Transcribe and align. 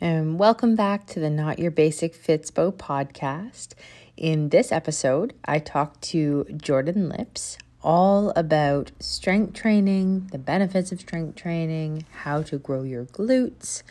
and 0.00 0.38
welcome 0.38 0.74
back 0.74 1.06
to 1.06 1.20
the 1.20 1.28
Not 1.28 1.58
Your 1.58 1.70
Basic 1.70 2.14
Fitspo 2.14 2.72
podcast. 2.72 3.74
In 4.16 4.48
this 4.48 4.72
episode, 4.72 5.34
I 5.44 5.58
talked 5.58 6.00
to 6.02 6.46
Jordan 6.56 7.10
Lips 7.10 7.58
all 7.82 8.30
about 8.30 8.92
strength 8.98 9.52
training, 9.52 10.28
the 10.32 10.38
benefits 10.38 10.90
of 10.90 11.00
strength 11.00 11.36
training, 11.36 12.06
how 12.22 12.40
to 12.42 12.56
grow 12.56 12.82
your 12.82 13.04
glutes, 13.04 13.82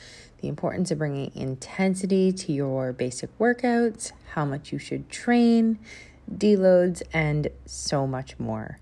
the 0.42 0.48
importance 0.48 0.90
of 0.90 0.98
bringing 0.98 1.32
intensity 1.36 2.32
to 2.32 2.54
your 2.54 2.92
basic 2.92 3.38
workouts, 3.38 4.12
how 4.34 4.46
much 4.46 4.72
you 4.72 4.80
should 4.80 5.10
train, 5.12 5.78
deloads, 6.32 7.04
and 7.14 7.50
so 7.68 8.08
much 8.08 8.40
more. 8.40 8.80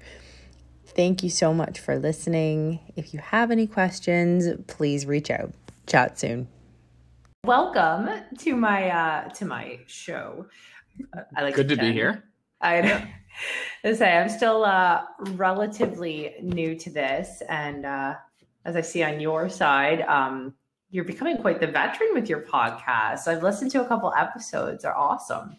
Thank 0.86 1.24
you 1.24 1.30
so 1.30 1.54
much 1.54 1.78
for 1.78 2.00
listening. 2.00 2.80
If 2.96 3.14
you 3.14 3.20
have 3.20 3.52
any 3.52 3.68
questions, 3.68 4.48
please 4.68 5.06
reach 5.06 5.30
out. 5.30 5.52
Chat 5.86 6.18
soon. 6.18 6.48
Welcome 7.48 8.10
to 8.40 8.56
my 8.58 8.90
uh 8.90 9.30
to 9.30 9.46
my 9.46 9.80
show. 9.88 10.48
I 11.34 11.44
like 11.44 11.56
good 11.56 11.70
to, 11.70 11.78
to 11.78 11.82
be 11.82 11.94
here. 11.94 12.26
I 12.60 12.82
know. 12.82 13.02
I 13.86 13.94
say 13.94 14.18
I'm 14.18 14.28
still 14.28 14.66
uh 14.66 15.06
relatively 15.20 16.36
new 16.42 16.76
to 16.76 16.90
this 16.90 17.42
and 17.48 17.86
uh 17.86 18.16
as 18.66 18.76
I 18.76 18.82
see 18.82 19.02
on 19.02 19.22
your 19.22 19.48
side, 19.48 20.02
um 20.02 20.56
you're 20.90 21.06
becoming 21.06 21.38
quite 21.38 21.62
the 21.62 21.68
veteran 21.68 22.10
with 22.14 22.28
your 22.28 22.42
podcast. 22.42 23.30
I've 23.30 23.44
listened 23.44 23.72
to 23.72 23.82
a 23.82 23.88
couple 23.88 24.14
episodes. 24.18 24.84
They're 24.84 24.98
awesome. 24.98 25.56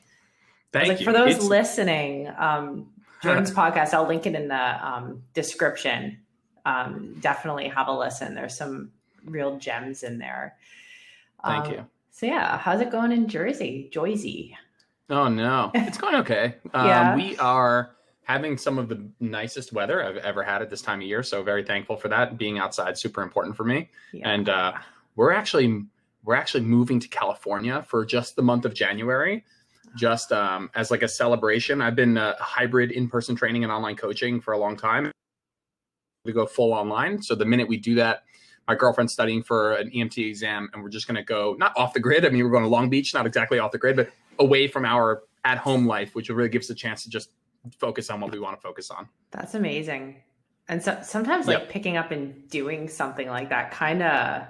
Thank 0.75 0.89
like, 0.89 0.99
you. 1.01 1.07
For 1.07 1.15
those 1.15 1.37
it's... 1.37 1.45
listening, 1.47 2.31
um, 2.37 2.91
Jordan's 3.23 3.51
podcast, 3.51 3.95
I'll 3.95 4.07
link 4.07 4.27
it 4.27 4.35
in 4.35 4.49
the 4.49 4.87
um, 4.87 5.23
description. 5.33 6.19
Um, 6.67 7.17
definitely 7.21 7.69
have 7.69 7.89
a 7.89 7.93
listen. 7.93 8.35
There's 8.35 8.59
some 8.59 8.93
real 9.25 9.59
gems 9.59 10.03
in 10.03 10.19
there. 10.19 10.57
Thank 11.45 11.67
um, 11.67 11.73
you. 11.73 11.87
So 12.11 12.27
yeah, 12.27 12.59
how's 12.59 12.81
it 12.81 12.91
going 12.91 13.13
in 13.13 13.29
Jersey, 13.29 13.89
Joyzy? 13.93 14.55
Oh 15.11 15.29
no, 15.29 15.71
it's 15.75 15.99
going 15.99 16.17
okay. 16.17 16.57
yeah. 16.75 17.13
Um, 17.13 17.17
we 17.17 17.37
are 17.39 17.97
having 18.25 18.59
some 18.59 18.79
of 18.79 18.89
the 18.89 19.09
nicest 19.21 19.73
weather 19.73 20.05
I've 20.05 20.19
ever 20.19 20.43
had 20.43 20.61
at 20.61 20.69
this 20.69 20.83
time 20.83 21.01
of 21.01 21.07
year, 21.07 21.23
so 21.23 21.43
very 21.43 21.65
thankful 21.65 21.97
for 21.97 22.09
that. 22.09 22.37
Being 22.37 22.59
outside 22.59 22.99
super 22.99 23.23
important 23.23 23.57
for 23.57 23.65
me, 23.65 23.89
yeah. 24.13 24.29
and 24.29 24.49
uh, 24.49 24.73
we're 25.17 25.33
actually 25.33 25.85
we're 26.25 26.35
actually 26.35 26.65
moving 26.65 27.01
to 27.01 27.09
California 27.09 27.85
for 27.89 28.05
just 28.05 28.37
the 28.37 28.43
month 28.43 28.65
of 28.65 28.75
January, 28.75 29.45
just 29.97 30.33
um, 30.33 30.71
as 30.75 30.91
like 30.91 31.03
a 31.03 31.09
celebration. 31.09 31.81
I've 31.81 31.97
been 31.97 32.17
a 32.17 32.35
hybrid 32.41 32.91
in 32.91 33.09
person 33.09 33.37
training 33.37 33.63
and 33.63 33.73
online 33.73 33.97
coaching 33.97 34.41
for 34.41 34.53
a 34.53 34.59
long 34.59 34.77
time. 34.77 35.13
We 36.25 36.33
go 36.33 36.47
full 36.47 36.73
online, 36.73 37.23
so 37.23 37.35
the 37.35 37.47
minute 37.47 37.69
we 37.69 37.77
do 37.77 37.95
that 37.95 38.25
my 38.69 38.75
girlfriend's 38.75 39.15
studying 39.15 39.43
for 39.43 39.73
an 39.73 39.91
EMT 39.91 40.29
exam, 40.29 40.69
and 40.73 40.83
we're 40.83 40.91
just 40.91 41.09
going 41.09 41.17
to 41.17 41.25
go 41.25 41.57
not 41.59 41.73
off 41.77 41.95
the 41.95 42.01
grid. 42.01 42.27
I 42.27 42.29
mean, 42.29 42.45
we're 42.45 42.51
going 42.51 42.63
to 42.63 42.69
Long 42.69 42.91
Beach, 42.91 43.15
not 43.15 43.27
exactly 43.27 43.59
off 43.59 43.73
the 43.73 43.79
grid, 43.79 43.97
but 43.97 44.13
away 44.39 44.69
from 44.69 44.85
our 44.85 45.23
at 45.45 45.57
home 45.57 45.87
life, 45.87 46.15
which 46.15 46.29
really 46.29 46.51
gives 46.51 46.67
us 46.67 46.71
a 46.71 46.75
chance 46.75 47.03
to 47.05 47.11
just 47.11 47.31
focus 47.79 48.11
on 48.11 48.21
what 48.21 48.31
we 48.31 48.39
want 48.39 48.57
to 48.57 48.61
focus 48.61 48.91
on. 48.91 49.09
That's 49.31 49.55
amazing. 49.55 50.23
And 50.69 50.83
so 50.83 50.99
sometimes, 51.03 51.47
like 51.47 51.61
yep. 51.61 51.71
picking 51.71 51.97
up 51.97 52.11
and 52.11 52.47
doing 52.51 52.89
something 52.89 53.29
like 53.29 53.49
that, 53.49 53.71
kind 53.71 54.03
of, 54.03 54.43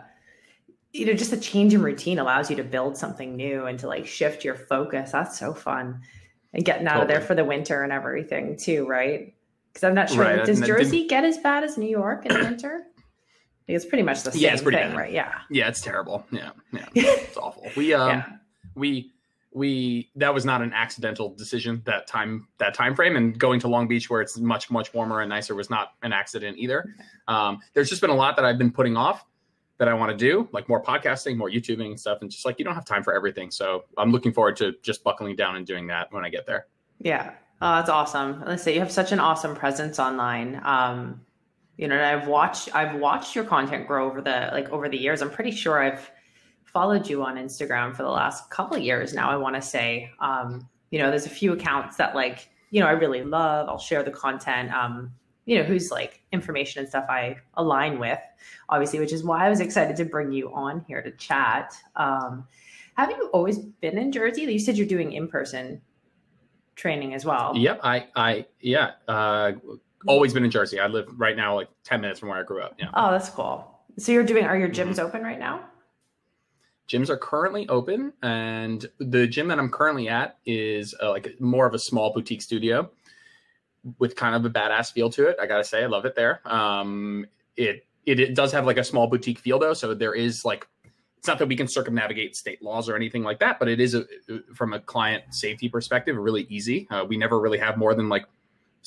you 0.92 1.06
know, 1.06 1.14
just 1.14 1.33
a 1.33 1.36
change 1.36 1.72
in 1.72 1.83
routine 1.83 2.19
allows 2.19 2.50
you 2.50 2.56
to 2.56 2.64
build 2.64 2.96
something 2.96 3.36
new 3.36 3.66
and 3.66 3.78
to 3.78 3.86
like 3.86 4.05
shift 4.05 4.44
your 4.44 4.56
focus. 4.56 5.12
That's 5.12 5.39
so 5.39 5.55
fun. 5.55 6.00
And 6.52 6.64
getting 6.64 6.89
out 6.89 6.94
totally. 6.94 7.02
of 7.02 7.08
there 7.08 7.20
for 7.20 7.34
the 7.36 7.44
winter 7.44 7.84
and 7.84 7.92
everything 7.92 8.56
too, 8.56 8.84
right? 8.89 9.33
Because 9.72 9.84
I'm 9.84 9.94
not 9.94 10.11
sure. 10.11 10.24
Right. 10.24 10.44
Does 10.44 10.61
Jersey 10.61 11.06
get 11.06 11.24
as 11.24 11.39
bad 11.39 11.62
as 11.62 11.78
New 11.78 11.89
York 11.89 12.27
in 12.27 12.33
the 12.33 12.41
winter? 12.41 12.84
It's 13.69 13.84
pretty 13.84 14.02
much 14.02 14.22
the 14.22 14.33
same 14.33 14.41
yeah, 14.41 14.52
it's 14.55 14.62
pretty 14.62 14.78
thing, 14.78 14.88
bad. 14.91 14.97
right? 14.97 15.12
Yeah. 15.12 15.41
Yeah, 15.50 15.69
it's 15.69 15.83
terrible. 15.83 16.24
Yeah, 16.30 16.50
yeah, 16.72 16.86
it's 16.94 17.36
awful. 17.36 17.69
We 17.77 17.92
um, 17.92 18.08
yeah. 18.08 18.27
we 18.74 19.12
we 19.52 20.11
that 20.16 20.33
was 20.33 20.44
not 20.44 20.62
an 20.62 20.72
accidental 20.72 21.34
decision 21.34 21.83
that 21.84 22.06
time 22.06 22.46
that 22.58 22.74
time 22.74 22.94
frame 22.94 23.16
and 23.16 23.39
going 23.39 23.58
to 23.61 23.69
long 23.69 23.89
beach 23.89 24.11
where 24.11 24.20
it's 24.20 24.39
much 24.39 24.70
much 24.70 24.92
warmer 24.92 25.20
and 25.20 25.30
nicer 25.30 25.55
was 25.55 25.70
not 25.70 25.92
an 26.02 26.12
accident 26.12 26.56
either 26.58 26.95
um, 27.29 27.58
there's 27.74 27.89
just 27.89 28.01
been 28.01 28.11
a 28.11 28.14
lot 28.14 28.36
that 28.36 28.45
i've 28.45 28.58
been 28.58 28.70
putting 28.70 28.96
off 28.96 29.24
that 29.79 29.89
i 29.89 29.95
want 29.95 30.11
to 30.11 30.17
do 30.17 30.48
like 30.52 30.68
more 30.68 30.83
podcasting 30.83 31.36
more 31.36 31.50
youtubing 31.50 31.86
and 31.86 32.00
stuff 32.00 32.18
and 32.20 32.30
just 32.30 32.45
like 32.45 32.58
you 32.58 32.64
don't 32.64 32.74
have 32.74 32.85
time 32.85 33.02
for 33.02 33.14
everything 33.14 33.50
so 33.50 33.85
i'm 33.96 34.12
looking 34.12 34.33
forward 34.33 34.56
to 34.56 34.74
just 34.83 35.02
buckling 35.02 35.35
down 35.35 35.56
and 35.56 35.67
doing 35.67 35.86
that 35.86 36.12
when 36.12 36.24
i 36.24 36.29
get 36.29 36.46
there 36.46 36.67
yeah 37.00 37.33
oh 37.62 37.77
that's 37.77 37.90
awesome 37.90 38.42
let's 38.46 38.62
say 38.62 38.74
you 38.74 38.80
have 38.80 38.92
such 38.92 39.12
an 39.12 39.20
awesome 39.20 39.56
presence 39.56 39.98
online 39.98 40.61
um, 40.64 41.20
you 41.78 41.89
know 41.89 41.94
and 41.94 42.05
i've 42.05 42.28
watched 42.28 42.74
i've 42.74 43.00
watched 43.00 43.34
your 43.34 43.44
content 43.44 43.86
grow 43.86 44.06
over 44.06 44.20
the 44.20 44.50
like 44.52 44.68
over 44.68 44.90
the 44.90 44.98
years. 44.98 45.22
I'm 45.22 45.30
pretty 45.30 45.52
sure 45.52 45.83
i've 45.83 46.11
followed 46.64 47.08
you 47.08 47.22
on 47.22 47.36
instagram 47.36 47.96
for 47.96 48.02
the 48.02 48.11
last 48.11 48.50
couple 48.50 48.77
of 48.77 48.83
years 48.83 49.14
now 49.14 49.30
i 49.30 49.36
want 49.36 49.55
to 49.55 49.62
say. 49.62 50.11
Um, 50.20 50.68
you 50.90 50.98
know 50.98 51.11
there's 51.11 51.27
a 51.27 51.30
few 51.30 51.52
accounts 51.52 51.96
that 51.96 52.14
like 52.14 52.50
you 52.70 52.80
know 52.80 52.86
i 52.86 52.92
really 52.92 53.22
love. 53.22 53.68
I'll 53.68 53.78
share 53.78 54.02
the 54.02 54.11
content 54.11 54.72
um, 54.72 55.12
you 55.46 55.56
know 55.56 55.64
whose 55.64 55.90
like 55.90 56.22
information 56.33 56.80
and 56.80 56.88
stuff 56.88 57.06
i 57.08 57.36
align 57.55 57.98
with 57.98 58.18
obviously 58.68 58.98
which 59.00 59.12
is 59.12 59.22
why 59.24 59.46
i 59.46 59.48
was 59.48 59.61
excited 59.61 59.96
to 59.96 60.05
bring 60.05 60.33
you 60.33 60.52
on 60.52 60.84
here 60.86 61.00
to 61.02 61.11
chat. 61.12 61.74
Um, 61.96 62.46
have 62.96 63.11
you 63.11 63.30
always 63.33 63.58
been 63.58 63.96
in 63.96 64.11
jersey? 64.11 64.42
You 64.42 64.58
said 64.58 64.77
you're 64.77 64.86
doing 64.86 65.12
in-person 65.12 65.80
training 66.74 67.14
as 67.14 67.24
well. 67.24 67.56
Yep 67.56 67.80
i 67.83 68.06
i 68.17 68.46
yeah 68.61 68.92
uh 69.06 69.52
always 70.07 70.33
been 70.33 70.45
in 70.45 70.51
Jersey. 70.51 70.79
I 70.81 70.86
live 70.86 71.09
right 71.19 71.36
now 71.36 71.57
like 71.57 71.69
10 71.85 72.01
minutes 72.01 72.20
from 72.20 72.29
where 72.29 72.39
I 72.39 72.42
grew 72.42 72.63
up. 72.63 72.75
Yeah. 72.79 72.91
Oh, 72.95 73.11
that's 73.11 73.31
cool. 73.31 73.79
So 73.97 74.13
you're 74.13 74.25
doing, 74.25 74.45
are 74.45 74.57
your 74.57 74.69
gyms 74.69 74.95
mm-hmm. 74.95 75.07
open 75.07 75.23
right 75.23 75.39
now? 75.39 75.64
Gyms 76.89 77.11
are 77.11 77.17
currently 77.17 77.69
open. 77.69 78.13
And 78.23 78.86
the 78.98 79.27
gym 79.27 79.48
that 79.48 79.59
I'm 79.59 79.70
currently 79.70 80.09
at 80.09 80.39
is 80.47 80.95
uh, 81.03 81.11
like 81.11 81.41
more 81.41 81.67
of 81.67 81.75
a 81.75 81.79
small 81.79 82.13
boutique 82.13 82.42
studio 82.42 82.91
with 83.98 84.17
kind 84.17 84.35
of 84.35 84.45
a 84.45 84.51
badass 84.51 84.92
feel 84.92 85.11
to 85.11 85.29
it. 85.29 85.36
I 85.41 85.47
got 85.47 85.59
to 85.59 85.64
say, 85.64 85.83
I 85.83 85.86
love 85.86 86.05
it 86.05 86.15
there. 86.15 86.41
Um, 86.45 87.27
it, 87.57 87.85
it, 88.07 88.20
it 88.20 88.35
does 88.35 88.53
have 88.53 88.67
like 88.67 88.79
a 88.79 88.85
small 88.85 89.07
boutique 89.07 89.39
feel 89.39 89.59
though. 89.59 89.75
So 89.75 89.95
there 89.95 90.15
is 90.15 90.45
like, 90.45 90.67
it's 91.19 91.27
not 91.27 91.39
that 91.41 91.48
we 91.48 91.57
can 91.57 91.67
circumnavigate 91.67 92.36
state 92.36 92.63
laws 92.63 92.89
or 92.89 92.95
anything 92.95 93.25
like 93.25 93.41
that, 93.41 93.59
but 93.59 93.69
it 93.69 93.80
is 93.80 93.95
a, 93.95 94.05
from 94.55 94.73
a 94.73 94.79
client 94.79 95.25
safety 95.30 95.69
perspective, 95.69 96.17
really 96.17 96.47
easy. 96.48 96.86
Uh, 96.91 97.05
we 97.07 97.17
never 97.17 97.41
really 97.41 97.59
have 97.59 97.77
more 97.77 97.95
than 97.95 98.09
like 98.09 98.25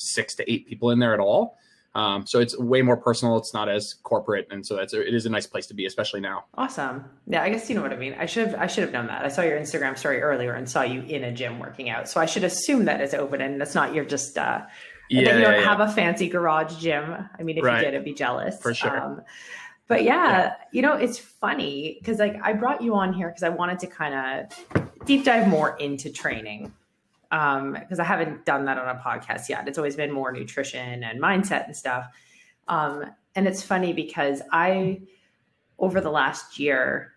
six 0.02 0.34
to 0.36 0.52
eight 0.52 0.66
people 0.66 0.90
in 0.90 0.98
there 0.98 1.14
at 1.14 1.20
all. 1.20 1.58
Um, 1.94 2.26
so 2.26 2.40
it's 2.40 2.58
way 2.58 2.80
more 2.80 2.96
personal. 2.96 3.36
It's 3.36 3.52
not 3.52 3.68
as 3.68 3.94
corporate, 4.02 4.48
and 4.50 4.66
so 4.66 4.76
that's 4.76 4.94
it 4.94 5.12
is 5.12 5.26
a 5.26 5.30
nice 5.30 5.46
place 5.46 5.66
to 5.66 5.74
be, 5.74 5.84
especially 5.84 6.20
now. 6.20 6.44
Awesome. 6.54 7.04
Yeah, 7.26 7.42
I 7.42 7.50
guess 7.50 7.68
you 7.68 7.76
know 7.76 7.82
what 7.82 7.92
I 7.92 7.96
mean. 7.96 8.14
I 8.18 8.24
should 8.24 8.48
have 8.48 8.58
I 8.58 8.66
should 8.66 8.84
have 8.84 8.92
known 8.92 9.08
that. 9.08 9.24
I 9.24 9.28
saw 9.28 9.42
your 9.42 9.58
Instagram 9.58 9.98
story 9.98 10.22
earlier 10.22 10.54
and 10.54 10.68
saw 10.68 10.82
you 10.82 11.02
in 11.02 11.24
a 11.24 11.32
gym 11.32 11.58
working 11.58 11.90
out, 11.90 12.08
so 12.08 12.18
I 12.20 12.26
should 12.26 12.44
assume 12.44 12.86
that 12.86 13.02
it's 13.02 13.12
open 13.12 13.42
and 13.42 13.60
it's 13.60 13.74
not 13.74 13.94
you're 13.94 14.06
just 14.06 14.38
uh, 14.38 14.62
yeah, 15.10 15.24
that 15.24 15.38
you 15.38 15.44
don't 15.44 15.54
yeah, 15.54 15.64
have 15.64 15.80
a 15.80 15.92
fancy 15.92 16.28
garage 16.28 16.76
gym. 16.76 17.14
I 17.38 17.42
mean, 17.42 17.58
if 17.58 17.64
right. 17.64 17.84
you 17.84 17.90
did, 17.90 17.94
I'd 17.94 18.04
be 18.04 18.14
jealous 18.14 18.58
for 18.60 18.72
sure. 18.72 18.98
Um, 18.98 19.22
but 19.86 20.04
yeah, 20.04 20.26
yeah, 20.26 20.54
you 20.72 20.80
know, 20.80 20.94
it's 20.94 21.18
funny 21.18 21.98
because 21.98 22.18
like 22.18 22.40
I 22.42 22.54
brought 22.54 22.80
you 22.80 22.94
on 22.94 23.12
here 23.12 23.28
because 23.28 23.42
I 23.42 23.50
wanted 23.50 23.80
to 23.80 23.86
kind 23.86 24.14
of 24.48 24.86
deep 25.04 25.26
dive 25.26 25.46
more 25.46 25.76
into 25.76 26.10
training 26.10 26.72
because 27.32 27.98
um, 27.98 28.00
I 28.00 28.04
haven't 28.04 28.44
done 28.44 28.66
that 28.66 28.76
on 28.76 28.94
a 28.94 29.00
podcast 29.00 29.48
yet. 29.48 29.66
It's 29.66 29.78
always 29.78 29.96
been 29.96 30.12
more 30.12 30.32
nutrition 30.32 31.02
and 31.02 31.18
mindset 31.18 31.64
and 31.64 31.74
stuff. 31.74 32.06
Um, 32.68 33.06
and 33.34 33.48
it's 33.48 33.62
funny 33.62 33.94
because 33.94 34.42
I, 34.52 35.00
over 35.78 36.02
the 36.02 36.10
last 36.10 36.58
year, 36.58 37.12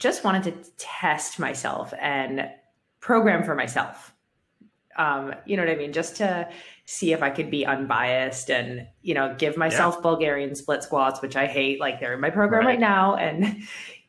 just 0.00 0.24
wanted 0.24 0.42
to 0.42 0.70
test 0.76 1.38
myself 1.38 1.94
and 2.00 2.50
program 2.98 3.44
for 3.44 3.54
myself. 3.54 4.12
Um, 4.96 5.36
you 5.46 5.56
know 5.56 5.62
what 5.62 5.70
I 5.70 5.76
mean? 5.76 5.92
Just 5.92 6.16
to 6.16 6.48
see 6.84 7.12
if 7.12 7.22
I 7.22 7.30
could 7.30 7.48
be 7.48 7.64
unbiased 7.64 8.50
and, 8.50 8.88
you 9.02 9.14
know, 9.14 9.36
give 9.38 9.56
myself 9.56 9.94
yeah. 9.98 10.02
Bulgarian 10.02 10.56
split 10.56 10.82
squats, 10.82 11.22
which 11.22 11.36
I 11.36 11.46
hate. 11.46 11.78
Like 11.78 12.00
they're 12.00 12.14
in 12.14 12.20
my 12.20 12.30
program 12.30 12.66
right, 12.66 12.72
right 12.72 12.80
now. 12.80 13.14
And, 13.14 13.62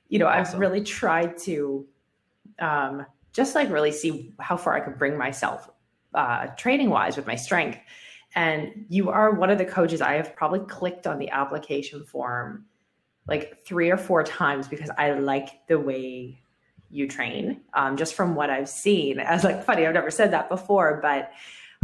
you 0.09 0.17
know, 0.17 0.25
awesome. 0.25 0.55
I've 0.55 0.59
really 0.59 0.81
tried 0.81 1.37
to, 1.43 1.85
um, 2.57 3.05
just 3.33 3.55
like 3.55 3.69
really 3.69 3.91
see 3.91 4.33
how 4.39 4.57
far 4.57 4.73
I 4.73 4.79
could 4.81 4.97
bring 4.97 5.17
myself 5.17 5.69
uh, 6.13 6.47
training 6.47 6.89
wise 6.89 7.15
with 7.15 7.27
my 7.27 7.35
strength. 7.35 7.79
And 8.35 8.85
you 8.89 9.09
are 9.09 9.31
one 9.31 9.49
of 9.49 9.57
the 9.57 9.65
coaches 9.65 10.01
I 10.01 10.13
have 10.13 10.35
probably 10.35 10.59
clicked 10.61 11.07
on 11.07 11.19
the 11.19 11.29
application 11.29 12.03
form 12.03 12.65
like 13.27 13.63
three 13.65 13.91
or 13.91 13.97
four 13.97 14.23
times 14.23 14.67
because 14.67 14.89
I 14.97 15.11
like 15.11 15.67
the 15.67 15.79
way 15.79 16.41
you 16.89 17.07
train. 17.07 17.61
Um, 17.73 17.97
just 17.97 18.13
from 18.13 18.35
what 18.35 18.49
I've 18.49 18.69
seen, 18.69 19.19
I 19.21 19.33
was 19.33 19.43
like, 19.43 19.63
funny, 19.63 19.85
I've 19.85 19.93
never 19.93 20.11
said 20.11 20.31
that 20.31 20.49
before, 20.49 20.99
but 21.01 21.31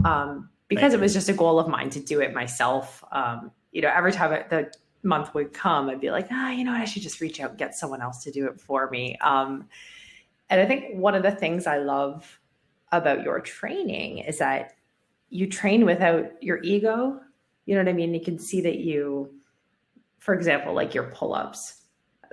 um, 0.05 0.50
because 0.67 0.93
it 0.93 1.00
was 1.00 1.13
just 1.13 1.29
a 1.29 1.33
goal 1.33 1.59
of 1.59 1.67
mine 1.67 1.89
to 1.91 2.00
do 2.00 2.21
it 2.21 2.33
myself. 2.33 3.03
Um, 3.11 3.51
you 3.71 3.81
know, 3.81 3.91
every 3.93 4.11
time 4.11 4.43
the 4.50 4.71
month 5.03 5.33
would 5.33 5.53
come, 5.53 5.89
I'd 5.89 6.01
be 6.01 6.11
like, 6.11 6.27
ah, 6.31 6.51
you 6.51 6.63
know 6.63 6.71
what, 6.71 6.81
I 6.81 6.85
should 6.85 7.03
just 7.03 7.21
reach 7.21 7.39
out 7.39 7.51
and 7.51 7.59
get 7.59 7.75
someone 7.75 8.01
else 8.01 8.23
to 8.23 8.31
do 8.31 8.47
it 8.47 8.59
for 8.59 8.89
me. 8.89 9.17
Um, 9.19 9.67
and 10.49 10.61
I 10.61 10.65
think 10.65 10.95
one 10.95 11.15
of 11.15 11.23
the 11.23 11.31
things 11.31 11.67
I 11.67 11.77
love 11.77 12.39
about 12.91 13.23
your 13.23 13.39
training 13.39 14.19
is 14.19 14.39
that 14.39 14.75
you 15.29 15.47
train 15.47 15.85
without 15.85 16.41
your 16.41 16.61
ego. 16.63 17.19
You 17.65 17.75
know 17.75 17.81
what 17.81 17.89
I 17.89 17.94
mean? 17.94 18.13
You 18.13 18.21
can 18.21 18.39
see 18.39 18.61
that 18.61 18.77
you, 18.77 19.33
for 20.19 20.33
example, 20.33 20.73
like 20.73 20.94
your 20.94 21.11
pull 21.11 21.33
ups. 21.33 21.81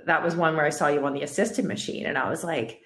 that 0.05 0.23
was 0.23 0.35
one 0.35 0.55
where 0.55 0.65
I 0.65 0.69
saw 0.69 0.87
you 0.87 1.03
on 1.05 1.13
the 1.13 1.23
assisted 1.23 1.65
machine, 1.65 2.05
and 2.05 2.17
I 2.17 2.29
was 2.29 2.43
like, 2.43 2.81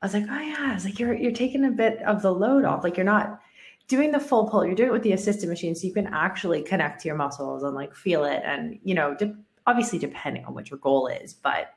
I 0.00 0.06
was 0.06 0.14
like, 0.14 0.26
oh 0.30 0.40
yeah, 0.40 0.56
I 0.70 0.74
was 0.74 0.84
like, 0.84 0.98
you're 0.98 1.14
you're 1.14 1.32
taking 1.32 1.64
a 1.64 1.70
bit 1.70 2.00
of 2.02 2.22
the 2.22 2.32
load 2.32 2.64
off. 2.64 2.84
Like 2.84 2.96
you're 2.96 3.04
not 3.04 3.40
doing 3.88 4.12
the 4.12 4.20
full 4.20 4.48
pull. 4.48 4.64
You're 4.64 4.74
doing 4.74 4.90
it 4.90 4.92
with 4.92 5.02
the 5.02 5.12
assisted 5.12 5.48
machine, 5.48 5.74
so 5.74 5.86
you 5.86 5.92
can 5.92 6.06
actually 6.06 6.62
connect 6.62 7.02
to 7.02 7.08
your 7.08 7.16
muscles 7.16 7.62
and 7.62 7.74
like 7.74 7.94
feel 7.94 8.24
it. 8.24 8.42
And 8.44 8.78
you 8.82 8.94
know, 8.94 9.14
de- 9.14 9.36
obviously 9.66 9.98
depending 9.98 10.44
on 10.44 10.54
what 10.54 10.70
your 10.70 10.78
goal 10.78 11.06
is, 11.08 11.34
but 11.34 11.74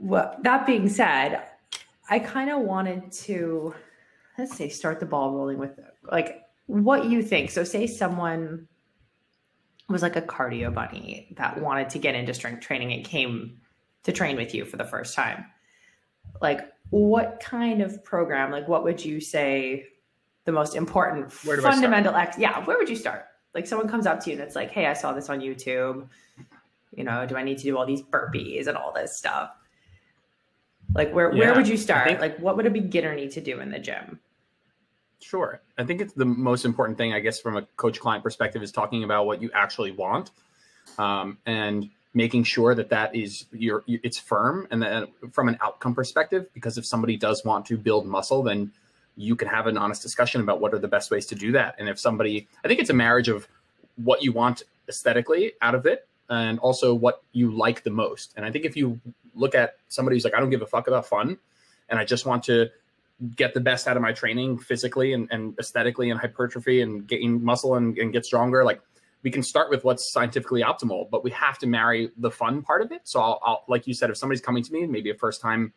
well, 0.00 0.36
that 0.42 0.66
being 0.66 0.88
said, 0.88 1.42
I 2.08 2.18
kind 2.18 2.50
of 2.50 2.60
wanted 2.60 3.12
to 3.12 3.74
let's 4.38 4.56
say 4.56 4.68
start 4.70 5.00
the 5.00 5.06
ball 5.06 5.32
rolling 5.32 5.58
with 5.58 5.78
like 6.10 6.42
what 6.66 7.04
you 7.04 7.22
think. 7.22 7.50
So 7.50 7.62
say 7.62 7.86
someone 7.86 8.66
was 9.88 10.02
like 10.02 10.16
a 10.16 10.22
cardio 10.22 10.72
bunny 10.72 11.34
that 11.36 11.60
wanted 11.60 11.90
to 11.90 11.98
get 11.98 12.14
into 12.14 12.32
strength 12.32 12.60
training 12.60 12.92
and 12.92 13.04
came 13.04 13.60
to 14.04 14.12
train 14.12 14.36
with 14.36 14.54
you 14.54 14.64
for 14.64 14.78
the 14.78 14.84
first 14.84 15.14
time. 15.14 15.44
Like 16.40 16.60
what 16.88 17.40
kind 17.40 17.82
of 17.82 18.02
program 18.02 18.50
like 18.50 18.66
what 18.66 18.82
would 18.82 19.04
you 19.04 19.20
say 19.20 19.84
the 20.44 20.52
most 20.52 20.74
important 20.74 21.30
fundamental 21.30 22.14
ex 22.14 22.36
yeah 22.38 22.64
where 22.64 22.78
would 22.78 22.88
you 22.88 22.96
start? 22.96 23.26
Like 23.54 23.66
someone 23.66 23.88
comes 23.88 24.06
up 24.06 24.20
to 24.20 24.30
you 24.30 24.36
and 24.36 24.42
it's 24.42 24.56
like 24.56 24.70
hey 24.70 24.86
i 24.86 24.92
saw 24.92 25.12
this 25.12 25.28
on 25.28 25.40
youtube. 25.40 26.08
You 26.96 27.04
know 27.04 27.26
do 27.26 27.36
i 27.36 27.42
need 27.42 27.58
to 27.58 27.64
do 27.64 27.76
all 27.78 27.86
these 27.86 28.02
burpees 28.02 28.66
and 28.66 28.76
all 28.76 28.92
this 28.92 29.16
stuff 29.16 29.50
like 30.94 31.12
where 31.12 31.32
yeah, 31.32 31.46
where 31.46 31.54
would 31.54 31.68
you 31.68 31.76
start? 31.76 32.06
think, 32.06 32.20
like 32.20 32.38
what 32.38 32.56
would 32.56 32.66
a 32.66 32.70
beginner 32.70 33.14
need 33.14 33.30
to 33.32 33.40
do 33.40 33.60
in 33.60 33.70
the 33.70 33.78
gym? 33.78 34.20
Sure. 35.20 35.60
I 35.76 35.84
think 35.84 36.00
it's 36.00 36.14
the 36.14 36.24
most 36.24 36.64
important 36.64 36.98
thing 36.98 37.12
i 37.12 37.20
guess 37.20 37.40
from 37.40 37.56
a 37.56 37.62
coach 37.76 38.00
client 38.00 38.22
perspective 38.24 38.62
is 38.62 38.72
talking 38.72 39.04
about 39.04 39.26
what 39.26 39.40
you 39.42 39.50
actually 39.54 39.92
want 39.92 40.30
um, 40.98 41.38
and 41.46 41.90
making 42.14 42.42
sure 42.42 42.74
that 42.74 42.88
that 42.90 43.14
is 43.14 43.46
your 43.52 43.84
it's 43.86 44.18
firm 44.18 44.66
and 44.70 44.82
then 44.82 45.06
from 45.30 45.48
an 45.48 45.56
outcome 45.60 45.94
perspective 45.94 46.46
because 46.54 46.76
if 46.76 46.84
somebody 46.84 47.16
does 47.16 47.44
want 47.44 47.64
to 47.66 47.78
build 47.78 48.06
muscle 48.06 48.42
then 48.42 48.72
you 49.16 49.36
can 49.36 49.48
have 49.48 49.66
an 49.66 49.76
honest 49.76 50.02
discussion 50.02 50.40
about 50.40 50.60
what 50.60 50.72
are 50.72 50.78
the 50.78 50.88
best 50.88 51.10
ways 51.10 51.26
to 51.26 51.34
do 51.34 51.52
that. 51.52 51.74
And 51.78 51.88
if 51.88 51.98
somebody 51.98 52.48
i 52.64 52.68
think 52.68 52.80
it's 52.80 52.90
a 52.90 52.94
marriage 52.94 53.28
of 53.28 53.46
what 53.96 54.22
you 54.22 54.32
want 54.32 54.62
aesthetically 54.88 55.52
out 55.62 55.74
of 55.74 55.86
it 55.86 56.08
and 56.28 56.58
also 56.60 56.94
what 56.94 57.22
you 57.32 57.50
like 57.50 57.82
the 57.82 57.90
most. 57.90 58.32
And 58.36 58.44
i 58.44 58.50
think 58.50 58.64
if 58.64 58.76
you 58.76 59.00
look 59.34 59.54
at 59.54 59.76
somebody 59.88 60.16
who's 60.16 60.24
like 60.24 60.34
i 60.34 60.40
don't 60.40 60.50
give 60.50 60.62
a 60.62 60.66
fuck 60.66 60.88
about 60.88 61.06
fun 61.06 61.38
and 61.88 61.98
i 61.98 62.04
just 62.04 62.26
want 62.26 62.42
to 62.42 62.68
get 63.36 63.52
the 63.52 63.60
best 63.60 63.86
out 63.86 63.96
of 63.96 64.02
my 64.02 64.12
training 64.12 64.56
physically 64.58 65.12
and, 65.12 65.28
and 65.30 65.54
aesthetically 65.58 66.10
and 66.10 66.18
hypertrophy 66.18 66.80
and 66.80 67.06
gain 67.06 67.42
muscle 67.44 67.74
and, 67.74 67.98
and 67.98 68.12
get 68.12 68.24
stronger 68.24 68.64
like 68.64 68.80
we 69.22 69.30
can 69.30 69.42
start 69.42 69.70
with 69.70 69.84
what's 69.84 70.12
scientifically 70.12 70.62
optimal, 70.62 71.10
but 71.10 71.22
we 71.22 71.30
have 71.32 71.58
to 71.58 71.66
marry 71.66 72.10
the 72.16 72.30
fun 72.30 72.62
part 72.62 72.82
of 72.82 72.90
it. 72.92 73.02
So 73.04 73.20
I'll, 73.20 73.40
I'll 73.42 73.64
like 73.68 73.86
you 73.86 73.94
said, 73.94 74.10
if 74.10 74.16
somebody's 74.16 74.40
coming 74.40 74.62
to 74.62 74.72
me, 74.72 74.86
maybe 74.86 75.10
a 75.10 75.14
first 75.14 75.40
time 75.40 75.72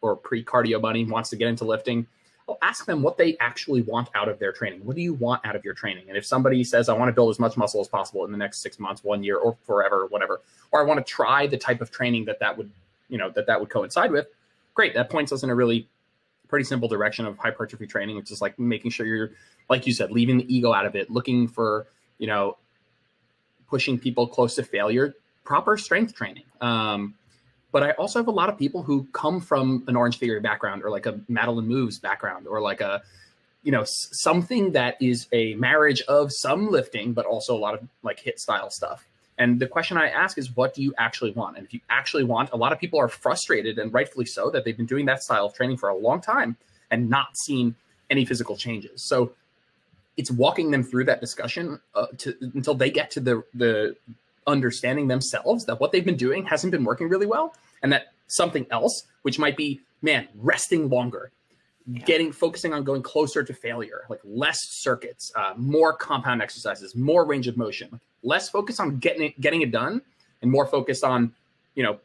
or 0.00 0.16
pre 0.16 0.44
cardio 0.44 0.80
bunny 0.80 1.04
wants 1.04 1.30
to 1.30 1.36
get 1.36 1.48
into 1.48 1.64
lifting, 1.64 2.06
I'll 2.52 2.68
ask 2.68 2.84
them 2.84 3.02
what 3.02 3.16
they 3.16 3.36
actually 3.40 3.82
want 3.82 4.08
out 4.14 4.28
of 4.28 4.38
their 4.38 4.52
training. 4.52 4.84
What 4.84 4.96
do 4.96 5.02
you 5.02 5.14
want 5.14 5.44
out 5.44 5.56
of 5.56 5.64
your 5.64 5.74
training? 5.74 6.04
And 6.08 6.16
if 6.16 6.26
somebody 6.26 6.62
says, 6.64 6.88
I 6.88 6.94
want 6.94 7.08
to 7.08 7.12
build 7.12 7.30
as 7.30 7.38
much 7.38 7.56
muscle 7.56 7.80
as 7.80 7.88
possible 7.88 8.24
in 8.24 8.32
the 8.32 8.38
next 8.38 8.58
six 8.58 8.78
months, 8.78 9.02
one 9.02 9.22
year, 9.22 9.38
or 9.38 9.56
forever, 9.64 10.06
whatever, 10.06 10.42
or 10.70 10.80
I 10.80 10.84
want 10.84 11.04
to 11.04 11.10
try 11.10 11.46
the 11.46 11.56
type 11.56 11.80
of 11.80 11.90
training 11.90 12.26
that 12.26 12.40
that 12.40 12.56
would, 12.56 12.70
you 13.08 13.18
know, 13.18 13.30
that 13.30 13.46
that 13.46 13.58
would 13.58 13.70
coincide 13.70 14.10
with, 14.10 14.26
great. 14.74 14.94
That 14.94 15.10
points 15.10 15.32
us 15.32 15.42
in 15.42 15.50
a 15.50 15.54
really 15.54 15.88
pretty 16.48 16.64
simple 16.64 16.88
direction 16.88 17.24
of 17.24 17.38
hypertrophy 17.38 17.86
training, 17.86 18.16
which 18.16 18.30
is 18.30 18.42
like 18.42 18.58
making 18.58 18.90
sure 18.90 19.06
you're, 19.06 19.30
like 19.70 19.86
you 19.86 19.92
said, 19.94 20.10
leaving 20.10 20.36
the 20.36 20.54
ego 20.54 20.72
out 20.72 20.84
of 20.84 20.94
it, 20.94 21.10
looking 21.10 21.48
for, 21.48 21.86
you 22.18 22.26
know, 22.26 22.58
pushing 23.68 23.98
people 23.98 24.26
close 24.26 24.54
to 24.56 24.62
failure, 24.62 25.14
proper 25.44 25.78
strength 25.78 26.14
training. 26.14 26.44
Um, 26.60 27.14
but 27.72 27.82
I 27.82 27.90
also 27.92 28.18
have 28.18 28.28
a 28.28 28.32
lot 28.32 28.48
of 28.48 28.58
people 28.58 28.82
who 28.82 29.06
come 29.12 29.40
from 29.40 29.82
an 29.88 29.96
Orange 29.96 30.18
Theory 30.18 30.40
background 30.40 30.84
or 30.84 30.90
like 30.90 31.06
a 31.06 31.20
Madeline 31.28 31.66
Moves 31.66 31.98
background 31.98 32.46
or 32.46 32.60
like 32.60 32.80
a, 32.80 33.02
you 33.62 33.72
know, 33.72 33.84
something 33.86 34.72
that 34.72 34.96
is 35.00 35.26
a 35.32 35.54
marriage 35.54 36.02
of 36.02 36.30
some 36.30 36.70
lifting, 36.70 37.12
but 37.12 37.24
also 37.24 37.56
a 37.56 37.58
lot 37.58 37.74
of 37.74 37.88
like 38.02 38.22
HIIT 38.22 38.38
style 38.38 38.70
stuff. 38.70 39.06
And 39.38 39.58
the 39.58 39.66
question 39.66 39.96
I 39.96 40.08
ask 40.08 40.36
is, 40.36 40.54
what 40.54 40.74
do 40.74 40.82
you 40.82 40.92
actually 40.98 41.32
want? 41.32 41.56
And 41.56 41.66
if 41.66 41.72
you 41.72 41.80
actually 41.88 42.24
want, 42.24 42.50
a 42.52 42.56
lot 42.56 42.72
of 42.72 42.78
people 42.78 43.00
are 43.00 43.08
frustrated 43.08 43.78
and 43.78 43.92
rightfully 43.92 44.26
so 44.26 44.50
that 44.50 44.64
they've 44.64 44.76
been 44.76 44.86
doing 44.86 45.06
that 45.06 45.22
style 45.22 45.46
of 45.46 45.54
training 45.54 45.78
for 45.78 45.88
a 45.88 45.96
long 45.96 46.20
time 46.20 46.56
and 46.90 47.08
not 47.08 47.28
seen 47.46 47.74
any 48.10 48.26
physical 48.26 48.56
changes. 48.56 49.08
So 49.08 49.32
it's 50.18 50.30
walking 50.30 50.70
them 50.70 50.82
through 50.82 51.04
that 51.04 51.20
discussion 51.20 51.80
uh, 51.94 52.06
to, 52.18 52.36
until 52.54 52.74
they 52.74 52.90
get 52.90 53.10
to 53.12 53.20
the 53.20 53.42
the 53.54 53.96
understanding 54.46 55.08
themselves 55.08 55.64
that 55.66 55.80
what 55.80 55.92
they've 55.92 56.04
been 56.04 56.16
doing 56.16 56.44
hasn't 56.44 56.70
been 56.70 56.84
working 56.84 57.08
really 57.08 57.26
well 57.26 57.54
and 57.82 57.92
that 57.92 58.12
something 58.26 58.66
else 58.70 59.04
which 59.22 59.38
might 59.38 59.56
be 59.56 59.80
man 60.02 60.26
resting 60.36 60.88
longer 60.88 61.30
yeah. 61.86 62.02
getting 62.04 62.32
focusing 62.32 62.72
on 62.72 62.84
going 62.84 63.02
closer 63.02 63.42
to 63.42 63.52
failure 63.52 64.02
like 64.08 64.20
less 64.24 64.58
circuits 64.68 65.32
uh, 65.36 65.52
more 65.56 65.92
compound 65.92 66.42
exercises 66.42 66.94
more 66.94 67.24
range 67.24 67.46
of 67.46 67.56
motion 67.56 68.00
less 68.22 68.48
focus 68.48 68.80
on 68.80 68.98
getting 68.98 69.24
it 69.24 69.40
getting 69.40 69.62
it 69.62 69.70
done 69.70 70.00
and 70.42 70.50
more 70.50 70.66
focused 70.66 71.04
on 71.04 71.32
you 71.74 71.82
know 71.82 71.98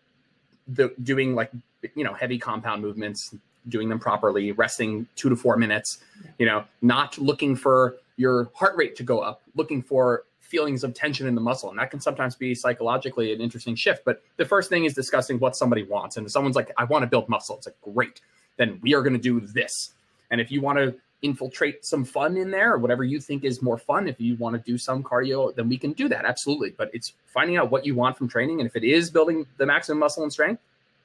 the 0.68 0.94
doing 1.04 1.34
like 1.34 1.52
you 1.96 2.04
know 2.04 2.14
heavy 2.14 2.38
compound 2.38 2.82
movements 2.82 3.34
doing 3.70 3.90
them 3.90 4.00
properly, 4.00 4.52
resting 4.52 5.08
two 5.16 5.30
to 5.30 5.36
four 5.36 5.58
minutes, 5.58 6.00
you 6.38 6.46
know, 6.46 6.64
not 6.82 7.18
looking 7.18 7.56
for 7.56 7.96
your 8.16 8.50
heart 8.54 8.76
rate 8.76 8.96
to 8.96 9.04
go 9.04 9.20
up, 9.20 9.42
looking 9.56 9.82
for 9.82 10.24
feelings 10.48 10.84
of 10.84 10.94
tension 10.94 11.28
in 11.28 11.36
the 11.36 11.42
muscle. 11.42 11.70
And 11.70 11.78
that 11.78 11.92
can 11.92 12.00
sometimes 12.00 12.36
be 12.36 12.56
psychologically 12.56 13.34
an 13.34 13.42
interesting 13.42 13.76
shift. 13.76 14.04
But 14.06 14.24
the 14.38 14.46
first 14.46 14.70
thing 14.70 14.86
is 14.86 14.94
discussing 14.94 15.40
what 15.40 15.56
somebody 15.56 15.84
wants. 15.84 16.18
And 16.18 16.26
if 16.26 16.32
someone's 16.32 16.56
like, 16.56 16.72
I 16.78 16.86
want 16.86 17.04
to 17.04 17.08
build 17.08 17.28
muscle, 17.30 17.58
it's 17.58 17.68
like, 17.68 17.76
great, 17.82 18.22
then 18.56 18.80
we 18.82 18.96
are 18.96 19.02
going 19.02 19.14
to 19.14 19.20
do 19.20 19.40
this. 19.42 19.94
And 20.32 20.42
if 20.42 20.52
you 20.52 20.62
want 20.62 20.80
to 20.80 20.96
infiltrate 21.22 21.84
some 21.84 22.06
fun 22.06 22.38
in 22.38 22.52
there 22.52 22.74
or 22.74 22.78
whatever 22.78 23.04
you 23.04 23.20
think 23.20 23.44
is 23.44 23.62
more 23.62 23.78
fun, 23.78 24.08
if 24.08 24.20
you 24.22 24.36
want 24.36 24.56
to 24.56 24.62
do 24.72 24.78
some 24.78 25.04
cardio, 25.04 25.54
then 25.56 25.68
we 25.68 25.78
can 25.78 25.92
do 25.94 26.08
that. 26.08 26.26
Absolutely. 26.26 26.72
But 26.72 26.92
it's 26.94 27.14
finding 27.26 27.58
out 27.58 27.70
what 27.72 27.86
you 27.86 27.96
want 27.96 28.18
from 28.18 28.28
training. 28.28 28.60
And 28.60 28.68
if 28.68 28.76
it 28.76 28.84
is 28.84 29.10
building 29.10 29.46
the 29.58 29.66
maximum 29.66 30.00
muscle 30.00 30.24
and 30.24 30.32
strength, 30.32 30.62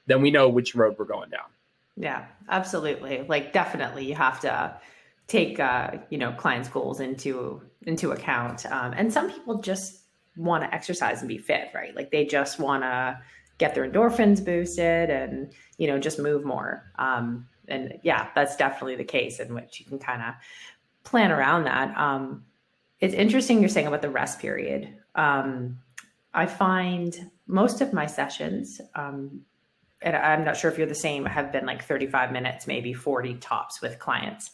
then 0.07 0.21
we 0.21 0.31
know 0.31 0.49
which 0.49 0.75
road 0.75 0.95
we're 0.97 1.05
going 1.05 1.29
down. 1.29 1.45
Yeah, 1.95 2.25
absolutely. 2.49 3.25
Like 3.27 3.53
definitely 3.53 4.05
you 4.05 4.15
have 4.15 4.39
to 4.41 4.75
take 5.27 5.59
uh, 5.59 5.91
you 6.09 6.17
know 6.17 6.31
clients' 6.33 6.69
goals 6.69 6.99
into 6.99 7.61
into 7.85 8.11
account. 8.11 8.65
Um, 8.65 8.93
and 8.95 9.11
some 9.11 9.31
people 9.31 9.59
just 9.59 10.01
want 10.35 10.63
to 10.63 10.73
exercise 10.73 11.19
and 11.21 11.27
be 11.27 11.37
fit, 11.37 11.69
right? 11.73 11.95
Like 11.95 12.11
they 12.11 12.25
just 12.25 12.59
want 12.59 12.83
to 12.83 13.19
get 13.57 13.75
their 13.75 13.87
endorphins 13.89 14.43
boosted 14.43 15.09
and 15.09 15.51
you 15.77 15.87
know 15.87 15.99
just 15.99 16.19
move 16.19 16.45
more. 16.45 16.91
Um, 16.97 17.47
and 17.67 17.99
yeah, 18.03 18.29
that's 18.35 18.55
definitely 18.55 18.95
the 18.95 19.03
case 19.03 19.39
in 19.39 19.53
which 19.53 19.79
you 19.79 19.85
can 19.85 19.99
kind 19.99 20.21
of 20.21 20.33
plan 21.03 21.31
around 21.31 21.65
that. 21.65 21.95
Um, 21.97 22.43
it's 22.99 23.13
interesting 23.13 23.59
you're 23.59 23.69
saying 23.69 23.87
about 23.87 24.01
the 24.01 24.09
rest 24.09 24.39
period. 24.39 24.93
Um, 25.15 25.79
I 26.33 26.45
find 26.45 27.29
most 27.47 27.81
of 27.81 27.93
my 27.93 28.05
sessions, 28.05 28.81
um, 28.95 29.41
and 30.01 30.15
I'm 30.15 30.43
not 30.43 30.57
sure 30.57 30.71
if 30.71 30.77
you're 30.77 30.87
the 30.87 30.95
same, 30.95 31.25
have 31.25 31.51
been 31.51 31.65
like 31.65 31.83
35 31.83 32.31
minutes, 32.31 32.65
maybe 32.65 32.93
40 32.93 33.35
tops 33.35 33.81
with 33.81 33.99
clients. 33.99 34.51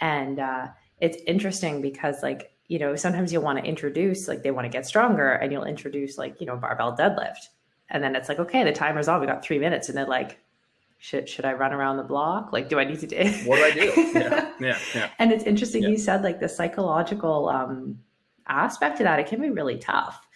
And 0.00 0.38
uh, 0.38 0.68
it's 1.00 1.18
interesting 1.26 1.80
because, 1.80 2.22
like, 2.22 2.52
you 2.68 2.78
know, 2.78 2.96
sometimes 2.96 3.32
you'll 3.32 3.42
want 3.42 3.58
to 3.58 3.64
introduce, 3.64 4.26
like, 4.26 4.42
they 4.42 4.50
want 4.50 4.64
to 4.64 4.70
get 4.70 4.86
stronger, 4.86 5.32
and 5.32 5.52
you'll 5.52 5.64
introduce, 5.64 6.18
like, 6.18 6.40
you 6.40 6.46
know, 6.46 6.56
barbell 6.56 6.96
deadlift. 6.96 7.48
And 7.90 8.02
then 8.02 8.16
it's 8.16 8.28
like, 8.28 8.38
okay, 8.38 8.64
the 8.64 8.72
timer's 8.72 9.08
on. 9.08 9.20
We 9.20 9.26
got 9.26 9.44
three 9.44 9.58
minutes. 9.58 9.88
And 9.88 9.96
they're 9.98 10.06
like, 10.06 10.38
should, 10.98 11.28
should 11.28 11.44
I 11.44 11.52
run 11.52 11.72
around 11.72 11.98
the 11.98 12.02
block? 12.02 12.52
Like, 12.52 12.68
do 12.68 12.78
I 12.78 12.84
need 12.84 13.00
to 13.00 13.06
do 13.06 13.16
what 13.46 13.56
do 13.56 13.64
I 13.64 13.70
do? 13.70 13.92
Yeah, 14.14 14.50
yeah, 14.58 14.78
yeah. 14.94 15.10
And 15.18 15.32
it's 15.32 15.44
interesting 15.44 15.82
yeah. 15.82 15.90
you 15.90 15.98
said 15.98 16.22
like 16.22 16.40
the 16.40 16.48
psychological 16.48 17.48
um, 17.50 17.98
aspect 18.46 19.00
of 19.00 19.04
that. 19.04 19.18
It 19.18 19.26
can 19.26 19.40
be 19.40 19.50
really 19.50 19.76
tough. 19.76 20.26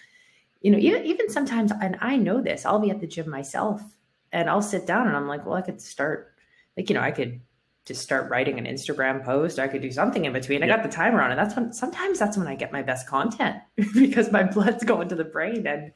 You 0.60 0.72
know, 0.72 0.78
even, 0.78 1.06
even 1.06 1.30
sometimes, 1.30 1.72
and 1.80 1.96
I 2.00 2.16
know 2.16 2.42
this, 2.42 2.66
I'll 2.66 2.80
be 2.80 2.90
at 2.90 3.00
the 3.00 3.06
gym 3.06 3.30
myself 3.30 3.80
and 4.32 4.50
I'll 4.50 4.60
sit 4.60 4.86
down 4.86 5.06
and 5.06 5.16
I'm 5.16 5.28
like, 5.28 5.46
well, 5.46 5.54
I 5.54 5.62
could 5.62 5.80
start, 5.80 6.34
like, 6.76 6.90
you 6.90 6.94
know, 6.94 7.00
I 7.00 7.12
could 7.12 7.40
just 7.88 8.02
start 8.02 8.30
writing 8.30 8.58
an 8.58 8.66
Instagram 8.66 9.24
post. 9.24 9.58
I 9.58 9.66
could 9.66 9.82
do 9.82 9.90
something 9.90 10.24
in 10.24 10.32
between. 10.32 10.62
I 10.62 10.66
got 10.66 10.82
the 10.82 10.88
timer 10.88 11.20
on, 11.20 11.30
and 11.30 11.38
that's 11.38 11.56
when 11.56 11.72
sometimes 11.72 12.18
that's 12.18 12.36
when 12.36 12.46
I 12.46 12.54
get 12.54 12.72
my 12.72 12.82
best 12.82 13.08
content 13.08 13.56
because 13.94 14.30
my 14.30 14.44
blood's 14.44 14.84
going 14.84 15.08
to 15.08 15.16
the 15.16 15.24
brain, 15.24 15.66
and 15.66 15.92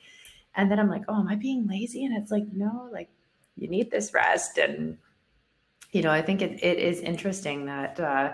and 0.57 0.71
then 0.71 0.81
I'm 0.81 0.89
like, 0.89 1.03
oh, 1.09 1.21
am 1.21 1.29
I 1.29 1.37
being 1.37 1.69
lazy? 1.69 2.05
And 2.05 2.17
it's 2.17 2.31
like, 2.31 2.45
no, 2.53 2.89
like 2.91 3.11
you 3.57 3.69
need 3.69 3.91
this 3.91 4.13
rest, 4.13 4.59
and 4.59 4.99
you 5.93 6.03
know, 6.03 6.11
I 6.11 6.23
think 6.23 6.43
it, 6.43 6.65
it 6.65 6.79
is 6.79 6.99
interesting 7.01 7.67
that 7.67 8.01
uh, 8.01 8.33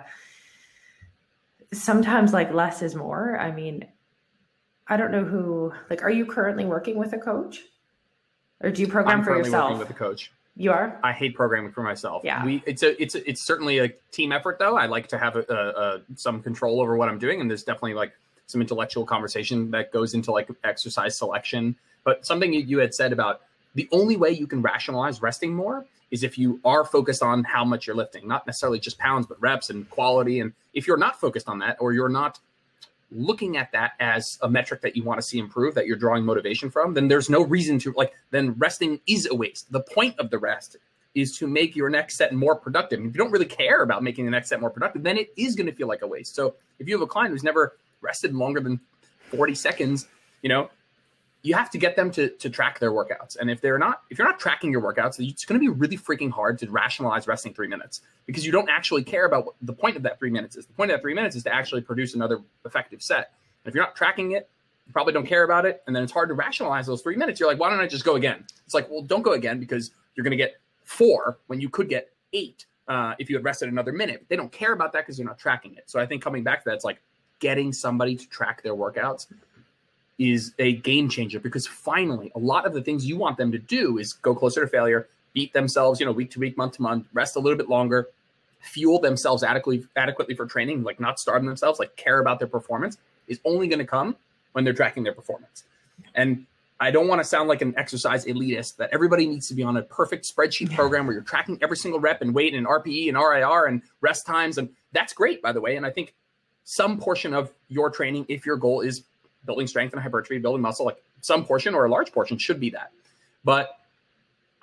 sometimes 1.72 2.32
like 2.32 2.52
less 2.54 2.80
is 2.80 2.94
more. 2.94 3.36
I 3.36 3.50
mean, 3.50 3.86
I 4.86 4.96
don't 4.96 5.12
know 5.12 5.24
who 5.24 5.72
like, 5.90 6.02
are 6.02 6.10
you 6.10 6.24
currently 6.24 6.64
working 6.64 6.96
with 6.96 7.12
a 7.12 7.18
coach? 7.18 7.60
or 8.60 8.70
do 8.70 8.82
you 8.82 8.88
program 8.88 9.18
I'm 9.18 9.24
for 9.24 9.36
yourself? 9.36 9.70
Working 9.70 9.78
with 9.78 9.90
a 9.90 9.94
coach. 9.94 10.32
You 10.58 10.72
are. 10.72 10.98
I 11.04 11.12
hate 11.12 11.36
programming 11.36 11.70
for 11.70 11.82
myself. 11.82 12.22
Yeah. 12.24 12.44
We 12.44 12.64
it's 12.66 12.82
a 12.82 13.00
it's 13.00 13.14
a, 13.14 13.30
it's 13.30 13.40
certainly 13.40 13.78
a 13.78 13.88
team 14.10 14.32
effort 14.32 14.58
though. 14.58 14.76
I 14.76 14.86
like 14.86 15.06
to 15.08 15.18
have 15.18 15.36
a, 15.36 15.44
a, 15.48 15.54
a, 15.54 16.00
some 16.16 16.42
control 16.42 16.80
over 16.80 16.96
what 16.96 17.08
I'm 17.08 17.18
doing, 17.18 17.40
and 17.40 17.48
there's 17.48 17.62
definitely 17.62 17.94
like 17.94 18.12
some 18.46 18.60
intellectual 18.60 19.06
conversation 19.06 19.70
that 19.70 19.92
goes 19.92 20.14
into 20.14 20.32
like 20.32 20.48
exercise 20.64 21.16
selection 21.16 21.76
But 22.02 22.26
something 22.26 22.52
you, 22.52 22.60
you 22.60 22.78
had 22.78 22.94
said 22.94 23.12
about 23.12 23.42
the 23.74 23.88
only 23.92 24.16
way 24.16 24.30
you 24.30 24.46
can 24.46 24.62
rationalize 24.62 25.22
resting 25.22 25.54
more 25.54 25.86
is 26.10 26.24
if 26.24 26.38
you 26.38 26.58
are 26.64 26.84
focused 26.84 27.22
on 27.22 27.44
how 27.44 27.64
much 27.64 27.86
you're 27.86 27.94
lifting, 27.94 28.26
not 28.26 28.46
necessarily 28.46 28.80
just 28.80 28.98
pounds, 28.98 29.26
but 29.26 29.40
reps 29.40 29.68
and 29.68 29.88
quality. 29.90 30.40
And 30.40 30.54
if 30.72 30.86
you're 30.86 30.96
not 30.96 31.20
focused 31.20 31.48
on 31.48 31.58
that, 31.58 31.76
or 31.78 31.92
you're 31.92 32.08
not 32.08 32.38
looking 33.10 33.56
at 33.56 33.72
that 33.72 33.92
as 34.00 34.38
a 34.42 34.48
metric 34.48 34.82
that 34.82 34.96
you 34.96 35.02
want 35.02 35.18
to 35.18 35.26
see 35.26 35.38
improve, 35.38 35.74
that 35.74 35.86
you're 35.86 35.96
drawing 35.96 36.24
motivation 36.24 36.70
from, 36.70 36.94
then 36.94 37.08
there's 37.08 37.30
no 37.30 37.42
reason 37.44 37.78
to 37.80 37.92
like, 37.92 38.12
then 38.30 38.52
resting 38.58 39.00
is 39.06 39.26
a 39.30 39.34
waste. 39.34 39.70
The 39.72 39.80
point 39.80 40.18
of 40.18 40.30
the 40.30 40.38
rest 40.38 40.76
is 41.14 41.36
to 41.38 41.46
make 41.46 41.74
your 41.74 41.88
next 41.88 42.16
set 42.16 42.34
more 42.34 42.54
productive. 42.54 43.00
If 43.00 43.06
you 43.06 43.12
don't 43.12 43.30
really 43.30 43.46
care 43.46 43.82
about 43.82 44.02
making 44.02 44.24
the 44.24 44.30
next 44.30 44.48
set 44.48 44.60
more 44.60 44.70
productive, 44.70 45.02
then 45.02 45.16
it 45.16 45.32
is 45.36 45.56
going 45.56 45.66
to 45.66 45.72
feel 45.72 45.88
like 45.88 46.02
a 46.02 46.06
waste. 46.06 46.34
So 46.34 46.54
if 46.78 46.86
you 46.86 46.94
have 46.94 47.02
a 47.02 47.06
client 47.06 47.32
who's 47.32 47.42
never 47.42 47.76
rested 48.00 48.34
longer 48.34 48.60
than 48.60 48.78
40 49.30 49.54
seconds, 49.54 50.06
you 50.42 50.48
know, 50.48 50.70
you 51.48 51.54
have 51.54 51.70
to 51.70 51.78
get 51.78 51.96
them 51.96 52.10
to, 52.10 52.28
to 52.28 52.50
track 52.50 52.78
their 52.78 52.92
workouts. 52.92 53.38
And 53.38 53.50
if 53.50 53.62
they're 53.62 53.78
not, 53.78 54.02
if 54.10 54.18
you're 54.18 54.28
not 54.28 54.38
tracking 54.38 54.70
your 54.70 54.82
workouts, 54.82 55.18
it's 55.18 55.46
going 55.46 55.58
to 55.58 55.64
be 55.64 55.70
really 55.70 55.96
freaking 55.96 56.30
hard 56.30 56.58
to 56.58 56.70
rationalize 56.70 57.26
resting 57.26 57.54
three 57.54 57.68
minutes 57.68 58.02
because 58.26 58.44
you 58.44 58.52
don't 58.52 58.68
actually 58.68 59.02
care 59.02 59.24
about 59.24 59.46
what 59.46 59.54
the 59.62 59.72
point 59.72 59.96
of 59.96 60.02
that 60.02 60.18
three 60.18 60.30
minutes 60.30 60.56
is. 60.56 60.66
The 60.66 60.74
point 60.74 60.90
of 60.90 60.98
that 60.98 61.00
three 61.00 61.14
minutes 61.14 61.36
is 61.36 61.44
to 61.44 61.54
actually 61.54 61.80
produce 61.80 62.14
another 62.14 62.40
effective 62.66 63.02
set. 63.02 63.32
And 63.64 63.70
if 63.70 63.74
you're 63.74 63.82
not 63.82 63.96
tracking 63.96 64.32
it, 64.32 64.50
you 64.86 64.92
probably 64.92 65.14
don't 65.14 65.26
care 65.26 65.44
about 65.44 65.64
it. 65.64 65.82
And 65.86 65.96
then 65.96 66.02
it's 66.02 66.12
hard 66.12 66.28
to 66.28 66.34
rationalize 66.34 66.86
those 66.86 67.00
three 67.00 67.16
minutes. 67.16 67.40
You're 67.40 67.48
like, 67.48 67.58
why 67.58 67.70
don't 67.70 67.80
I 67.80 67.86
just 67.86 68.04
go 68.04 68.16
again? 68.16 68.44
It's 68.66 68.74
like, 68.74 68.90
well, 68.90 69.00
don't 69.00 69.22
go 69.22 69.32
again 69.32 69.58
because 69.58 69.90
you're 70.14 70.24
going 70.24 70.32
to 70.32 70.36
get 70.36 70.56
four 70.84 71.38
when 71.46 71.62
you 71.62 71.70
could 71.70 71.88
get 71.88 72.10
eight 72.34 72.66
uh, 72.88 73.14
if 73.18 73.30
you 73.30 73.36
had 73.36 73.44
rested 73.44 73.70
another 73.70 73.92
minute. 73.92 74.26
They 74.28 74.36
don't 74.36 74.52
care 74.52 74.74
about 74.74 74.92
that 74.92 75.06
because 75.06 75.18
you're 75.18 75.28
not 75.28 75.38
tracking 75.38 75.74
it. 75.76 75.84
So 75.86 75.98
I 75.98 76.04
think 76.04 76.22
coming 76.22 76.42
back 76.42 76.64
to 76.64 76.68
that, 76.68 76.74
it's 76.74 76.84
like 76.84 77.00
getting 77.38 77.72
somebody 77.72 78.16
to 78.16 78.28
track 78.28 78.62
their 78.62 78.74
workouts 78.74 79.26
is 80.18 80.52
a 80.58 80.74
game 80.74 81.08
changer 81.08 81.38
because 81.38 81.66
finally, 81.66 82.32
a 82.34 82.38
lot 82.38 82.66
of 82.66 82.72
the 82.72 82.82
things 82.82 83.06
you 83.06 83.16
want 83.16 83.36
them 83.36 83.52
to 83.52 83.58
do 83.58 83.98
is 83.98 84.12
go 84.14 84.34
closer 84.34 84.60
to 84.60 84.66
failure, 84.66 85.08
beat 85.32 85.52
themselves, 85.52 86.00
you 86.00 86.06
know, 86.06 86.12
week 86.12 86.30
to 86.32 86.40
week, 86.40 86.56
month 86.56 86.74
to 86.74 86.82
month, 86.82 87.06
rest 87.12 87.36
a 87.36 87.38
little 87.38 87.56
bit 87.56 87.68
longer, 87.68 88.08
fuel 88.60 89.00
themselves 89.00 89.42
adequately 89.44 89.86
adequately 89.96 90.34
for 90.34 90.46
training, 90.46 90.82
like 90.82 90.98
not 90.98 91.20
starving 91.20 91.46
themselves, 91.46 91.78
like 91.78 91.94
care 91.96 92.18
about 92.18 92.38
their 92.38 92.48
performance, 92.48 92.98
is 93.28 93.40
only 93.44 93.68
going 93.68 93.78
to 93.78 93.86
come 93.86 94.16
when 94.52 94.64
they're 94.64 94.74
tracking 94.74 95.04
their 95.04 95.12
performance. 95.12 95.64
And 96.14 96.46
I 96.80 96.90
don't 96.90 97.08
want 97.08 97.20
to 97.20 97.24
sound 97.24 97.48
like 97.48 97.60
an 97.60 97.74
exercise 97.76 98.24
elitist 98.24 98.76
that 98.76 98.90
everybody 98.92 99.26
needs 99.26 99.48
to 99.48 99.54
be 99.54 99.62
on 99.62 99.76
a 99.76 99.82
perfect 99.82 100.32
spreadsheet 100.32 100.72
program 100.74 101.06
where 101.06 101.14
you're 101.14 101.24
tracking 101.24 101.58
every 101.60 101.76
single 101.76 101.98
rep 101.98 102.22
and 102.22 102.34
weight 102.34 102.54
and 102.54 102.66
RPE 102.66 103.08
and 103.08 103.16
RIR 103.16 103.66
and 103.66 103.82
rest 104.00 104.26
times. 104.26 104.58
And 104.58 104.68
that's 104.92 105.12
great, 105.12 105.42
by 105.42 105.52
the 105.52 105.60
way. 105.60 105.76
And 105.76 105.84
I 105.84 105.90
think 105.90 106.14
some 106.64 106.98
portion 106.98 107.34
of 107.34 107.52
your 107.68 107.90
training, 107.90 108.26
if 108.28 108.46
your 108.46 108.56
goal 108.56 108.80
is 108.80 109.04
building 109.44 109.66
strength 109.66 109.92
and 109.92 110.02
hypertrophy, 110.02 110.38
building 110.38 110.62
muscle, 110.62 110.86
like 110.86 111.02
some 111.20 111.44
portion 111.44 111.74
or 111.74 111.86
a 111.86 111.90
large 111.90 112.12
portion 112.12 112.38
should 112.38 112.60
be 112.60 112.70
that. 112.70 112.90
But 113.44 113.78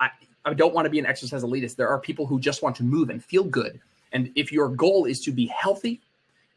I, 0.00 0.10
I 0.44 0.54
don't 0.54 0.74
want 0.74 0.86
to 0.86 0.90
be 0.90 0.98
an 0.98 1.06
exercise 1.06 1.42
elitist. 1.42 1.76
There 1.76 1.88
are 1.88 1.98
people 1.98 2.26
who 2.26 2.38
just 2.38 2.62
want 2.62 2.76
to 2.76 2.84
move 2.84 3.10
and 3.10 3.22
feel 3.22 3.44
good. 3.44 3.80
And 4.12 4.30
if 4.36 4.52
your 4.52 4.68
goal 4.68 5.04
is 5.04 5.20
to 5.22 5.32
be 5.32 5.46
healthy 5.46 6.00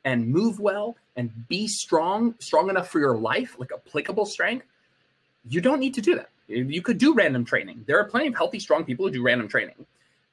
and 0.05 0.27
move 0.27 0.59
well 0.59 0.95
and 1.15 1.31
be 1.47 1.67
strong, 1.67 2.35
strong 2.39 2.69
enough 2.69 2.89
for 2.89 2.99
your 2.99 3.17
life, 3.17 3.55
like 3.59 3.71
applicable 3.73 4.25
strength, 4.25 4.65
you 5.47 5.61
don't 5.61 5.79
need 5.79 5.93
to 5.95 6.01
do 6.01 6.15
that. 6.15 6.29
You 6.47 6.81
could 6.81 6.97
do 6.97 7.13
random 7.13 7.45
training. 7.45 7.83
There 7.87 7.99
are 7.99 8.05
plenty 8.05 8.27
of 8.27 8.35
healthy, 8.35 8.59
strong 8.59 8.83
people 8.83 9.05
who 9.05 9.11
do 9.11 9.21
random 9.21 9.47
training. 9.47 9.85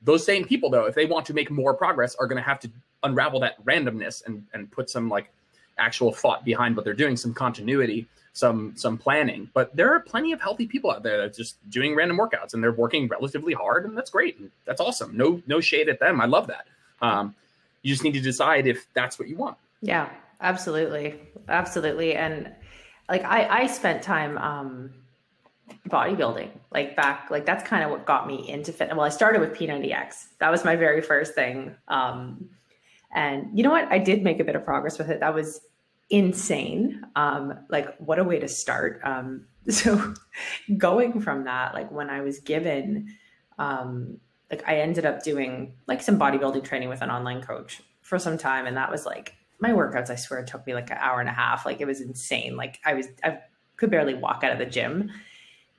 Those 0.03 0.25
same 0.25 0.45
people, 0.45 0.71
though, 0.71 0.87
if 0.87 0.95
they 0.95 1.05
want 1.05 1.27
to 1.27 1.35
make 1.35 1.51
more 1.51 1.75
progress, 1.75 2.15
are 2.15 2.27
going 2.27 2.43
to 2.43 2.49
have 2.49 2.61
to 2.61 2.71
unravel 3.03 3.41
that 3.41 3.63
randomness 3.65 4.25
and, 4.25 4.45
and 4.55 4.71
put 4.71 4.89
some 4.89 5.09
like 5.09 5.31
actual 5.79 6.13
thought 6.13 6.45
behind 6.45 6.77
what 6.77 6.85
they're 6.85 6.95
doing, 6.95 7.17
some 7.17 7.35
continuity, 7.35 8.07
some 8.33 8.73
some 8.77 8.99
planning. 8.99 9.51
But 9.55 9.75
there 9.75 9.93
are 9.95 10.01
plenty 10.01 10.33
of 10.33 10.41
healthy 10.41 10.67
people 10.67 10.91
out 10.91 11.03
there 11.03 11.19
that's 11.19 11.37
just 11.37 11.57
doing 11.71 11.95
random 11.95 12.19
workouts 12.19 12.55
and 12.55 12.63
they're 12.63 12.73
working 12.73 13.09
relatively 13.09 13.55
hard, 13.55 13.85
and 13.85 13.97
that's 13.97 14.11
great. 14.11 14.39
And 14.39 14.51
that's 14.65 14.81
awesome. 14.81 15.17
No 15.17 15.43
no 15.47 15.61
shade 15.61 15.89
at 15.89 16.01
them. 16.01 16.21
I 16.21 16.27
love 16.27 16.47
that. 16.49 16.67
Um, 17.01 17.35
you 17.83 17.93
just 17.93 18.05
need 18.05 18.15
to 18.15 18.21
decide 18.21 18.67
if 18.67 18.87
that's 18.95 19.19
what 19.19 19.29
you 19.29 19.37
want. 19.37 19.57
Yeah, 19.81 20.09
absolutely, 20.41 21.21
absolutely. 21.49 22.15
And 22.15 22.53
like 23.09 23.25
I 23.25 23.63
I 23.63 23.67
spent 23.67 24.03
time. 24.03 24.39
Um, 24.39 24.95
bodybuilding 25.89 26.49
like 26.73 26.95
back 26.95 27.29
like 27.31 27.45
that's 27.45 27.67
kind 27.69 27.83
of 27.83 27.91
what 27.91 28.07
got 28.07 28.27
me 28.27 28.49
into 28.49 28.73
fitness 28.73 28.97
well 28.97 29.05
i 29.05 29.09
started 29.09 29.41
with 29.41 29.53
p90x 29.53 30.27
that 30.39 30.51
was 30.51 30.65
my 30.65 30.77
very 30.77 31.01
first 31.01 31.35
thing 31.35 31.75
um 31.89 32.49
and 33.17 33.49
you 33.57 33.65
know 33.65 33.71
what? 33.71 33.91
I 33.91 33.99
did 33.99 34.23
make 34.23 34.39
a 34.41 34.45
bit 34.45 34.55
of 34.55 34.65
progress 34.65 34.99
with 34.99 35.09
it. 35.09 35.21
That 35.21 35.35
was 35.35 35.63
insane. 36.11 37.03
Um, 37.17 37.55
like, 37.71 37.97
what 37.97 38.19
a 38.19 38.25
way 38.25 38.39
to 38.39 38.47
start. 38.47 39.01
Um, 39.03 39.47
so, 39.69 40.15
going 40.77 41.21
from 41.21 41.45
that, 41.45 41.73
like 41.73 41.91
when 41.91 42.11
I 42.11 42.21
was 42.21 42.39
given, 42.39 43.09
um, 43.59 44.19
like 44.51 44.63
I 44.69 44.81
ended 44.81 45.07
up 45.07 45.25
doing 45.25 45.73
like 45.89 46.03
some 46.03 46.19
bodybuilding 46.19 46.63
training 46.63 46.91
with 46.91 47.01
an 47.01 47.11
online 47.11 47.43
coach 47.43 47.83
for 48.03 48.19
some 48.19 48.37
time, 48.37 48.67
and 48.67 48.77
that 48.77 48.91
was 48.91 49.07
like 49.07 49.35
my 49.61 49.71
workouts. 49.71 50.11
I 50.11 50.17
swear 50.17 50.45
took 50.45 50.67
me 50.67 50.75
like 50.75 50.91
an 50.91 50.99
hour 51.01 51.19
and 51.19 51.29
a 51.29 51.33
half. 51.33 51.65
Like 51.65 51.81
it 51.81 51.87
was 51.87 52.03
insane. 52.03 52.55
Like 52.55 52.79
I 52.85 52.93
was, 52.93 53.07
I 53.25 53.39
could 53.77 53.91
barely 53.91 54.15
walk 54.15 54.45
out 54.45 54.53
of 54.53 54.59
the 54.59 54.67
gym. 54.67 55.11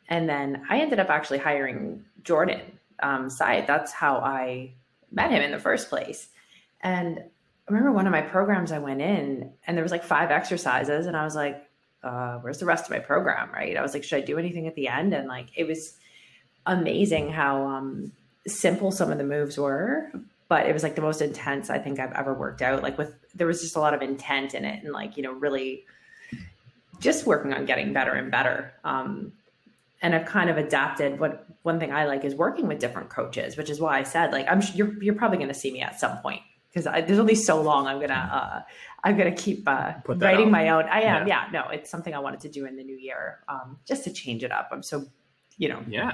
And 0.09 0.27
then 0.27 0.63
I 0.69 0.79
ended 0.79 0.99
up 0.99 1.09
actually 1.09 1.37
hiring 1.37 2.03
Jordan 2.23 2.61
um, 3.03 3.29
Syatt. 3.29 3.67
That's 3.67 3.91
how 3.91 4.17
I 4.17 4.73
met 5.11 5.29
him 5.29 5.43
in 5.43 5.51
the 5.51 5.59
first 5.59 5.89
place. 5.89 6.29
And 6.81 7.19
I 7.19 7.71
remember 7.71 7.91
one 7.91 8.07
of 8.07 8.11
my 8.11 8.21
programs 8.21 8.71
I 8.71 8.79
went 8.79 9.01
in 9.01 9.51
and 9.65 9.75
there 9.75 9.83
was 9.83 9.91
like 9.91 10.03
five 10.03 10.31
exercises 10.31 11.05
and 11.05 11.17
I 11.17 11.23
was 11.23 11.35
like, 11.35 11.63
uh, 12.03 12.37
where's 12.37 12.59
the 12.59 12.65
rest 12.65 12.85
of 12.85 12.91
my 12.91 12.99
program? 12.99 13.51
Right. 13.51 13.75
I 13.75 13.81
was 13.81 13.93
like, 13.93 14.03
should 14.03 14.17
I 14.17 14.25
do 14.25 14.37
anything 14.37 14.67
at 14.67 14.75
the 14.75 14.87
end? 14.87 15.13
And 15.13 15.27
like, 15.27 15.47
it 15.55 15.67
was 15.67 15.97
amazing 16.65 17.31
how 17.31 17.65
um, 17.65 18.11
simple 18.45 18.91
some 18.91 19.11
of 19.11 19.17
the 19.17 19.23
moves 19.23 19.57
were, 19.57 20.09
but 20.47 20.67
it 20.67 20.73
was 20.73 20.83
like 20.83 20.95
the 20.95 21.01
most 21.01 21.21
intense 21.21 21.69
I 21.69 21.79
think 21.79 21.99
I've 21.99 22.13
ever 22.13 22.33
worked 22.33 22.61
out. 22.61 22.83
Like 22.83 22.97
with, 22.97 23.13
there 23.35 23.47
was 23.47 23.61
just 23.61 23.75
a 23.75 23.79
lot 23.79 23.93
of 23.93 24.01
intent 24.01 24.53
in 24.53 24.63
it 24.63 24.83
and 24.83 24.93
like, 24.93 25.17
you 25.17 25.23
know, 25.23 25.33
really 25.33 25.83
just 26.99 27.25
working 27.25 27.53
on 27.53 27.65
getting 27.65 27.91
better 27.91 28.13
and 28.13 28.31
better. 28.31 28.73
Um, 28.83 29.33
and 30.01 30.15
I've 30.15 30.25
kind 30.25 30.49
of 30.49 30.57
adapted. 30.57 31.19
What 31.19 31.45
one 31.63 31.79
thing 31.79 31.91
I 31.91 32.05
like 32.05 32.23
is 32.23 32.35
working 32.35 32.67
with 32.67 32.79
different 32.79 33.09
coaches, 33.09 33.57
which 33.57 33.69
is 33.69 33.79
why 33.79 33.97
I 33.97 34.03
said 34.03 34.31
like 34.31 34.47
I'm 34.47 34.61
you're 34.73 34.93
you're 35.01 35.15
probably 35.15 35.37
going 35.37 35.49
to 35.49 35.55
see 35.55 35.71
me 35.71 35.81
at 35.81 35.99
some 35.99 36.17
point 36.19 36.41
because 36.77 37.07
there's 37.07 37.19
only 37.19 37.35
so 37.35 37.61
long 37.61 37.87
I'm 37.87 37.99
gonna 37.99 38.13
uh, 38.13 38.71
I'm 39.03 39.17
gonna 39.17 39.31
keep 39.35 39.67
uh, 39.67 39.93
writing 40.07 40.51
my 40.51 40.69
own. 40.69 40.85
I 40.85 41.01
am, 41.01 41.27
yeah. 41.27 41.45
yeah. 41.51 41.61
No, 41.61 41.69
it's 41.69 41.89
something 41.89 42.13
I 42.13 42.19
wanted 42.19 42.39
to 42.41 42.49
do 42.49 42.65
in 42.65 42.75
the 42.75 42.83
new 42.83 42.97
year, 42.97 43.39
um, 43.47 43.77
just 43.85 44.03
to 44.05 44.13
change 44.13 44.43
it 44.43 44.51
up. 44.51 44.69
I'm 44.71 44.83
so, 44.83 45.05
you 45.57 45.69
know, 45.69 45.83
yeah, 45.87 46.13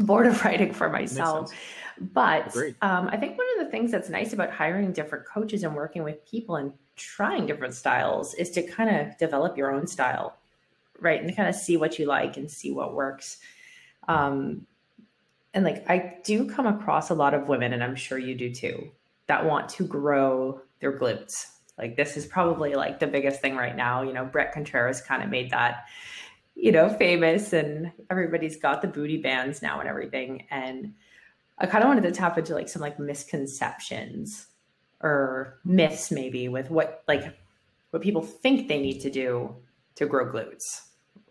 bored 0.00 0.26
of 0.26 0.44
writing 0.44 0.72
for 0.72 0.88
myself. 0.88 1.52
But 2.00 2.54
um, 2.82 3.08
I 3.08 3.16
think 3.16 3.38
one 3.38 3.46
of 3.58 3.64
the 3.64 3.70
things 3.70 3.92
that's 3.92 4.08
nice 4.08 4.32
about 4.32 4.50
hiring 4.50 4.92
different 4.92 5.26
coaches 5.26 5.62
and 5.62 5.74
working 5.74 6.02
with 6.02 6.28
people 6.28 6.56
and 6.56 6.72
trying 6.96 7.46
different 7.46 7.74
styles 7.74 8.34
is 8.34 8.50
to 8.52 8.62
kind 8.62 8.94
of 8.94 9.16
develop 9.18 9.56
your 9.56 9.72
own 9.72 9.86
style, 9.86 10.36
right, 11.00 11.22
and 11.22 11.34
kind 11.36 11.48
of 11.48 11.54
see 11.54 11.76
what 11.76 11.98
you 11.98 12.06
like 12.06 12.36
and 12.36 12.50
see 12.50 12.72
what 12.72 12.94
works. 12.94 13.38
Um, 14.08 14.66
and 15.54 15.64
like 15.64 15.88
I 15.88 16.16
do 16.24 16.50
come 16.50 16.66
across 16.66 17.10
a 17.10 17.14
lot 17.14 17.32
of 17.32 17.48
women, 17.48 17.72
and 17.72 17.82
I'm 17.82 17.94
sure 17.94 18.18
you 18.18 18.34
do 18.34 18.52
too, 18.52 18.90
that 19.26 19.44
want 19.44 19.68
to 19.70 19.84
grow 19.84 20.60
their 20.80 20.98
glutes. 20.98 21.46
Like 21.78 21.96
this 21.96 22.16
is 22.16 22.26
probably 22.26 22.74
like 22.74 23.00
the 23.00 23.06
biggest 23.06 23.40
thing 23.40 23.56
right 23.56 23.74
now. 23.74 24.02
You 24.02 24.12
know, 24.12 24.24
Bret 24.24 24.52
Contreras 24.52 25.00
kind 25.00 25.22
of 25.22 25.30
made 25.30 25.50
that, 25.50 25.84
you 26.54 26.70
know, 26.70 26.88
famous 26.88 27.52
and 27.52 27.92
everybody's 28.10 28.56
got 28.56 28.82
the 28.82 28.88
booty 28.88 29.16
bands 29.16 29.62
now 29.62 29.80
and 29.80 29.88
everything. 29.88 30.46
And 30.50 30.94
I 31.58 31.66
kind 31.66 31.82
of 31.82 31.88
wanted 31.88 32.04
to 32.04 32.12
tap 32.12 32.38
into 32.38 32.54
like 32.54 32.68
some 32.68 32.82
like 32.82 32.98
misconceptions 32.98 34.46
or 35.00 35.58
myths 35.64 36.10
maybe 36.10 36.48
with 36.48 36.70
what 36.70 37.02
like 37.08 37.36
what 37.90 38.02
people 38.02 38.22
think 38.22 38.68
they 38.68 38.80
need 38.80 39.00
to 39.00 39.10
do 39.10 39.54
to 39.96 40.06
grow 40.06 40.30
glutes. 40.30 40.82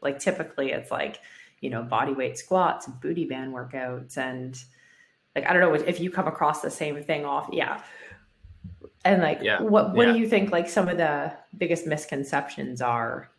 Like 0.01 0.19
typically 0.19 0.71
it's 0.71 0.91
like, 0.91 1.19
you 1.61 1.69
know, 1.69 1.83
body 1.83 2.13
weight 2.13 2.37
squats 2.37 2.87
and 2.87 2.99
booty 2.99 3.25
band 3.25 3.53
workouts 3.53 4.17
and 4.17 4.57
like 5.35 5.47
I 5.47 5.53
don't 5.53 5.61
know 5.61 5.73
if 5.73 5.99
you 5.99 6.11
come 6.11 6.27
across 6.27 6.61
the 6.61 6.69
same 6.69 7.01
thing 7.03 7.25
off. 7.25 7.49
Yeah. 7.51 7.81
And 9.05 9.21
like 9.21 9.39
yeah. 9.41 9.61
what 9.61 9.93
what 9.93 10.07
yeah. 10.07 10.13
do 10.13 10.19
you 10.19 10.27
think 10.27 10.51
like 10.51 10.69
some 10.69 10.87
of 10.87 10.97
the 10.97 11.33
biggest 11.57 11.85
misconceptions 11.87 12.81
are? 12.81 13.29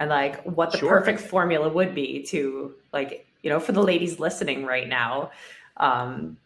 And 0.00 0.10
like 0.10 0.42
what 0.44 0.72
the 0.72 0.78
sure. 0.78 0.88
perfect 0.88 1.20
formula 1.20 1.68
would 1.68 1.94
be 1.94 2.22
to 2.24 2.74
like, 2.92 3.26
you 3.42 3.50
know, 3.50 3.60
for 3.60 3.72
the 3.72 3.82
ladies 3.82 4.20
listening 4.20 4.64
right 4.64 4.88
now, 4.88 5.30
um, 5.78 6.36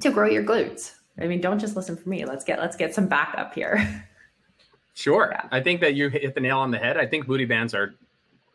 to 0.00 0.10
grow 0.10 0.28
your 0.28 0.42
glutes. 0.42 0.92
I 1.18 1.26
mean, 1.26 1.40
don't 1.40 1.58
just 1.58 1.76
listen 1.76 1.96
for 1.96 2.08
me. 2.08 2.24
Let's 2.24 2.44
get 2.44 2.58
let's 2.58 2.76
get 2.76 2.94
some 2.94 3.06
backup 3.06 3.54
here. 3.54 4.04
Sure. 4.94 5.30
Yeah. 5.32 5.48
I 5.50 5.60
think 5.60 5.80
that 5.80 5.94
you 5.94 6.08
hit 6.08 6.34
the 6.34 6.40
nail 6.40 6.58
on 6.58 6.70
the 6.70 6.78
head. 6.78 6.96
I 6.96 7.04
think 7.04 7.26
booty 7.26 7.44
bands 7.44 7.74
are 7.74 7.94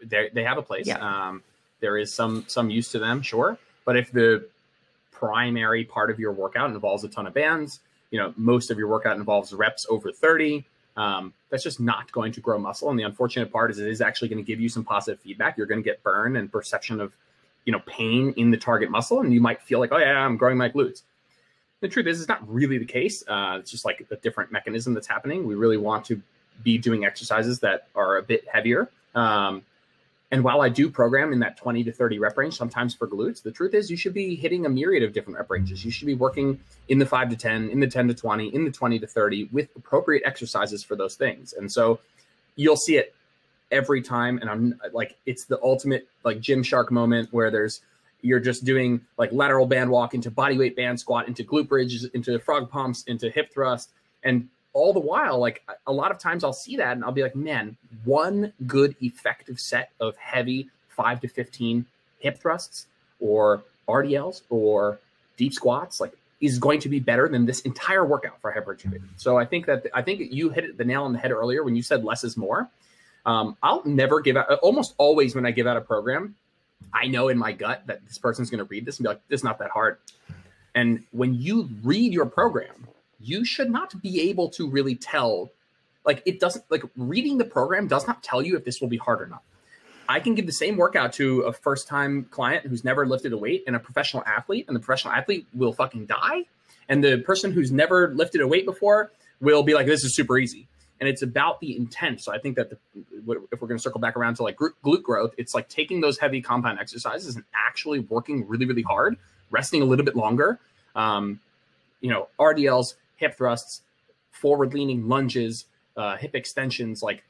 they 0.01 0.29
they 0.33 0.43
have 0.43 0.57
a 0.57 0.62
place. 0.62 0.88
Yeah. 0.88 0.98
Um, 1.00 1.43
there 1.81 1.98
is 1.98 2.13
some 2.13 2.45
some 2.48 2.69
use 2.69 2.89
to 2.93 3.00
them, 3.00 3.21
sure. 3.21 3.57
But 3.86 3.98
if 3.98 4.12
the 4.12 4.48
primary 5.19 5.83
part 5.83 6.09
of 6.09 6.19
your 6.19 6.31
workout 6.31 6.69
involves 6.71 7.03
a 7.03 7.09
ton 7.09 7.27
of 7.27 7.33
bands. 7.33 7.79
You 8.11 8.19
know, 8.19 8.33
most 8.38 8.71
of 8.71 8.77
your 8.77 8.88
workout 8.88 9.17
involves 9.17 9.53
reps 9.53 9.85
over 9.89 10.11
30. 10.11 10.65
um, 10.99 11.33
that's 11.49 11.63
just 11.63 11.79
not 11.79 12.11
going 12.11 12.31
to 12.33 12.41
grow 12.41 12.59
muscle. 12.59 12.89
And 12.89 12.99
the 12.99 13.03
unfortunate 13.03 13.51
part 13.51 13.71
is 13.71 13.79
it 13.79 13.88
is 13.88 14.01
actually 14.01 14.27
going 14.27 14.43
to 14.43 14.47
give 14.47 14.59
you 14.59 14.69
some 14.69 14.83
positive 14.83 15.19
feedback. 15.21 15.57
You're 15.57 15.65
going 15.67 15.81
to 15.81 15.89
get 15.89 16.03
burn 16.03 16.35
and 16.35 16.51
perception 16.51 16.99
of, 16.99 17.13
you 17.65 17.71
know, 17.71 17.79
pain 17.85 18.33
in 18.35 18.51
the 18.51 18.57
target 18.57 18.89
muscle, 18.91 19.21
and 19.21 19.33
you 19.33 19.39
might 19.39 19.61
feel 19.61 19.79
like, 19.79 19.91
oh 19.91 19.97
yeah, 19.97 20.19
I'm 20.19 20.38
growing 20.38 20.57
my 20.57 20.69
glutes. 20.69 21.03
The 21.81 21.88
truth 21.88 22.07
is, 22.07 22.19
it's 22.19 22.27
not 22.27 22.45
really 22.47 22.77
the 22.77 22.85
case. 22.85 23.23
Uh, 23.27 23.57
it's 23.59 23.71
just 23.71 23.85
like 23.85 24.05
a 24.11 24.17
different 24.17 24.51
mechanism 24.51 24.93
that's 24.93 25.07
happening. 25.07 25.47
We 25.47 25.55
really 25.55 25.77
want 25.77 26.03
to 26.05 26.21
be 26.63 26.77
doing 26.77 27.05
exercises 27.05 27.59
that 27.61 27.88
are 27.95 28.17
a 28.17 28.21
bit 28.21 28.45
heavier. 28.47 28.89
Um, 29.15 29.63
and 30.31 30.43
while 30.43 30.62
I 30.62 30.69
do 30.69 30.89
program 30.89 31.33
in 31.33 31.39
that 31.39 31.57
20 31.57 31.83
to 31.86 31.91
30 31.91 32.19
rep 32.19 32.38
range, 32.38 32.55
sometimes 32.55 32.93
for 32.93 33.07
glutes, 33.07 33.41
the 33.41 33.51
truth 33.51 33.74
is 33.74 33.89
you 33.89 33.98
should 33.98 34.13
be 34.13 34.36
hitting 34.36 34.65
a 34.65 34.69
myriad 34.69 35.01
of 35.01 35.12
different 35.12 35.38
rep 35.38 35.50
ranges. 35.50 35.83
You 35.83 35.89
should 35.89 36.05
be 36.05 36.13
working 36.13 36.59
in 36.88 37.00
the 37.00 37.05
5 37.05 37.29
to 37.29 37.36
10, 37.36 37.69
in 37.69 37.79
the 37.79 37.88
10 37.88 38.09
to 38.09 38.13
20, 38.13 38.53
in 38.53 38.63
the 38.63 38.71
20 38.71 39.00
to 39.00 39.07
30 39.07 39.50
with 39.51 39.69
appropriate 39.75 40.21
exercises 40.25 40.83
for 40.83 40.95
those 40.95 41.15
things. 41.15 41.53
And 41.53 41.71
so 41.71 42.00
you'll 42.55 42.77
see 42.77 42.98
it 42.98 43.15
every 43.71 44.03
time. 44.03 44.38
And 44.38 44.50
I'm 44.50 44.79
like, 44.93 45.17
it's 45.25 45.45
the 45.45 45.59
ultimate 45.63 46.07
like 46.24 46.39
Gymshark 46.39 46.91
moment 46.91 47.29
where 47.31 47.50
there's, 47.50 47.81
you're 48.21 48.39
just 48.39 48.65
doing 48.65 49.01
like 49.17 49.31
lateral 49.31 49.65
band 49.65 49.89
walk 49.89 50.13
into 50.13 50.29
body 50.29 50.59
weight 50.59 50.75
band 50.75 51.00
squat, 51.00 51.27
into 51.27 51.43
glute 51.43 51.67
bridges, 51.67 52.05
into 52.13 52.38
frog 52.38 52.69
pumps, 52.69 53.03
into 53.07 53.31
hip 53.31 53.51
thrust. 53.51 53.89
And 54.24 54.48
all 54.79 54.93
the 54.93 55.00
while, 55.00 55.39
like 55.39 55.62
a 55.86 55.91
lot 55.91 56.12
of 56.12 56.19
times 56.19 56.43
I'll 56.43 56.53
see 56.53 56.77
that 56.77 56.93
and 56.93 57.03
I'll 57.03 57.12
be 57.12 57.24
like, 57.24 57.36
man, 57.36 57.77
one 58.05 58.53
good 58.65 58.95
effective 59.01 59.59
set 59.59 59.91
of 60.00 60.15
heavy 60.17 60.69
five 60.88 61.21
to 61.21 61.27
15 61.27 61.86
hip 62.19 62.39
thrusts 62.39 62.88
or 63.19 63.63
RDLs 63.88 64.41
or 64.50 65.00
deep 65.38 65.53
squats, 65.53 66.00
like 66.00 66.13
is 66.41 66.57
going 66.57 66.79
to 66.79 66.89
be 66.89 67.00
better 67.00 67.27
than 67.27 67.45
this 67.45 67.62
entire 67.62 68.05
workout 68.05 68.39
for 68.41 68.51
hypertrophy. 68.51 69.00
So 69.17 69.38
I 69.38 69.45
think 69.45 69.65
that 69.65 69.86
I 69.93 70.01
think 70.01 70.31
you 70.31 70.50
hit 70.50 70.77
the 70.77 70.86
nail 70.86 71.03
on 71.03 71.13
the 71.13 71.19
head 71.19 71.31
earlier 71.31 71.63
when 71.63 71.75
you 71.75 71.83
said 71.83 72.05
less 72.05 72.24
is 72.24 72.38
more. 72.38 72.69
Um, 73.25 73.57
I'll 73.62 73.86
never 73.86 74.21
give 74.21 74.38
out, 74.38 74.50
almost 74.59 74.95
always 74.98 75.36
when 75.36 75.45
I 75.45 75.51
give 75.51 75.67
out 75.67 75.75
a 75.75 75.81
program, 75.81 76.36
I 76.93 77.07
know 77.07 77.27
in 77.27 77.38
my 77.38 77.51
gut 77.51 77.83
that 77.88 78.05
this 78.07 78.17
person's 78.17 78.50
going 78.50 78.59
to 78.59 78.69
read 78.69 78.86
this 78.86 78.98
and 78.98 79.03
be 79.03 79.09
like, 79.09 79.21
this 79.27 79.41
is 79.41 79.43
not 79.43 79.59
that 79.59 79.71
hard. 79.71 79.98
And 80.74 81.03
when 81.12 81.36
you 81.36 81.69
read 81.83 82.13
your 82.13 82.25
program, 82.25 82.88
you 83.21 83.45
should 83.45 83.69
not 83.69 84.01
be 84.01 84.29
able 84.29 84.49
to 84.49 84.69
really 84.69 84.95
tell. 84.95 85.51
Like 86.05 86.23
it 86.25 86.39
doesn't 86.39 86.65
like 86.69 86.83
reading 86.95 87.38
the 87.38 87.45
program 87.45 87.88
does 87.88 88.07
not 88.07 88.23
tell 88.23 88.41
you 88.41 88.55
if 88.55 88.65
this 88.65 88.81
will 88.81 88.88
be 88.88 88.97
hard 88.97 89.21
or 89.21 89.27
not. 89.27 89.43
I 90.07 90.19
can 90.19 90.33
give 90.33 90.47
the 90.47 90.51
same 90.51 90.75
workout 90.75 91.13
to 91.13 91.41
a 91.41 91.53
first 91.53 91.88
time 91.88 92.25
client 92.31 92.65
who's 92.65 92.83
never 92.83 93.05
lifted 93.05 93.31
a 93.31 93.38
weight 93.38 93.63
and 93.67 93.75
a 93.75 93.79
professional 93.79 94.23
athlete, 94.25 94.65
and 94.67 94.75
the 94.75 94.79
professional 94.79 95.13
athlete 95.13 95.45
will 95.53 95.71
fucking 95.71 96.07
die. 96.07 96.45
And 96.89 97.03
the 97.03 97.19
person 97.19 97.51
who's 97.51 97.71
never 97.71 98.13
lifted 98.15 98.41
a 98.41 98.47
weight 98.47 98.65
before 98.65 99.11
will 99.39 99.61
be 99.61 99.75
like, 99.75 99.85
this 99.85 100.03
is 100.03 100.15
super 100.15 100.39
easy. 100.39 100.67
And 100.99 101.07
it's 101.07 101.21
about 101.21 101.61
the 101.61 101.77
intent. 101.77 102.21
So 102.21 102.33
I 102.33 102.39
think 102.39 102.55
that 102.55 102.71
the, 102.71 102.77
if 103.51 103.61
we're 103.61 103.67
going 103.67 103.77
to 103.77 103.81
circle 103.81 104.01
back 104.01 104.17
around 104.17 104.35
to 104.35 104.43
like 104.43 104.57
glute 104.57 105.03
growth, 105.03 105.33
it's 105.38 105.53
like 105.53 105.69
taking 105.69 106.01
those 106.01 106.17
heavy 106.17 106.41
compound 106.41 106.79
exercises 106.79 107.35
and 107.35 107.45
actually 107.53 107.99
working 107.99 108.47
really, 108.47 108.65
really 108.65 108.81
hard, 108.81 109.15
resting 109.51 109.83
a 109.83 109.85
little 109.85 110.03
bit 110.03 110.15
longer. 110.15 110.59
Um, 110.95 111.39
you 112.01 112.09
know, 112.09 112.27
RDLs, 112.39 112.95
hip 113.19 113.38
thrusts, 113.38 113.81
forward 114.31 114.73
leaning 114.73 115.07
lunges, 115.07 115.65
uh, 115.97 116.17
hip 116.17 116.35
extensions, 116.35 117.03
like 117.03 117.23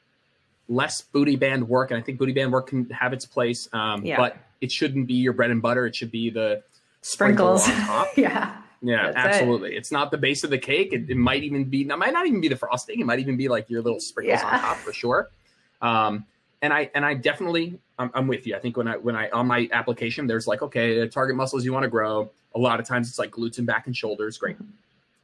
less 0.68 1.02
booty 1.02 1.36
band 1.36 1.68
work. 1.68 1.90
And 1.90 1.98
I 1.98 2.02
think 2.02 2.18
booty 2.18 2.32
band 2.32 2.52
work 2.52 2.68
can 2.68 2.88
have 2.90 3.12
its 3.12 3.26
place, 3.26 3.68
um, 3.72 4.04
yeah. 4.04 4.16
but 4.16 4.36
it 4.60 4.70
shouldn't 4.70 5.06
be 5.06 5.14
your 5.14 5.32
bread 5.32 5.50
and 5.50 5.60
butter. 5.60 5.86
It 5.86 5.96
should 5.96 6.10
be 6.10 6.30
the 6.30 6.62
sprinkles 7.02 7.68
on 7.68 7.74
top. 7.76 8.08
yeah. 8.16 8.56
Yeah, 8.82 9.12
That's 9.12 9.36
absolutely. 9.36 9.74
It. 9.74 9.78
It's 9.78 9.92
not 9.92 10.10
the 10.10 10.16
base 10.16 10.42
of 10.42 10.48
the 10.48 10.56
cake. 10.56 10.94
It, 10.94 11.10
it, 11.10 11.16
might 11.16 11.42
even 11.42 11.64
be, 11.64 11.82
it 11.82 11.98
might 11.98 12.14
not 12.14 12.26
even 12.26 12.40
be 12.40 12.48
the 12.48 12.56
frosting. 12.56 12.98
It 12.98 13.04
might 13.04 13.18
even 13.18 13.36
be 13.36 13.46
like 13.48 13.68
your 13.68 13.82
little 13.82 14.00
sprinkles 14.00 14.40
yeah. 14.40 14.48
on 14.48 14.58
top 14.58 14.76
for 14.78 14.94
sure. 14.94 15.28
Um, 15.82 16.24
and 16.62 16.72
I 16.72 16.90
and 16.94 17.04
I 17.04 17.14
definitely 17.14 17.78
I'm, 17.98 18.10
I'm, 18.14 18.26
with 18.26 18.46
you. 18.46 18.54
I 18.54 18.58
think 18.58 18.76
when 18.76 18.86
I 18.88 18.96
when 18.96 19.16
I 19.16 19.30
on 19.30 19.46
my 19.46 19.68
application, 19.72 20.26
there's 20.26 20.46
like 20.46 20.62
okay, 20.62 21.06
target 21.08 21.36
muscles 21.36 21.64
you 21.64 21.72
want 21.72 21.84
to 21.84 21.88
grow. 21.88 22.30
A 22.54 22.58
lot 22.58 22.80
of 22.80 22.86
times 22.86 23.08
it's 23.08 23.18
like 23.18 23.30
glutes 23.30 23.58
and 23.58 23.66
back 23.66 23.86
and 23.86 23.96
shoulders. 23.96 24.36
Great. 24.36 24.56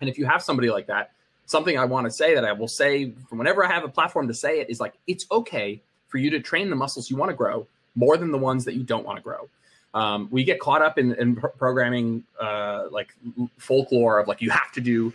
And 0.00 0.10
if 0.10 0.18
you 0.18 0.26
have 0.26 0.42
somebody 0.42 0.70
like 0.70 0.86
that, 0.86 1.12
something 1.46 1.78
I 1.78 1.84
want 1.84 2.06
to 2.06 2.10
say 2.10 2.34
that 2.34 2.44
I 2.44 2.52
will 2.52 2.68
say 2.68 3.12
from 3.28 3.38
whenever 3.38 3.64
I 3.64 3.72
have 3.72 3.84
a 3.84 3.88
platform 3.88 4.28
to 4.28 4.34
say 4.34 4.60
it 4.60 4.68
is 4.68 4.80
like, 4.80 4.94
it's 5.06 5.26
okay 5.30 5.80
for 6.08 6.18
you 6.18 6.30
to 6.30 6.40
train 6.40 6.70
the 6.70 6.76
muscles 6.76 7.10
you 7.10 7.16
want 7.16 7.30
to 7.30 7.36
grow 7.36 7.66
more 7.94 8.16
than 8.16 8.30
the 8.30 8.38
ones 8.38 8.64
that 8.64 8.74
you 8.74 8.82
don't 8.82 9.04
want 9.04 9.16
to 9.16 9.22
grow. 9.22 9.48
Um, 9.94 10.28
we 10.30 10.44
get 10.44 10.60
caught 10.60 10.82
up 10.82 10.98
in, 10.98 11.14
in 11.14 11.36
programming 11.36 12.22
uh, 12.38 12.88
like 12.90 13.14
folklore 13.56 14.18
of 14.18 14.28
like, 14.28 14.42
you 14.42 14.50
have 14.50 14.70
to 14.72 14.80
do 14.80 15.12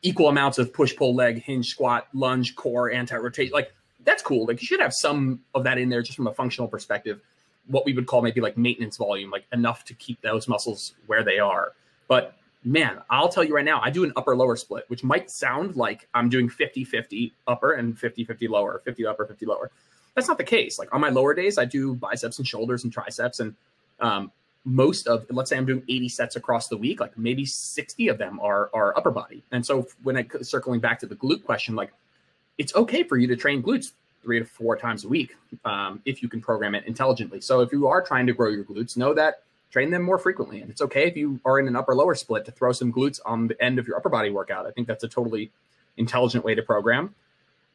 equal 0.00 0.28
amounts 0.28 0.58
of 0.58 0.72
push, 0.72 0.96
pull, 0.96 1.14
leg, 1.14 1.42
hinge, 1.42 1.68
squat, 1.68 2.08
lunge, 2.14 2.56
core, 2.56 2.90
anti 2.90 3.16
rotate. 3.16 3.52
Like, 3.52 3.72
that's 4.04 4.22
cool. 4.22 4.46
Like, 4.46 4.60
you 4.60 4.66
should 4.66 4.80
have 4.80 4.94
some 4.94 5.40
of 5.54 5.64
that 5.64 5.78
in 5.78 5.88
there 5.88 6.02
just 6.02 6.16
from 6.16 6.26
a 6.26 6.34
functional 6.34 6.66
perspective. 6.66 7.20
What 7.68 7.84
we 7.84 7.92
would 7.92 8.06
call 8.06 8.22
maybe 8.22 8.40
like 8.40 8.56
maintenance 8.56 8.96
volume, 8.96 9.30
like 9.30 9.44
enough 9.52 9.84
to 9.84 9.94
keep 9.94 10.20
those 10.22 10.48
muscles 10.48 10.94
where 11.06 11.22
they 11.22 11.38
are. 11.38 11.74
But 12.08 12.34
man, 12.64 13.00
I'll 13.10 13.28
tell 13.28 13.44
you 13.44 13.54
right 13.54 13.64
now, 13.64 13.80
I 13.82 13.90
do 13.90 14.04
an 14.04 14.12
upper 14.16 14.36
lower 14.36 14.56
split, 14.56 14.84
which 14.88 15.02
might 15.02 15.30
sound 15.30 15.76
like 15.76 16.08
I'm 16.14 16.28
doing 16.28 16.48
50 16.48 16.84
50 16.84 17.32
upper 17.46 17.72
and 17.72 17.98
50 17.98 18.24
50 18.24 18.48
lower, 18.48 18.82
50 18.84 19.06
upper, 19.06 19.26
50 19.26 19.46
lower. 19.46 19.70
That's 20.14 20.28
not 20.28 20.38
the 20.38 20.44
case. 20.44 20.78
Like 20.78 20.94
on 20.94 21.00
my 21.00 21.08
lower 21.08 21.34
days, 21.34 21.58
I 21.58 21.64
do 21.64 21.94
biceps 21.94 22.38
and 22.38 22.46
shoulders 22.46 22.84
and 22.84 22.92
triceps. 22.92 23.40
And 23.40 23.54
um, 24.00 24.30
most 24.64 25.08
of, 25.08 25.26
let's 25.30 25.50
say 25.50 25.56
I'm 25.56 25.66
doing 25.66 25.82
80 25.88 26.08
sets 26.08 26.36
across 26.36 26.68
the 26.68 26.76
week, 26.76 27.00
like 27.00 27.16
maybe 27.16 27.44
60 27.44 28.08
of 28.08 28.18
them 28.18 28.38
are, 28.40 28.70
are 28.74 28.96
upper 28.96 29.10
body. 29.10 29.42
And 29.50 29.64
so 29.64 29.86
when 30.02 30.16
I 30.16 30.26
circling 30.42 30.80
back 30.80 31.00
to 31.00 31.06
the 31.06 31.16
glute 31.16 31.44
question, 31.44 31.74
like 31.74 31.92
it's 32.58 32.74
okay 32.74 33.02
for 33.02 33.16
you 33.16 33.26
to 33.28 33.36
train 33.36 33.62
glutes 33.62 33.92
three 34.22 34.38
to 34.38 34.44
four 34.44 34.76
times 34.76 35.04
a 35.04 35.08
week 35.08 35.34
um, 35.64 36.00
if 36.04 36.22
you 36.22 36.28
can 36.28 36.40
program 36.40 36.74
it 36.74 36.84
intelligently. 36.86 37.40
So 37.40 37.60
if 37.60 37.72
you 37.72 37.88
are 37.88 38.02
trying 38.02 38.26
to 38.26 38.32
grow 38.32 38.50
your 38.50 38.64
glutes, 38.64 38.96
know 38.96 39.14
that 39.14 39.42
train 39.72 39.90
them 39.90 40.02
more 40.02 40.18
frequently. 40.18 40.60
And 40.60 40.70
it's 40.70 40.82
okay 40.82 41.08
if 41.08 41.16
you 41.16 41.40
are 41.44 41.58
in 41.58 41.66
an 41.66 41.74
upper 41.74 41.94
lower 41.94 42.14
split 42.14 42.44
to 42.44 42.52
throw 42.52 42.72
some 42.72 42.92
glutes 42.92 43.18
on 43.24 43.48
the 43.48 43.60
end 43.60 43.78
of 43.78 43.88
your 43.88 43.96
upper 43.96 44.10
body 44.10 44.30
workout. 44.30 44.66
I 44.66 44.70
think 44.70 44.86
that's 44.86 45.02
a 45.02 45.08
totally 45.08 45.50
intelligent 45.96 46.44
way 46.44 46.54
to 46.54 46.62
program. 46.62 47.14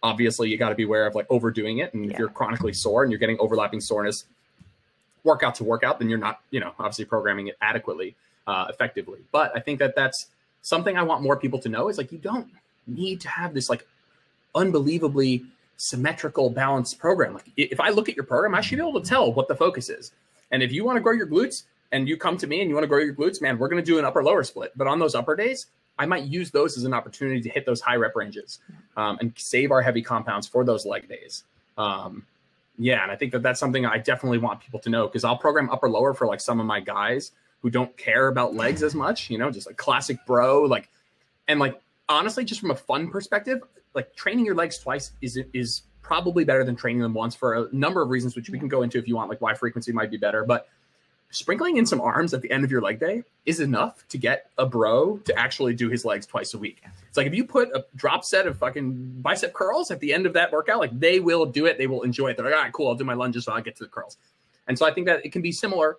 Obviously, 0.03 0.49
you 0.49 0.57
got 0.57 0.69
to 0.69 0.75
be 0.75 0.83
aware 0.83 1.07
of 1.07 1.15
like 1.15 1.25
overdoing 1.29 1.79
it. 1.79 1.93
And 1.95 2.05
yeah. 2.05 2.11
if 2.11 2.19
you're 2.19 2.29
chronically 2.29 2.71
sore 2.71 3.01
and 3.01 3.11
you're 3.11 3.19
getting 3.19 3.39
overlapping 3.39 3.81
soreness 3.81 4.25
workout 5.23 5.55
to 5.55 5.63
workout, 5.63 5.97
then 5.97 6.07
you're 6.07 6.19
not, 6.19 6.39
you 6.51 6.59
know, 6.59 6.71
obviously 6.77 7.05
programming 7.05 7.47
it 7.47 7.57
adequately, 7.61 8.15
uh, 8.45 8.67
effectively. 8.69 9.19
But 9.31 9.51
I 9.55 9.59
think 9.59 9.79
that 9.79 9.95
that's 9.95 10.27
something 10.61 10.95
I 10.97 11.03
want 11.03 11.23
more 11.23 11.35
people 11.35 11.57
to 11.59 11.69
know 11.69 11.89
is 11.89 11.97
like 11.97 12.11
you 12.11 12.19
don't 12.19 12.47
need 12.85 13.19
to 13.21 13.29
have 13.29 13.55
this 13.55 13.69
like 13.69 13.87
unbelievably 14.53 15.45
symmetrical 15.77 16.51
balanced 16.51 16.99
program. 16.99 17.33
Like 17.33 17.49
if 17.57 17.79
I 17.79 17.89
look 17.89 18.07
at 18.07 18.15
your 18.15 18.25
program, 18.25 18.53
I 18.53 18.61
should 18.61 18.77
be 18.77 18.87
able 18.87 19.01
to 19.01 19.07
tell 19.07 19.33
what 19.33 19.47
the 19.47 19.55
focus 19.55 19.89
is. 19.89 20.11
And 20.51 20.61
if 20.61 20.71
you 20.71 20.85
want 20.85 20.97
to 20.97 21.01
grow 21.01 21.13
your 21.13 21.27
glutes 21.27 21.63
and 21.91 22.07
you 22.07 22.17
come 22.17 22.37
to 22.37 22.47
me 22.47 22.61
and 22.61 22.69
you 22.69 22.75
want 22.75 22.83
to 22.83 22.87
grow 22.87 22.99
your 22.99 23.13
glutes, 23.13 23.41
man, 23.41 23.57
we're 23.57 23.69
going 23.69 23.83
to 23.83 23.85
do 23.85 23.99
an 23.99 24.05
upper 24.05 24.23
lower 24.23 24.43
split. 24.43 24.71
But 24.75 24.87
on 24.87 24.99
those 24.99 25.15
upper 25.15 25.35
days, 25.35 25.67
I 25.99 26.05
might 26.05 26.25
use 26.25 26.51
those 26.51 26.77
as 26.77 26.83
an 26.83 26.93
opportunity 26.93 27.41
to 27.41 27.49
hit 27.49 27.65
those 27.65 27.81
high 27.81 27.95
rep 27.95 28.15
ranges 28.15 28.59
um, 28.95 29.17
and 29.19 29.33
save 29.35 29.71
our 29.71 29.81
heavy 29.81 30.01
compounds 30.01 30.47
for 30.47 30.63
those 30.63 30.85
leg 30.85 31.07
days. 31.07 31.43
Um, 31.77 32.25
yeah, 32.77 33.01
and 33.01 33.11
I 33.11 33.15
think 33.15 33.31
that 33.31 33.41
that's 33.41 33.59
something 33.59 33.85
I 33.85 33.97
definitely 33.97 34.37
want 34.37 34.59
people 34.59 34.79
to 34.81 34.89
know 34.89 35.07
because 35.07 35.23
I'll 35.23 35.37
program 35.37 35.69
upper 35.69 35.89
lower 35.89 36.13
for 36.13 36.27
like 36.27 36.41
some 36.41 36.59
of 36.59 36.65
my 36.65 36.79
guys 36.79 37.31
who 37.61 37.71
don't 37.71 37.95
care 37.97 38.27
about 38.27 38.53
legs 38.53 38.83
as 38.83 38.93
much, 38.93 39.29
you 39.31 39.37
know, 39.37 39.49
just 39.49 39.65
like 39.65 39.77
classic 39.77 40.19
bro, 40.27 40.61
like, 40.63 40.89
and 41.47 41.59
like 41.59 41.81
honestly, 42.07 42.45
just 42.45 42.61
from 42.61 42.71
a 42.71 42.75
fun 42.75 43.09
perspective, 43.09 43.61
like 43.95 44.15
training 44.15 44.45
your 44.45 44.55
legs 44.55 44.77
twice 44.77 45.11
is 45.21 45.39
is 45.53 45.83
probably 46.03 46.45
better 46.45 46.63
than 46.63 46.75
training 46.75 47.01
them 47.01 47.13
once 47.13 47.35
for 47.35 47.55
a 47.55 47.67
number 47.73 48.01
of 48.01 48.09
reasons, 48.09 48.35
which 48.35 48.49
we 48.49 48.59
can 48.59 48.67
go 48.67 48.83
into 48.83 48.97
if 48.97 49.07
you 49.07 49.15
want, 49.15 49.29
like 49.29 49.41
why 49.41 49.53
frequency 49.53 49.91
might 49.91 50.09
be 50.09 50.17
better. 50.17 50.45
But 50.45 50.69
sprinkling 51.29 51.77
in 51.77 51.85
some 51.85 51.99
arms 51.99 52.33
at 52.33 52.41
the 52.41 52.49
end 52.51 52.63
of 52.63 52.71
your 52.71 52.81
leg 52.81 52.99
day 52.99 53.23
is 53.45 53.59
enough 53.59 54.07
to 54.09 54.17
get 54.17 54.49
a 54.57 54.65
bro 54.65 55.17
to 55.17 55.37
actually 55.37 55.73
do 55.73 55.89
his 55.89 56.05
legs 56.05 56.25
twice 56.25 56.53
a 56.53 56.57
week. 56.57 56.81
It's 57.07 57.17
like 57.17 57.27
if 57.27 57.33
you 57.33 57.43
put 57.43 57.69
a 57.69 57.85
drop 57.95 58.23
set 58.23 58.47
of 58.47 58.57
fucking 58.57 59.21
bicep 59.21 59.53
curls 59.53 59.91
at 59.91 59.99
the 59.99 60.13
end 60.13 60.25
of 60.25 60.33
that 60.33 60.51
workout, 60.51 60.79
like 60.79 60.97
they 60.97 61.19
will 61.19 61.45
do 61.45 61.65
it. 61.65 61.77
They 61.77 61.87
will 61.87 62.03
enjoy 62.03 62.29
it. 62.29 62.37
They're 62.37 62.45
like, 62.45 62.55
all 62.55 62.61
right, 62.61 62.73
cool. 62.73 62.87
I'll 62.87 62.95
do 62.95 63.03
my 63.03 63.13
lunges 63.13 63.45
so 63.45 63.51
I'll 63.51 63.61
get 63.61 63.75
to 63.77 63.83
the 63.83 63.89
curls. 63.89 64.17
And 64.67 64.77
so 64.77 64.85
I 64.85 64.93
think 64.93 65.07
that 65.07 65.25
it 65.25 65.31
can 65.31 65.41
be 65.41 65.51
similar 65.51 65.97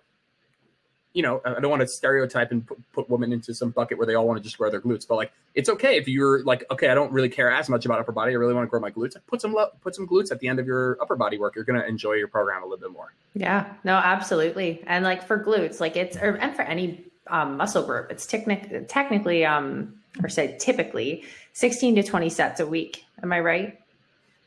you 1.13 1.23
know, 1.23 1.41
I 1.43 1.59
don't 1.59 1.69
want 1.69 1.81
to 1.81 1.87
stereotype 1.87 2.51
and 2.51 2.65
put, 2.65 2.77
put 2.93 3.09
women 3.09 3.33
into 3.33 3.53
some 3.53 3.71
bucket 3.71 3.97
where 3.97 4.05
they 4.05 4.13
all 4.13 4.27
want 4.27 4.37
to 4.37 4.43
just 4.43 4.57
grow 4.57 4.69
their 4.69 4.81
glutes, 4.81 5.07
but 5.07 5.15
like 5.15 5.31
it's 5.55 5.67
okay 5.67 5.97
if 5.97 6.07
you're 6.07 6.43
like, 6.43 6.63
okay, 6.71 6.89
I 6.89 6.93
don't 6.93 7.11
really 7.11 7.29
care 7.29 7.51
as 7.51 7.67
much 7.67 7.85
about 7.85 7.99
upper 7.99 8.11
body. 8.11 8.31
I 8.31 8.35
really 8.35 8.53
want 8.53 8.65
to 8.65 8.69
grow 8.69 8.79
my 8.79 8.91
glutes. 8.91 9.15
Put 9.27 9.41
some 9.41 9.55
put 9.81 9.95
some 9.95 10.07
glutes 10.07 10.31
at 10.31 10.39
the 10.39 10.47
end 10.47 10.59
of 10.59 10.67
your 10.67 10.97
upper 11.01 11.15
body 11.15 11.39
work. 11.39 11.55
You're 11.55 11.65
gonna 11.65 11.83
enjoy 11.83 12.13
your 12.13 12.27
program 12.27 12.61
a 12.61 12.65
little 12.65 12.77
bit 12.77 12.91
more. 12.91 13.13
Yeah, 13.33 13.73
no, 13.83 13.95
absolutely. 13.95 14.83
And 14.85 15.03
like 15.03 15.25
for 15.25 15.43
glutes, 15.43 15.79
like 15.79 15.95
it's 15.95 16.15
or 16.15 16.35
and 16.35 16.55
for 16.55 16.61
any 16.61 17.03
um, 17.27 17.57
muscle 17.57 17.83
group, 17.83 18.11
it's 18.11 18.27
technic- 18.27 18.87
technically 18.87 19.45
um 19.45 19.95
or 20.21 20.29
say 20.29 20.57
typically 20.59 21.23
16 21.53 21.95
to 21.95 22.03
20 22.03 22.29
sets 22.29 22.59
a 22.59 22.67
week. 22.67 23.03
Am 23.23 23.33
I 23.33 23.39
right? 23.39 23.79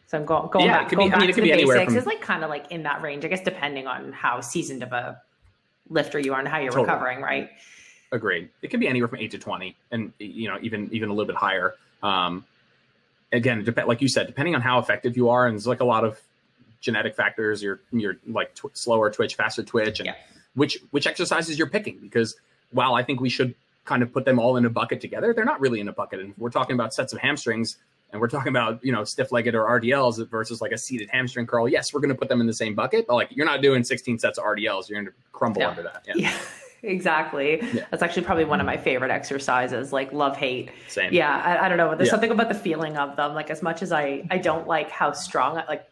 So 0.06 0.18
I'm 0.18 0.26
going 0.26 0.48
going 0.50 0.66
yeah, 0.66 0.82
back, 0.82 0.90
going 0.90 1.08
be, 1.08 1.10
back 1.10 1.18
I 1.18 1.26
mean, 1.26 1.34
to 1.34 1.40
the 1.40 1.50
basics. 1.50 1.84
From... 1.84 1.96
It's 1.96 2.06
like 2.06 2.20
kind 2.20 2.44
of 2.44 2.50
like 2.50 2.70
in 2.70 2.82
that 2.84 3.02
range, 3.02 3.24
I 3.24 3.28
guess, 3.28 3.40
depending 3.40 3.86
on 3.86 4.12
how 4.12 4.40
seasoned 4.40 4.82
of 4.82 4.92
a 4.92 5.20
lifter 5.88 6.18
you 6.18 6.34
are 6.34 6.38
and 6.38 6.48
how 6.48 6.58
you're 6.58 6.70
totally. 6.70 6.86
recovering, 6.86 7.20
right? 7.20 7.50
Agreed. 8.10 8.50
It 8.60 8.68
can 8.68 8.80
be 8.80 8.88
anywhere 8.88 9.08
from 9.08 9.18
eight 9.20 9.30
to 9.30 9.38
twenty, 9.38 9.76
and 9.90 10.12
you 10.18 10.48
know 10.48 10.58
even 10.60 10.88
even 10.92 11.08
a 11.08 11.12
little 11.12 11.26
bit 11.26 11.36
higher. 11.36 11.74
Um, 12.02 12.44
again, 13.32 13.64
dep- 13.64 13.86
like 13.86 14.02
you 14.02 14.08
said, 14.08 14.26
depending 14.26 14.54
on 14.54 14.60
how 14.60 14.78
effective 14.78 15.16
you 15.16 15.30
are, 15.30 15.46
and 15.46 15.54
there's 15.54 15.66
like 15.66 15.80
a 15.80 15.84
lot 15.84 16.04
of 16.04 16.20
genetic 16.80 17.16
factors, 17.16 17.62
your 17.62 17.80
your 17.90 18.16
like 18.26 18.54
tw- 18.54 18.76
slower 18.76 19.10
twitch, 19.10 19.36
faster 19.36 19.62
twitch, 19.62 20.00
and 20.00 20.06
yeah. 20.06 20.14
which 20.54 20.78
which 20.90 21.06
exercises 21.06 21.58
you're 21.58 21.70
picking. 21.70 21.98
Because 22.00 22.36
while 22.70 22.94
I 22.94 23.02
think 23.02 23.20
we 23.20 23.30
should 23.30 23.54
kind 23.84 24.02
of 24.02 24.12
put 24.12 24.24
them 24.24 24.38
all 24.38 24.56
in 24.56 24.64
a 24.66 24.70
bucket 24.70 25.00
together, 25.00 25.32
they're 25.32 25.44
not 25.44 25.60
really 25.60 25.80
in 25.80 25.88
a 25.88 25.92
bucket. 25.92 26.20
And 26.20 26.34
we're 26.36 26.50
talking 26.50 26.74
about 26.74 26.92
sets 26.92 27.12
of 27.12 27.18
hamstrings, 27.18 27.78
and 28.12 28.20
we're 28.20 28.28
talking 28.28 28.50
about 28.50 28.84
you 28.84 28.92
know 28.92 29.04
stiff 29.04 29.32
legged 29.32 29.54
or 29.54 29.64
RDLs 29.64 30.28
versus 30.28 30.60
like 30.60 30.72
a 30.72 30.78
seated 30.78 31.08
hamstring 31.10 31.46
curl. 31.46 31.68
Yes, 31.68 31.92
we're 31.92 32.00
going 32.00 32.10
to 32.10 32.14
put 32.14 32.28
them 32.28 32.40
in 32.40 32.46
the 32.46 32.52
same 32.52 32.74
bucket, 32.74 33.06
but 33.06 33.14
like 33.14 33.28
you're 33.30 33.46
not 33.46 33.62
doing 33.62 33.82
16 33.82 34.18
sets 34.18 34.38
of 34.38 34.44
RDLs. 34.44 34.88
You're 34.88 35.02
going 35.02 35.06
to 35.06 35.12
crumble 35.32 35.62
under 35.62 35.82
that. 35.82 36.04
Yeah. 36.06 36.14
yeah. 36.16 36.38
Exactly. 36.84 37.60
Yeah. 37.62 37.86
That's 37.92 38.02
actually 38.02 38.24
probably 38.24 38.44
one 38.44 38.58
of 38.58 38.66
my 38.66 38.76
favorite 38.76 39.12
exercises, 39.12 39.92
like 39.92 40.12
love 40.12 40.36
hate. 40.36 40.72
Same. 40.88 41.12
Yeah. 41.12 41.40
I, 41.40 41.66
I 41.66 41.68
don't 41.68 41.78
know. 41.78 41.94
There's 41.94 42.08
yeah. 42.08 42.10
something 42.10 42.32
about 42.32 42.48
the 42.48 42.56
feeling 42.56 42.96
of 42.96 43.14
them. 43.14 43.34
Like 43.34 43.50
as 43.50 43.62
much 43.62 43.82
as 43.82 43.92
I, 43.92 44.26
I 44.32 44.38
don't 44.38 44.66
like 44.66 44.90
how 44.90 45.12
strong, 45.12 45.62
like 45.68 45.84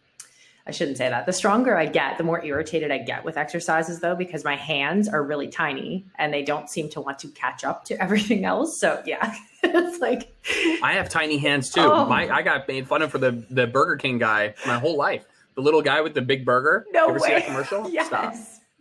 I 0.70 0.72
shouldn't 0.72 0.98
say 0.98 1.08
that. 1.08 1.26
The 1.26 1.32
stronger 1.32 1.76
I 1.76 1.86
get, 1.86 2.16
the 2.16 2.22
more 2.22 2.44
irritated 2.44 2.92
I 2.92 2.98
get 2.98 3.24
with 3.24 3.36
exercises, 3.36 3.98
though, 3.98 4.14
because 4.14 4.44
my 4.44 4.54
hands 4.54 5.08
are 5.08 5.20
really 5.20 5.48
tiny 5.48 6.06
and 6.14 6.32
they 6.32 6.44
don't 6.44 6.70
seem 6.70 6.88
to 6.90 7.00
want 7.00 7.18
to 7.18 7.28
catch 7.28 7.64
up 7.64 7.84
to 7.86 8.00
everything 8.02 8.44
else. 8.44 8.78
So 8.78 9.02
yeah, 9.04 9.34
it's 9.64 9.98
like 9.98 10.32
I 10.80 10.92
have 10.92 11.08
tiny 11.08 11.38
hands 11.38 11.70
too. 11.70 11.80
Oh. 11.80 12.06
My 12.06 12.28
I 12.28 12.42
got 12.42 12.68
made 12.68 12.86
fun 12.86 13.02
of 13.02 13.10
for 13.10 13.18
the 13.18 13.44
the 13.50 13.66
Burger 13.66 13.96
King 13.96 14.18
guy 14.18 14.54
my 14.64 14.78
whole 14.78 14.96
life. 14.96 15.24
The 15.56 15.60
little 15.60 15.82
guy 15.82 16.02
with 16.02 16.14
the 16.14 16.22
big 16.22 16.44
burger. 16.44 16.86
No 16.92 17.06
you 17.06 17.10
ever 17.10 17.18
way. 17.18 17.28
See 17.28 17.34
that 17.34 17.46
commercial? 17.46 17.90
Yes. 17.92 18.06
Stop. 18.06 18.34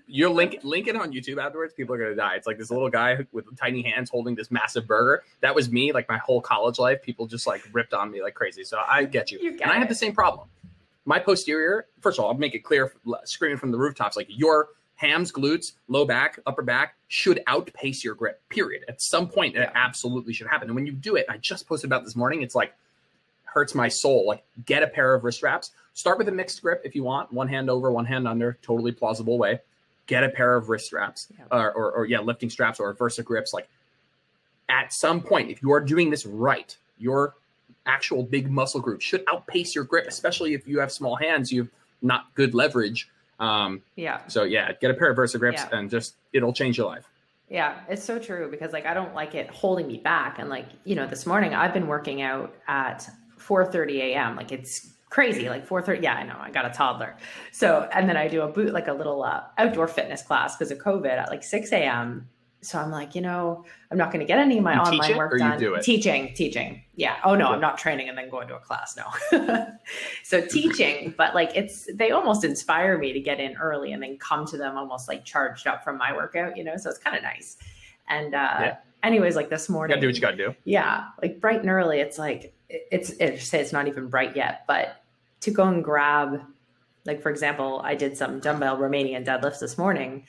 You're 0.05 0.29
link 0.29 0.59
link 0.61 0.87
it 0.87 0.95
on 0.95 1.11
YouTube 1.11 1.43
afterwards. 1.43 1.73
People 1.73 1.95
are 1.95 1.97
gonna 1.97 2.15
die. 2.15 2.35
It's 2.35 2.45
like 2.45 2.59
this 2.59 2.69
little 2.69 2.89
guy 2.89 3.25
with 3.31 3.45
tiny 3.57 3.81
hands 3.81 4.11
holding 4.11 4.35
this 4.35 4.51
massive 4.51 4.85
burger. 4.85 5.23
That 5.41 5.55
was 5.55 5.71
me. 5.71 5.91
Like 5.91 6.07
my 6.07 6.17
whole 6.17 6.39
college 6.39 6.77
life, 6.77 7.01
people 7.01 7.25
just 7.25 7.47
like 7.47 7.67
ripped 7.73 7.95
on 7.95 8.11
me 8.11 8.21
like 8.21 8.35
crazy. 8.35 8.63
So 8.63 8.79
I 8.87 9.05
get 9.05 9.31
you. 9.31 9.39
you 9.39 9.51
get 9.53 9.63
and 9.63 9.71
I 9.71 9.79
have 9.79 9.89
the 9.89 9.95
same 9.95 10.13
problem 10.13 10.49
my 11.09 11.17
posterior, 11.17 11.87
first 12.01 12.19
of 12.19 12.23
all, 12.23 12.31
I'll 12.31 12.37
make 12.37 12.53
it 12.53 12.59
clear, 12.59 12.93
screaming 13.23 13.57
from 13.57 13.71
the 13.71 13.79
rooftops, 13.79 14.15
like 14.15 14.27
your 14.29 14.67
hams, 14.93 15.31
glutes, 15.31 15.71
low 15.87 16.05
back, 16.05 16.39
upper 16.45 16.61
back 16.61 16.93
should 17.07 17.41
outpace 17.47 18.03
your 18.03 18.13
grip, 18.13 18.39
period. 18.49 18.85
At 18.87 19.01
some 19.01 19.27
point, 19.27 19.55
yeah. 19.55 19.63
it 19.63 19.71
absolutely 19.73 20.33
should 20.33 20.45
happen. 20.45 20.67
And 20.67 20.75
when 20.75 20.85
you 20.85 20.91
do 20.91 21.15
it, 21.15 21.25
I 21.27 21.37
just 21.37 21.67
posted 21.67 21.89
about 21.89 22.05
this 22.05 22.15
morning, 22.15 22.43
it's 22.43 22.53
like, 22.53 22.75
hurts 23.43 23.73
my 23.73 23.87
soul. 23.87 24.27
Like, 24.27 24.43
get 24.67 24.83
a 24.83 24.87
pair 24.87 25.15
of 25.15 25.23
wrist 25.23 25.41
wraps. 25.41 25.71
Start 25.95 26.19
with 26.19 26.29
a 26.29 26.31
mixed 26.31 26.61
grip 26.61 26.83
if 26.85 26.93
you 26.93 27.03
want, 27.03 27.33
one 27.33 27.47
hand 27.47 27.71
over, 27.71 27.91
one 27.91 28.05
hand 28.05 28.27
under, 28.27 28.59
totally 28.61 28.91
plausible 28.91 29.39
way. 29.39 29.61
Get 30.05 30.23
a 30.23 30.29
pair 30.29 30.55
of 30.55 30.69
wrist 30.69 30.85
straps 30.85 31.27
yeah. 31.35 31.45
or, 31.51 31.71
or, 31.71 31.91
or, 31.91 32.05
yeah, 32.05 32.19
lifting 32.19 32.51
straps 32.51 32.79
or 32.79 32.93
Versa 32.93 33.23
grips. 33.23 33.51
Like, 33.51 33.67
at 34.69 34.93
some 34.93 35.21
point, 35.21 35.49
if 35.49 35.63
you 35.63 35.71
are 35.71 35.81
doing 35.81 36.11
this 36.11 36.27
right, 36.27 36.77
your 36.99 37.33
actual 37.89 38.23
big 38.23 38.49
muscle 38.49 38.79
group 38.79 39.01
should 39.01 39.23
outpace 39.27 39.75
your 39.75 39.83
grip, 39.83 40.07
especially 40.07 40.53
if 40.53 40.67
you 40.67 40.79
have 40.79 40.91
small 40.91 41.15
hands. 41.15 41.51
You 41.51 41.63
have 41.63 41.71
not 42.01 42.33
good 42.35 42.53
leverage. 42.53 43.09
Um, 43.39 43.81
yeah. 43.95 44.25
So 44.27 44.43
yeah, 44.43 44.71
get 44.79 44.91
a 44.91 44.93
pair 44.93 45.09
of 45.09 45.15
Versa 45.15 45.39
grips 45.39 45.61
yeah. 45.61 45.77
and 45.77 45.89
just 45.89 46.15
it'll 46.33 46.53
change 46.53 46.77
your 46.77 46.87
life. 46.87 47.09
Yeah, 47.49 47.79
it's 47.89 48.03
so 48.03 48.19
true 48.19 48.49
because 48.49 48.73
like 48.73 48.85
I 48.85 48.93
don't 48.93 49.15
like 49.15 49.33
it 49.33 49.49
holding 49.49 49.87
me 49.87 49.97
back. 49.97 50.39
And 50.39 50.49
like 50.49 50.67
you 50.83 50.95
know, 50.95 51.07
this 51.07 51.25
morning 51.25 51.53
I've 51.53 51.73
been 51.73 51.87
working 51.87 52.21
out 52.21 52.53
at 52.67 53.09
4:30 53.39 53.97
a.m. 53.99 54.35
Like 54.35 54.51
it's 54.51 54.93
crazy 55.09 55.49
like 55.49 55.67
4.30 55.67 56.03
yeah 56.03 56.13
i 56.13 56.23
know 56.23 56.35
i 56.39 56.51
got 56.51 56.65
a 56.65 56.69
toddler 56.69 57.17
so 57.51 57.89
and 57.91 58.07
then 58.07 58.15
i 58.15 58.27
do 58.27 58.41
a 58.41 58.47
boot 58.47 58.73
like 58.73 58.87
a 58.87 58.93
little 58.93 59.23
uh, 59.23 59.41
outdoor 59.57 59.87
fitness 59.87 60.21
class 60.21 60.55
because 60.55 60.71
of 60.71 60.77
covid 60.77 61.17
at 61.17 61.29
like 61.29 61.43
6 61.43 61.71
a.m 61.71 62.29
so 62.61 62.77
I'm 62.77 62.91
like, 62.91 63.15
you 63.15 63.21
know, 63.21 63.63
I'm 63.89 63.97
not 63.97 64.11
going 64.11 64.19
to 64.19 64.25
get 64.25 64.37
any 64.37 64.57
of 64.57 64.63
my 64.63 64.73
you 64.73 64.79
online 64.79 65.17
work 65.17 65.37
done. 65.37 65.57
Do 65.57 65.77
teaching, 65.81 66.33
teaching. 66.33 66.83
Yeah. 66.95 67.15
Oh 67.23 67.35
no, 67.35 67.47
I'm 67.47 67.61
not 67.61 67.77
training 67.77 68.09
and 68.09 68.17
then 68.17 68.29
going 68.29 68.49
to 68.49 68.55
a 68.55 68.59
class. 68.59 68.97
No. 68.97 69.67
so 70.23 70.45
teaching, 70.45 71.13
but 71.17 71.33
like 71.33 71.51
it's 71.55 71.87
they 71.93 72.11
almost 72.11 72.43
inspire 72.43 72.97
me 72.97 73.13
to 73.13 73.19
get 73.19 73.39
in 73.39 73.55
early 73.55 73.93
and 73.93 74.03
then 74.03 74.17
come 74.17 74.45
to 74.47 74.57
them 74.57 74.77
almost 74.77 75.07
like 75.07 75.23
charged 75.23 75.67
up 75.67 75.83
from 75.83 75.97
my 75.97 76.13
workout, 76.13 76.57
you 76.57 76.63
know. 76.63 76.75
So 76.75 76.89
it's 76.89 76.99
kind 76.99 77.15
of 77.15 77.23
nice. 77.23 77.57
And 78.09 78.35
uh 78.35 78.57
yeah. 78.59 78.77
anyways, 79.03 79.35
like 79.35 79.49
this 79.49 79.69
morning, 79.69 79.91
you 79.91 79.95
gotta 79.95 80.01
do 80.01 80.07
what 80.07 80.15
you 80.15 80.21
gotta 80.21 80.51
do. 80.51 80.55
Yeah, 80.65 81.05
like 81.21 81.39
bright 81.39 81.61
and 81.61 81.69
early. 81.69 81.99
It's 81.99 82.17
like 82.17 82.53
it's 82.67 83.11
it 83.11 83.39
say 83.39 83.61
it's 83.61 83.71
not 83.71 83.87
even 83.87 84.07
bright 84.07 84.35
yet, 84.35 84.65
but 84.67 85.01
to 85.41 85.51
go 85.51 85.63
and 85.63 85.81
grab, 85.81 86.41
like 87.05 87.21
for 87.21 87.29
example, 87.29 87.81
I 87.85 87.95
did 87.95 88.17
some 88.17 88.41
dumbbell 88.41 88.77
Romanian 88.77 89.25
deadlifts 89.25 89.59
this 89.59 89.77
morning 89.77 90.25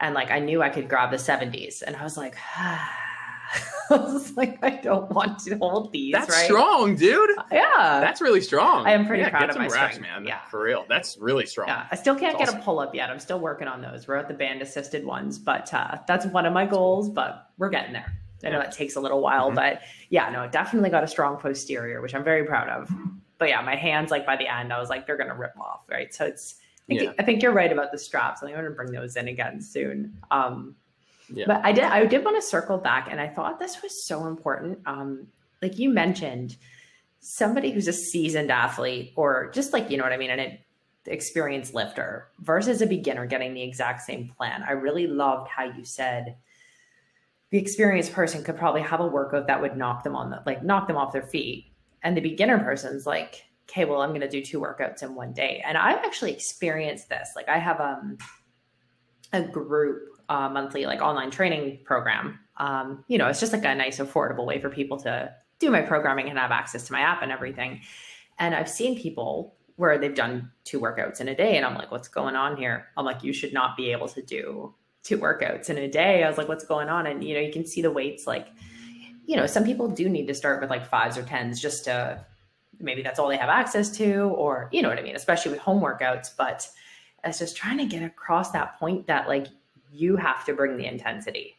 and 0.00 0.14
like 0.14 0.30
I 0.30 0.38
knew 0.38 0.62
I 0.62 0.68
could 0.68 0.88
grab 0.88 1.10
the 1.10 1.16
70s, 1.16 1.82
and 1.82 1.96
I 1.96 2.02
was 2.02 2.16
like, 2.16 2.36
I 2.56 3.96
was 3.96 4.36
like, 4.36 4.58
I 4.62 4.70
don't 4.70 5.10
want 5.10 5.40
to 5.40 5.56
hold 5.58 5.92
these. 5.92 6.12
That's 6.12 6.30
right? 6.30 6.44
strong, 6.44 6.94
dude. 6.94 7.30
Yeah, 7.50 8.00
that's 8.00 8.20
really 8.20 8.40
strong. 8.40 8.86
I 8.86 8.92
am 8.92 9.06
pretty 9.06 9.22
yeah, 9.22 9.30
proud 9.30 9.40
get 9.40 9.50
of 9.50 9.54
some 9.54 9.62
my 9.62 9.68
reps, 9.68 9.98
man. 9.98 10.24
Yeah, 10.24 10.40
for 10.46 10.62
real. 10.62 10.86
That's 10.88 11.18
really 11.18 11.46
strong. 11.46 11.68
Yeah, 11.68 11.86
I 11.90 11.96
still 11.96 12.14
can't 12.14 12.38
that's 12.38 12.50
get 12.50 12.54
awesome. 12.54 12.60
a 12.60 12.64
pull 12.64 12.78
up 12.78 12.94
yet. 12.94 13.10
I'm 13.10 13.18
still 13.18 13.40
working 13.40 13.68
on 13.68 13.82
those. 13.82 14.06
We're 14.06 14.16
at 14.16 14.28
the 14.28 14.34
band 14.34 14.62
assisted 14.62 15.04
ones, 15.04 15.38
but 15.38 15.72
uh, 15.74 15.98
that's 16.06 16.26
one 16.26 16.46
of 16.46 16.52
my 16.52 16.66
goals. 16.66 17.10
But 17.10 17.48
we're 17.58 17.70
getting 17.70 17.92
there. 17.92 18.12
I 18.44 18.50
know 18.50 18.58
that 18.58 18.72
takes 18.72 18.96
a 18.96 19.00
little 19.00 19.20
while, 19.20 19.48
mm-hmm. 19.48 19.56
but 19.56 19.82
yeah, 20.08 20.30
no, 20.30 20.48
definitely 20.48 20.90
got 20.90 21.04
a 21.04 21.08
strong 21.08 21.36
posterior, 21.36 22.00
which 22.00 22.14
I'm 22.14 22.24
very 22.24 22.44
proud 22.44 22.68
of. 22.68 22.90
But 23.38 23.48
yeah, 23.48 23.60
my 23.60 23.76
hands, 23.76 24.10
like 24.10 24.24
by 24.24 24.36
the 24.36 24.46
end, 24.46 24.72
I 24.72 24.78
was 24.78 24.88
like, 24.88 25.06
they're 25.06 25.18
gonna 25.18 25.36
rip 25.36 25.58
off, 25.58 25.82
right? 25.90 26.14
So 26.14 26.24
it's 26.26 26.56
think, 26.98 27.02
yeah. 27.02 27.12
I 27.18 27.22
think 27.22 27.42
you're 27.42 27.52
right 27.52 27.72
about 27.72 27.92
the 27.92 27.98
straps. 27.98 28.42
I 28.42 28.46
think 28.46 28.56
I'm 28.56 28.64
going 28.64 28.72
to 28.72 28.76
bring 28.76 28.92
those 28.92 29.16
in 29.16 29.28
again 29.28 29.60
soon. 29.60 30.16
Um, 30.30 30.76
yeah. 31.32 31.44
But 31.46 31.64
I 31.64 31.72
did 31.72 31.84
I 31.84 32.04
did 32.06 32.24
want 32.24 32.36
to 32.36 32.42
circle 32.42 32.78
back, 32.78 33.08
and 33.10 33.20
I 33.20 33.28
thought 33.28 33.58
this 33.58 33.82
was 33.82 34.06
so 34.06 34.26
important. 34.26 34.80
Um, 34.86 35.28
like 35.62 35.78
you 35.78 35.90
mentioned, 35.90 36.56
somebody 37.20 37.70
who's 37.70 37.88
a 37.88 37.92
seasoned 37.92 38.50
athlete, 38.50 39.12
or 39.16 39.50
just 39.52 39.72
like 39.72 39.90
you 39.90 39.96
know 39.96 40.04
what 40.04 40.12
I 40.12 40.16
mean, 40.16 40.30
an 40.30 40.58
experienced 41.06 41.74
lifter 41.74 42.28
versus 42.40 42.82
a 42.82 42.86
beginner 42.86 43.26
getting 43.26 43.54
the 43.54 43.62
exact 43.62 44.02
same 44.02 44.28
plan. 44.36 44.64
I 44.66 44.72
really 44.72 45.06
loved 45.06 45.48
how 45.48 45.64
you 45.64 45.84
said 45.84 46.36
the 47.50 47.58
experienced 47.58 48.12
person 48.12 48.44
could 48.44 48.56
probably 48.56 48.82
have 48.82 49.00
a 49.00 49.06
workout 49.06 49.46
that 49.46 49.60
would 49.60 49.76
knock 49.76 50.04
them 50.04 50.16
on 50.16 50.30
the 50.30 50.42
like 50.46 50.64
knock 50.64 50.88
them 50.88 50.96
off 50.96 51.12
their 51.12 51.22
feet, 51.22 51.72
and 52.02 52.16
the 52.16 52.20
beginner 52.20 52.58
person's 52.58 53.06
like 53.06 53.44
okay, 53.70 53.84
well, 53.84 54.02
I'm 54.02 54.10
going 54.10 54.20
to 54.20 54.28
do 54.28 54.42
two 54.42 54.60
workouts 54.60 55.02
in 55.02 55.14
one 55.14 55.32
day. 55.32 55.62
And 55.64 55.78
I've 55.78 56.04
actually 56.04 56.32
experienced 56.32 57.08
this. 57.08 57.30
Like 57.36 57.48
I 57.48 57.58
have 57.58 57.80
um, 57.80 58.18
a 59.32 59.42
group 59.42 60.02
uh, 60.28 60.48
monthly 60.48 60.86
like 60.86 61.00
online 61.00 61.30
training 61.30 61.80
program. 61.84 62.38
Um, 62.56 63.04
you 63.08 63.18
know, 63.18 63.28
it's 63.28 63.40
just 63.40 63.52
like 63.52 63.64
a 63.64 63.74
nice 63.74 63.98
affordable 63.98 64.46
way 64.46 64.60
for 64.60 64.70
people 64.70 64.98
to 64.98 65.32
do 65.58 65.70
my 65.70 65.82
programming 65.82 66.28
and 66.28 66.38
have 66.38 66.50
access 66.50 66.86
to 66.86 66.92
my 66.92 67.00
app 67.00 67.22
and 67.22 67.30
everything. 67.30 67.80
And 68.38 68.54
I've 68.54 68.68
seen 68.68 68.98
people 68.98 69.54
where 69.76 69.98
they've 69.98 70.14
done 70.14 70.50
two 70.64 70.80
workouts 70.80 71.20
in 71.20 71.28
a 71.28 71.34
day 71.34 71.56
and 71.56 71.64
I'm 71.64 71.74
like, 71.74 71.90
what's 71.90 72.08
going 72.08 72.36
on 72.36 72.56
here? 72.56 72.88
I'm 72.96 73.04
like, 73.04 73.22
you 73.22 73.32
should 73.32 73.52
not 73.52 73.76
be 73.76 73.92
able 73.92 74.08
to 74.08 74.22
do 74.22 74.74
two 75.02 75.18
workouts 75.18 75.70
in 75.70 75.78
a 75.78 75.88
day. 75.88 76.22
I 76.22 76.28
was 76.28 76.38
like, 76.38 76.48
what's 76.48 76.64
going 76.64 76.88
on? 76.88 77.06
And 77.06 77.24
you 77.24 77.34
know, 77.34 77.40
you 77.40 77.52
can 77.52 77.66
see 77.66 77.82
the 77.82 77.90
weights 77.90 78.26
like, 78.26 78.48
you 79.26 79.36
know, 79.36 79.46
some 79.46 79.64
people 79.64 79.88
do 79.88 80.08
need 80.08 80.26
to 80.26 80.34
start 80.34 80.60
with 80.60 80.70
like 80.70 80.86
fives 80.86 81.16
or 81.16 81.22
tens 81.22 81.60
just 81.60 81.84
to 81.84 82.24
maybe 82.80 83.02
that's 83.02 83.18
all 83.18 83.28
they 83.28 83.36
have 83.36 83.48
access 83.48 83.90
to, 83.98 84.22
or 84.22 84.68
you 84.72 84.82
know 84.82 84.88
what 84.88 84.98
I 84.98 85.02
mean, 85.02 85.16
especially 85.16 85.52
with 85.52 85.60
home 85.60 85.82
workouts. 85.82 86.30
But 86.36 86.68
it's 87.24 87.38
just 87.38 87.56
trying 87.56 87.78
to 87.78 87.86
get 87.86 88.02
across 88.02 88.50
that 88.52 88.78
point 88.78 89.06
that 89.06 89.28
like 89.28 89.46
you 89.92 90.16
have 90.16 90.44
to 90.46 90.54
bring 90.54 90.76
the 90.76 90.86
intensity. 90.86 91.56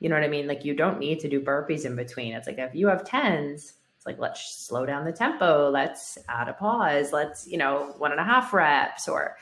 You 0.00 0.08
know 0.08 0.16
what 0.16 0.24
I 0.24 0.28
mean? 0.28 0.46
Like 0.46 0.64
you 0.64 0.74
don't 0.74 0.98
need 0.98 1.20
to 1.20 1.28
do 1.28 1.40
burpees 1.40 1.84
in 1.84 1.96
between. 1.96 2.34
It's 2.34 2.46
like 2.46 2.58
if 2.58 2.74
you 2.74 2.88
have 2.88 3.04
tens, 3.04 3.74
it's 3.96 4.06
like 4.06 4.18
let's 4.18 4.66
slow 4.66 4.84
down 4.84 5.04
the 5.04 5.12
tempo. 5.12 5.70
Let's 5.70 6.18
add 6.28 6.48
a 6.48 6.52
pause. 6.52 7.12
Let's, 7.12 7.46
you 7.46 7.58
know, 7.58 7.94
one 7.98 8.12
and 8.12 8.20
a 8.20 8.24
half 8.24 8.52
reps. 8.52 9.08
Or 9.08 9.36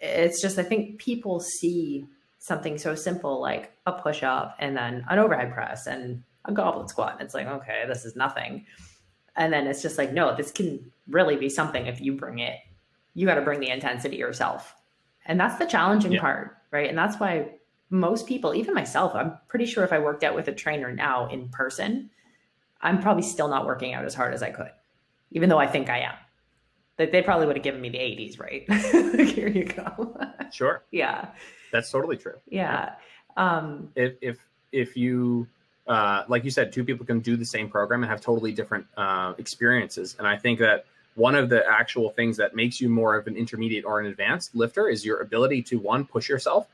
it's 0.00 0.42
just 0.42 0.58
I 0.58 0.62
think 0.62 0.98
people 0.98 1.40
see 1.40 2.06
something 2.38 2.78
so 2.78 2.94
simple 2.94 3.40
like 3.40 3.72
a 3.86 3.92
push 3.92 4.22
up 4.22 4.56
and 4.58 4.76
then 4.76 5.04
an 5.08 5.18
overhead 5.18 5.52
press 5.52 5.86
and 5.86 6.22
a 6.44 6.52
goblet 6.52 6.88
squat. 6.88 7.14
And 7.14 7.22
it's 7.22 7.34
like, 7.34 7.46
okay, 7.46 7.84
this 7.86 8.04
is 8.04 8.16
nothing. 8.16 8.66
And 9.36 9.52
then 9.52 9.66
it's 9.66 9.82
just 9.82 9.98
like, 9.98 10.12
no, 10.12 10.34
this 10.34 10.50
can 10.50 10.90
really 11.08 11.36
be 11.36 11.48
something 11.48 11.86
if 11.86 12.00
you 12.00 12.12
bring 12.12 12.38
it. 12.38 12.58
You 13.14 13.26
got 13.26 13.36
to 13.36 13.42
bring 13.42 13.60
the 13.60 13.70
intensity 13.70 14.16
yourself. 14.16 14.74
And 15.26 15.38
that's 15.38 15.58
the 15.58 15.66
challenging 15.66 16.12
yeah. 16.12 16.20
part, 16.20 16.56
right? 16.70 16.88
And 16.88 16.96
that's 16.96 17.18
why 17.18 17.50
most 17.90 18.26
people, 18.26 18.54
even 18.54 18.74
myself, 18.74 19.14
I'm 19.14 19.36
pretty 19.48 19.66
sure 19.66 19.84
if 19.84 19.92
I 19.92 19.98
worked 19.98 20.24
out 20.24 20.34
with 20.34 20.48
a 20.48 20.52
trainer 20.52 20.92
now 20.92 21.28
in 21.28 21.48
person, 21.48 22.10
I'm 22.80 23.00
probably 23.00 23.22
still 23.22 23.48
not 23.48 23.66
working 23.66 23.94
out 23.94 24.04
as 24.04 24.14
hard 24.14 24.34
as 24.34 24.42
I 24.42 24.50
could, 24.50 24.70
even 25.30 25.48
though 25.48 25.58
I 25.58 25.66
think 25.66 25.88
I 25.88 26.00
am. 26.00 26.14
That 26.96 27.12
they 27.12 27.20
probably 27.20 27.46
would 27.46 27.56
have 27.56 27.62
given 27.62 27.80
me 27.80 27.90
the 27.90 27.98
80s, 27.98 28.40
right? 28.40 28.70
Here 29.34 29.48
you 29.48 29.64
go. 29.64 30.18
sure. 30.50 30.82
Yeah. 30.90 31.28
That's 31.72 31.90
totally 31.90 32.16
true. 32.16 32.36
Yeah. 32.48 32.94
Um, 33.36 33.90
if 33.96 34.14
if 34.22 34.38
if 34.72 34.96
you 34.96 35.46
uh, 35.86 36.24
like 36.28 36.44
you 36.44 36.50
said, 36.50 36.72
two 36.72 36.84
people 36.84 37.06
can 37.06 37.20
do 37.20 37.36
the 37.36 37.44
same 37.44 37.68
program 37.68 38.02
and 38.02 38.10
have 38.10 38.20
totally 38.20 38.52
different 38.52 38.86
uh, 38.96 39.34
experiences. 39.38 40.16
And 40.18 40.26
I 40.26 40.36
think 40.36 40.58
that 40.58 40.86
one 41.14 41.34
of 41.34 41.48
the 41.48 41.64
actual 41.66 42.10
things 42.10 42.36
that 42.36 42.54
makes 42.54 42.80
you 42.80 42.88
more 42.88 43.16
of 43.16 43.26
an 43.26 43.36
intermediate 43.36 43.84
or 43.84 44.00
an 44.00 44.06
advanced 44.06 44.54
lifter 44.54 44.88
is 44.88 45.04
your 45.04 45.20
ability 45.20 45.62
to 45.62 45.78
one 45.78 46.04
push 46.04 46.28
yourself. 46.28 46.66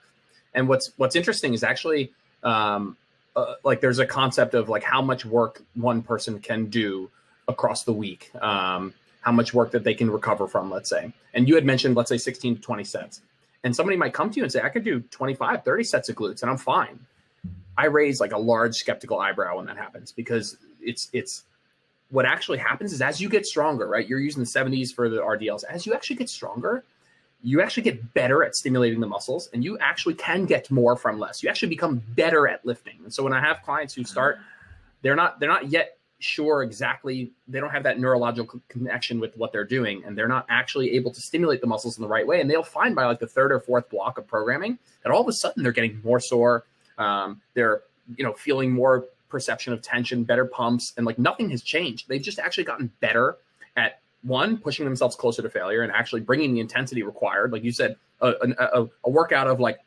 And 0.55 0.69
what's 0.69 0.93
what's 0.97 1.17
interesting 1.17 1.55
is 1.55 1.63
actually 1.63 2.13
um, 2.43 2.97
uh, 3.37 3.55
like 3.65 3.81
there's 3.81 3.99
a 3.99 4.07
concept 4.07 4.55
of 4.55 4.69
like 4.69 4.83
how 4.83 5.01
much 5.01 5.25
work 5.25 5.63
one 5.75 6.03
person 6.03 6.39
can 6.41 6.67
do 6.67 7.11
across 7.49 7.85
the 7.85 7.93
week, 7.93 8.31
um, 8.41 8.93
how 9.21 9.33
much 9.33 9.55
work 9.55 9.71
that 9.71 9.85
they 9.85 9.95
can 9.95 10.11
recover 10.11 10.47
from, 10.47 10.71
let's 10.71 10.91
say. 10.91 11.13
And 11.35 11.49
you 11.49 11.55
had 11.55 11.65
mentioned, 11.65 11.97
let's 11.97 12.09
say 12.09 12.19
16 12.19 12.57
to 12.57 12.61
20 12.61 12.85
sets. 12.85 13.21
And 13.65 13.75
somebody 13.75 13.97
might 13.97 14.13
come 14.13 14.31
to 14.31 14.37
you 14.37 14.43
and 14.43 14.53
say, 14.53 14.61
I 14.61 14.69
could 14.69 14.85
do 14.85 15.01
25, 15.01 15.65
30 15.65 15.85
sets 15.85 16.09
of 16.09 16.17
glutes 16.17 16.43
and 16.43 16.51
I'm 16.51 16.59
fine. 16.59 16.99
I 17.77 17.87
raise 17.87 18.21
like 18.21 18.33
a 18.33 18.39
large 18.39 18.77
skeptical 18.77 19.19
eyebrow 19.19 19.57
when 19.57 19.67
that 19.67 19.77
happens 19.77 20.13
because 20.13 20.57
it's 20.81 21.09
it's 21.13 21.45
what 22.11 22.27
actually 22.27 22.59
happens 22.59 22.93
is 22.93 23.01
as 23.01 23.21
you 23.21 23.29
get 23.29 23.47
stronger, 23.47 23.89
right? 23.89 24.07
You're 24.07 24.21
using 24.21 24.43
the 24.43 24.49
70s 24.49 24.95
for 24.95 25.09
the 25.09 25.17
RDLs. 25.17 25.65
As 25.65 25.87
you 25.87 25.95
actually 25.95 26.17
get 26.17 26.29
stronger, 26.29 26.85
you 27.43 27.63
actually 27.63 27.85
get 27.85 28.13
better 28.13 28.45
at 28.45 28.55
stimulating 28.55 29.01
the 29.01 29.07
muscles 29.07 29.49
and 29.55 29.65
you 29.65 29.79
actually 29.79 30.15
can 30.15 30.45
get 30.45 30.71
more 30.71 30.95
from 30.95 31.19
less. 31.19 31.43
You 31.43 31.49
actually 31.49 31.71
become 31.71 32.03
better 32.15 32.47
at 32.47 32.65
lifting. 32.67 32.99
And 33.03 33.13
so 33.13 33.23
when 33.23 33.33
I 33.33 33.41
have 33.41 33.63
clients 33.63 33.95
who 33.95 34.05
start, 34.05 34.39
they're 35.01 35.17
not 35.17 35.41
they're 35.41 35.49
not 35.49 35.71
yet 35.71 35.99
sure 36.19 36.63
exactly 36.63 37.33
they 37.49 37.59
don't 37.59 37.71
have 37.71 37.83
that 37.83 37.99
neurological 37.99 38.61
connection 38.69 39.19
with 39.19 39.37
what 39.37 39.51
they're 39.51 39.65
doing 39.65 40.05
and 40.05 40.17
they're 40.17 40.29
not 40.29 40.47
actually 40.49 40.93
able 40.93 41.11
to 41.11 41.21
stimulate 41.21 41.61
the 41.61 41.67
muscles 41.67 41.99
in 41.99 42.03
the 42.03 42.07
right 42.07 42.25
way 42.25 42.41
and 42.41 42.49
they'll 42.49 42.63
find 42.63 42.95
by 42.95 43.05
like 43.05 43.19
the 43.19 43.27
third 43.27 43.51
or 43.51 43.59
fourth 43.59 43.91
block 43.91 44.19
of 44.19 44.27
programming 44.29 44.79
that 45.03 45.11
all 45.11 45.21
of 45.21 45.27
a 45.27 45.33
sudden 45.33 45.65
they're 45.65 45.73
getting 45.73 46.01
more 46.05 46.21
sore 46.21 46.65
um, 46.99 47.41
they're 47.55 47.83
you 48.17 48.25
know 48.25 48.33
feeling 48.33 48.71
more 48.71 49.07
perception 49.29 49.73
of 49.73 49.81
tension 49.81 50.25
better 50.25 50.45
pumps 50.45 50.93
and 50.97 51.07
like 51.07 51.19
nothing 51.19 51.49
has 51.49 51.63
changed 51.63 52.07
they've 52.09 52.21
just 52.21 52.39
actually 52.39 52.65
gotten 52.65 52.91
better 53.01 53.37
at 53.77 54.01
one 54.23 54.59
pushing 54.59 54.85
themselves 54.85 55.17
closer 55.17 55.41
to 55.41 55.49
failure 55.49 55.83
and 55.83 55.91
actually 55.93 56.21
bringing 56.21 56.53
the 56.53 56.61
intensity 56.61 57.03
required 57.03 57.51
like 57.51 57.65
you 57.65 57.73
said 57.73 57.97
a, 58.21 58.35
a, 58.59 58.87
a 59.05 59.11
workout 59.11 59.47
of 59.47 59.59
like 59.59 59.79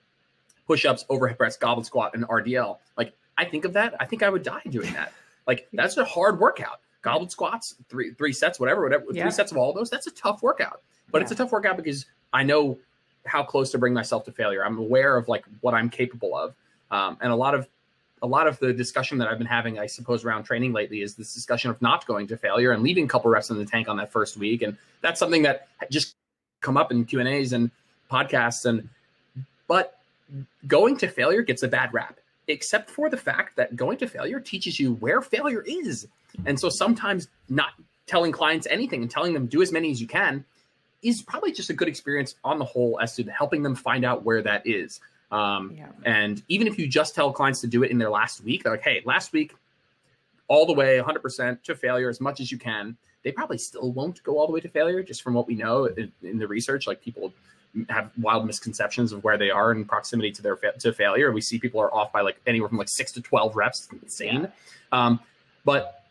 push-ups 0.65 1.05
overhead 1.09 1.37
press 1.37 1.57
goblet 1.57 1.85
squat 1.85 2.15
and 2.15 2.27
rdl 2.27 2.79
like 2.97 3.13
i 3.37 3.45
think 3.45 3.65
of 3.65 3.73
that 3.73 3.93
i 3.99 4.05
think 4.05 4.23
i 4.23 4.29
would 4.29 4.41
die 4.41 4.61
doing 4.69 4.91
that 4.93 5.13
like 5.47 5.67
that's 5.73 5.97
a 5.97 6.05
hard 6.05 6.39
workout. 6.39 6.79
Goblet 7.01 7.31
squats, 7.31 7.75
three 7.87 8.11
three 8.13 8.33
sets, 8.33 8.59
whatever, 8.59 8.83
whatever, 8.83 9.05
yeah. 9.11 9.23
three 9.23 9.31
sets 9.31 9.51
of 9.51 9.57
all 9.57 9.69
of 9.69 9.75
those. 9.75 9.89
That's 9.89 10.07
a 10.07 10.11
tough 10.11 10.41
workout. 10.41 10.81
But 11.11 11.19
yeah. 11.19 11.23
it's 11.23 11.31
a 11.31 11.35
tough 11.35 11.51
workout 11.51 11.77
because 11.77 12.05
I 12.33 12.43
know 12.43 12.77
how 13.25 13.43
close 13.43 13.71
to 13.71 13.77
bring 13.77 13.93
myself 13.93 14.25
to 14.25 14.31
failure. 14.31 14.65
I'm 14.65 14.77
aware 14.77 15.15
of 15.15 15.27
like 15.27 15.45
what 15.61 15.73
I'm 15.73 15.89
capable 15.89 16.35
of. 16.35 16.55
Um, 16.91 17.17
and 17.21 17.31
a 17.31 17.35
lot 17.35 17.55
of 17.55 17.67
a 18.21 18.27
lot 18.27 18.47
of 18.47 18.57
the 18.59 18.73
discussion 18.73 19.17
that 19.19 19.27
I've 19.27 19.37
been 19.37 19.47
having, 19.47 19.77
I 19.77 19.85
suppose, 19.85 20.23
around 20.23 20.43
training 20.43 20.73
lately 20.73 21.01
is 21.01 21.15
this 21.15 21.33
discussion 21.33 21.69
of 21.69 21.81
not 21.81 22.07
going 22.07 22.27
to 22.27 22.37
failure 22.37 22.71
and 22.71 22.81
leaving 22.81 23.05
a 23.05 23.07
couple 23.07 23.29
reps 23.29 23.49
in 23.49 23.57
the 23.57 23.65
tank 23.65 23.87
on 23.87 23.97
that 23.97 24.11
first 24.11 24.37
week. 24.37 24.61
And 24.61 24.77
that's 25.01 25.19
something 25.19 25.43
that 25.43 25.67
just 25.91 26.15
come 26.61 26.77
up 26.77 26.91
in 26.91 27.05
Q 27.05 27.19
and 27.19 27.29
A's 27.29 27.53
and 27.53 27.69
podcasts. 28.11 28.65
And 28.65 28.89
but 29.67 29.99
going 30.65 30.97
to 30.97 31.07
failure 31.07 31.41
gets 31.41 31.61
a 31.63 31.67
bad 31.67 31.93
rap 31.93 32.19
except 32.47 32.89
for 32.89 33.09
the 33.09 33.17
fact 33.17 33.55
that 33.55 33.75
going 33.75 33.97
to 33.97 34.07
failure 34.07 34.39
teaches 34.39 34.79
you 34.79 34.93
where 34.95 35.21
failure 35.21 35.63
is. 35.65 36.07
And 36.45 36.59
so 36.59 36.69
sometimes 36.69 37.27
not 37.49 37.69
telling 38.07 38.31
clients 38.31 38.67
anything 38.69 39.01
and 39.01 39.09
telling 39.09 39.33
them 39.33 39.47
do 39.47 39.61
as 39.61 39.71
many 39.71 39.91
as 39.91 39.99
you 39.99 40.07
can 40.07 40.45
is 41.01 41.21
probably 41.21 41.51
just 41.51 41.69
a 41.69 41.73
good 41.73 41.87
experience 41.87 42.35
on 42.43 42.59
the 42.59 42.65
whole 42.65 42.99
as 43.01 43.15
to 43.15 43.23
helping 43.23 43.63
them 43.63 43.75
find 43.75 44.05
out 44.05 44.23
where 44.23 44.41
that 44.41 44.65
is. 44.65 44.99
Um, 45.31 45.73
yeah. 45.75 45.87
And 46.05 46.41
even 46.47 46.67
if 46.67 46.77
you 46.77 46.87
just 46.87 47.15
tell 47.15 47.31
clients 47.31 47.61
to 47.61 47.67
do 47.67 47.83
it 47.83 47.91
in 47.91 47.97
their 47.97 48.09
last 48.09 48.43
week, 48.43 48.63
they're 48.63 48.73
like, 48.73 48.83
hey, 48.83 49.01
last 49.05 49.33
week, 49.33 49.53
all 50.47 50.65
the 50.65 50.73
way 50.73 50.99
100% 50.99 51.63
to 51.63 51.75
failure 51.75 52.09
as 52.09 52.21
much 52.21 52.39
as 52.39 52.51
you 52.51 52.57
can. 52.57 52.97
They 53.23 53.31
probably 53.31 53.57
still 53.57 53.91
won't 53.91 54.21
go 54.23 54.37
all 54.37 54.45
the 54.45 54.53
way 54.53 54.59
to 54.59 54.69
failure, 54.69 55.01
just 55.01 55.23
from 55.23 55.33
what 55.33 55.47
we 55.47 55.55
know 55.55 55.85
in, 55.85 56.11
in 56.21 56.37
the 56.37 56.47
research. 56.47 56.85
Like 56.85 57.01
people 57.01 57.33
have 57.89 58.11
wild 58.21 58.45
misconceptions 58.45 59.11
of 59.11 59.23
where 59.23 59.37
they 59.37 59.49
are 59.49 59.71
in 59.71 59.83
proximity 59.85 60.31
to 60.31 60.41
their 60.41 60.55
fa- 60.55 60.77
to 60.79 60.93
failure. 60.93 61.31
We 61.31 61.41
see 61.41 61.59
people 61.59 61.81
are 61.81 61.93
off 61.93 62.13
by 62.13 62.21
like 62.21 62.39
anywhere 62.45 62.69
from 62.69 62.77
like 62.77 62.89
six 62.89 63.11
to 63.13 63.21
twelve 63.21 63.55
reps. 63.55 63.87
It's 63.91 64.03
insane. 64.03 64.41
Yeah. 64.41 64.47
Um, 64.91 65.19
but 65.65 66.03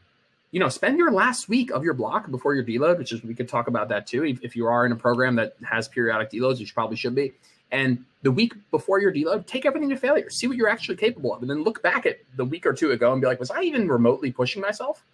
you 0.51 0.61
know, 0.61 0.69
spend 0.69 0.99
your 0.99 1.11
last 1.11 1.49
week 1.49 1.71
of 1.71 1.83
your 1.83 1.95
block 1.95 2.31
before 2.31 2.55
your 2.55 2.65
deload, 2.65 2.99
which 2.99 3.13
is 3.13 3.23
we 3.23 3.35
could 3.35 3.49
talk 3.49 3.67
about 3.67 3.89
that 3.89 4.07
too. 4.07 4.25
If, 4.25 4.43
if 4.43 4.57
you 4.57 4.67
are 4.67 4.87
in 4.87 4.93
a 4.93 4.97
program 4.97 5.37
that 5.37 5.57
has 5.65 5.89
periodic 5.89 6.31
deloads, 6.31 6.59
you 6.59 6.67
probably 6.73 6.97
should 6.97 7.15
be. 7.15 7.33
And 7.75 8.05
the 8.23 8.33
week 8.33 8.55
before 8.71 9.01
your 9.01 9.13
deload, 9.13 9.47
take 9.47 9.67
everything 9.67 9.91
to 9.91 9.97
failure. 9.97 10.31
See 10.31 10.47
what 10.47 10.57
you're 10.57 10.69
actually 10.69 10.97
capable 10.97 11.35
of, 11.35 11.43
and 11.43 11.51
then 11.51 11.63
look 11.63 11.83
back 11.83 12.07
at 12.07 12.19
the 12.37 12.45
week 12.45 12.65
or 12.65 12.73
two 12.73 12.93
ago 12.93 13.13
and 13.13 13.21
be 13.21 13.27
like, 13.27 13.41
was 13.41 13.51
I 13.51 13.61
even 13.63 13.89
remotely 13.89 14.33
pushing 14.33 14.63
myself? 14.63 15.05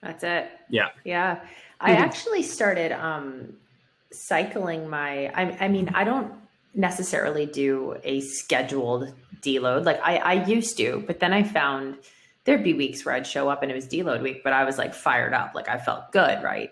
That's 0.00 0.22
it. 0.22 0.50
Yeah. 0.68 0.90
Yeah. 1.04 1.40
I 1.80 1.92
mm-hmm. 1.92 2.02
actually 2.04 2.42
started 2.42 2.92
um, 2.92 3.56
cycling 4.14 4.88
my 4.88 5.26
I, 5.34 5.64
I 5.64 5.68
mean 5.68 5.90
i 5.94 6.04
don't 6.04 6.32
necessarily 6.74 7.46
do 7.46 7.96
a 8.04 8.20
scheduled 8.20 9.12
deload 9.42 9.84
like 9.84 10.00
I, 10.02 10.16
I 10.18 10.32
used 10.44 10.76
to 10.78 11.02
but 11.06 11.20
then 11.20 11.32
i 11.32 11.42
found 11.42 11.98
there'd 12.44 12.64
be 12.64 12.74
weeks 12.74 13.04
where 13.04 13.14
i'd 13.14 13.26
show 13.26 13.48
up 13.48 13.62
and 13.62 13.70
it 13.70 13.74
was 13.74 13.86
deload 13.86 14.22
week 14.22 14.42
but 14.44 14.52
i 14.52 14.64
was 14.64 14.78
like 14.78 14.94
fired 14.94 15.34
up 15.34 15.54
like 15.54 15.68
i 15.68 15.78
felt 15.78 16.12
good 16.12 16.42
right 16.42 16.70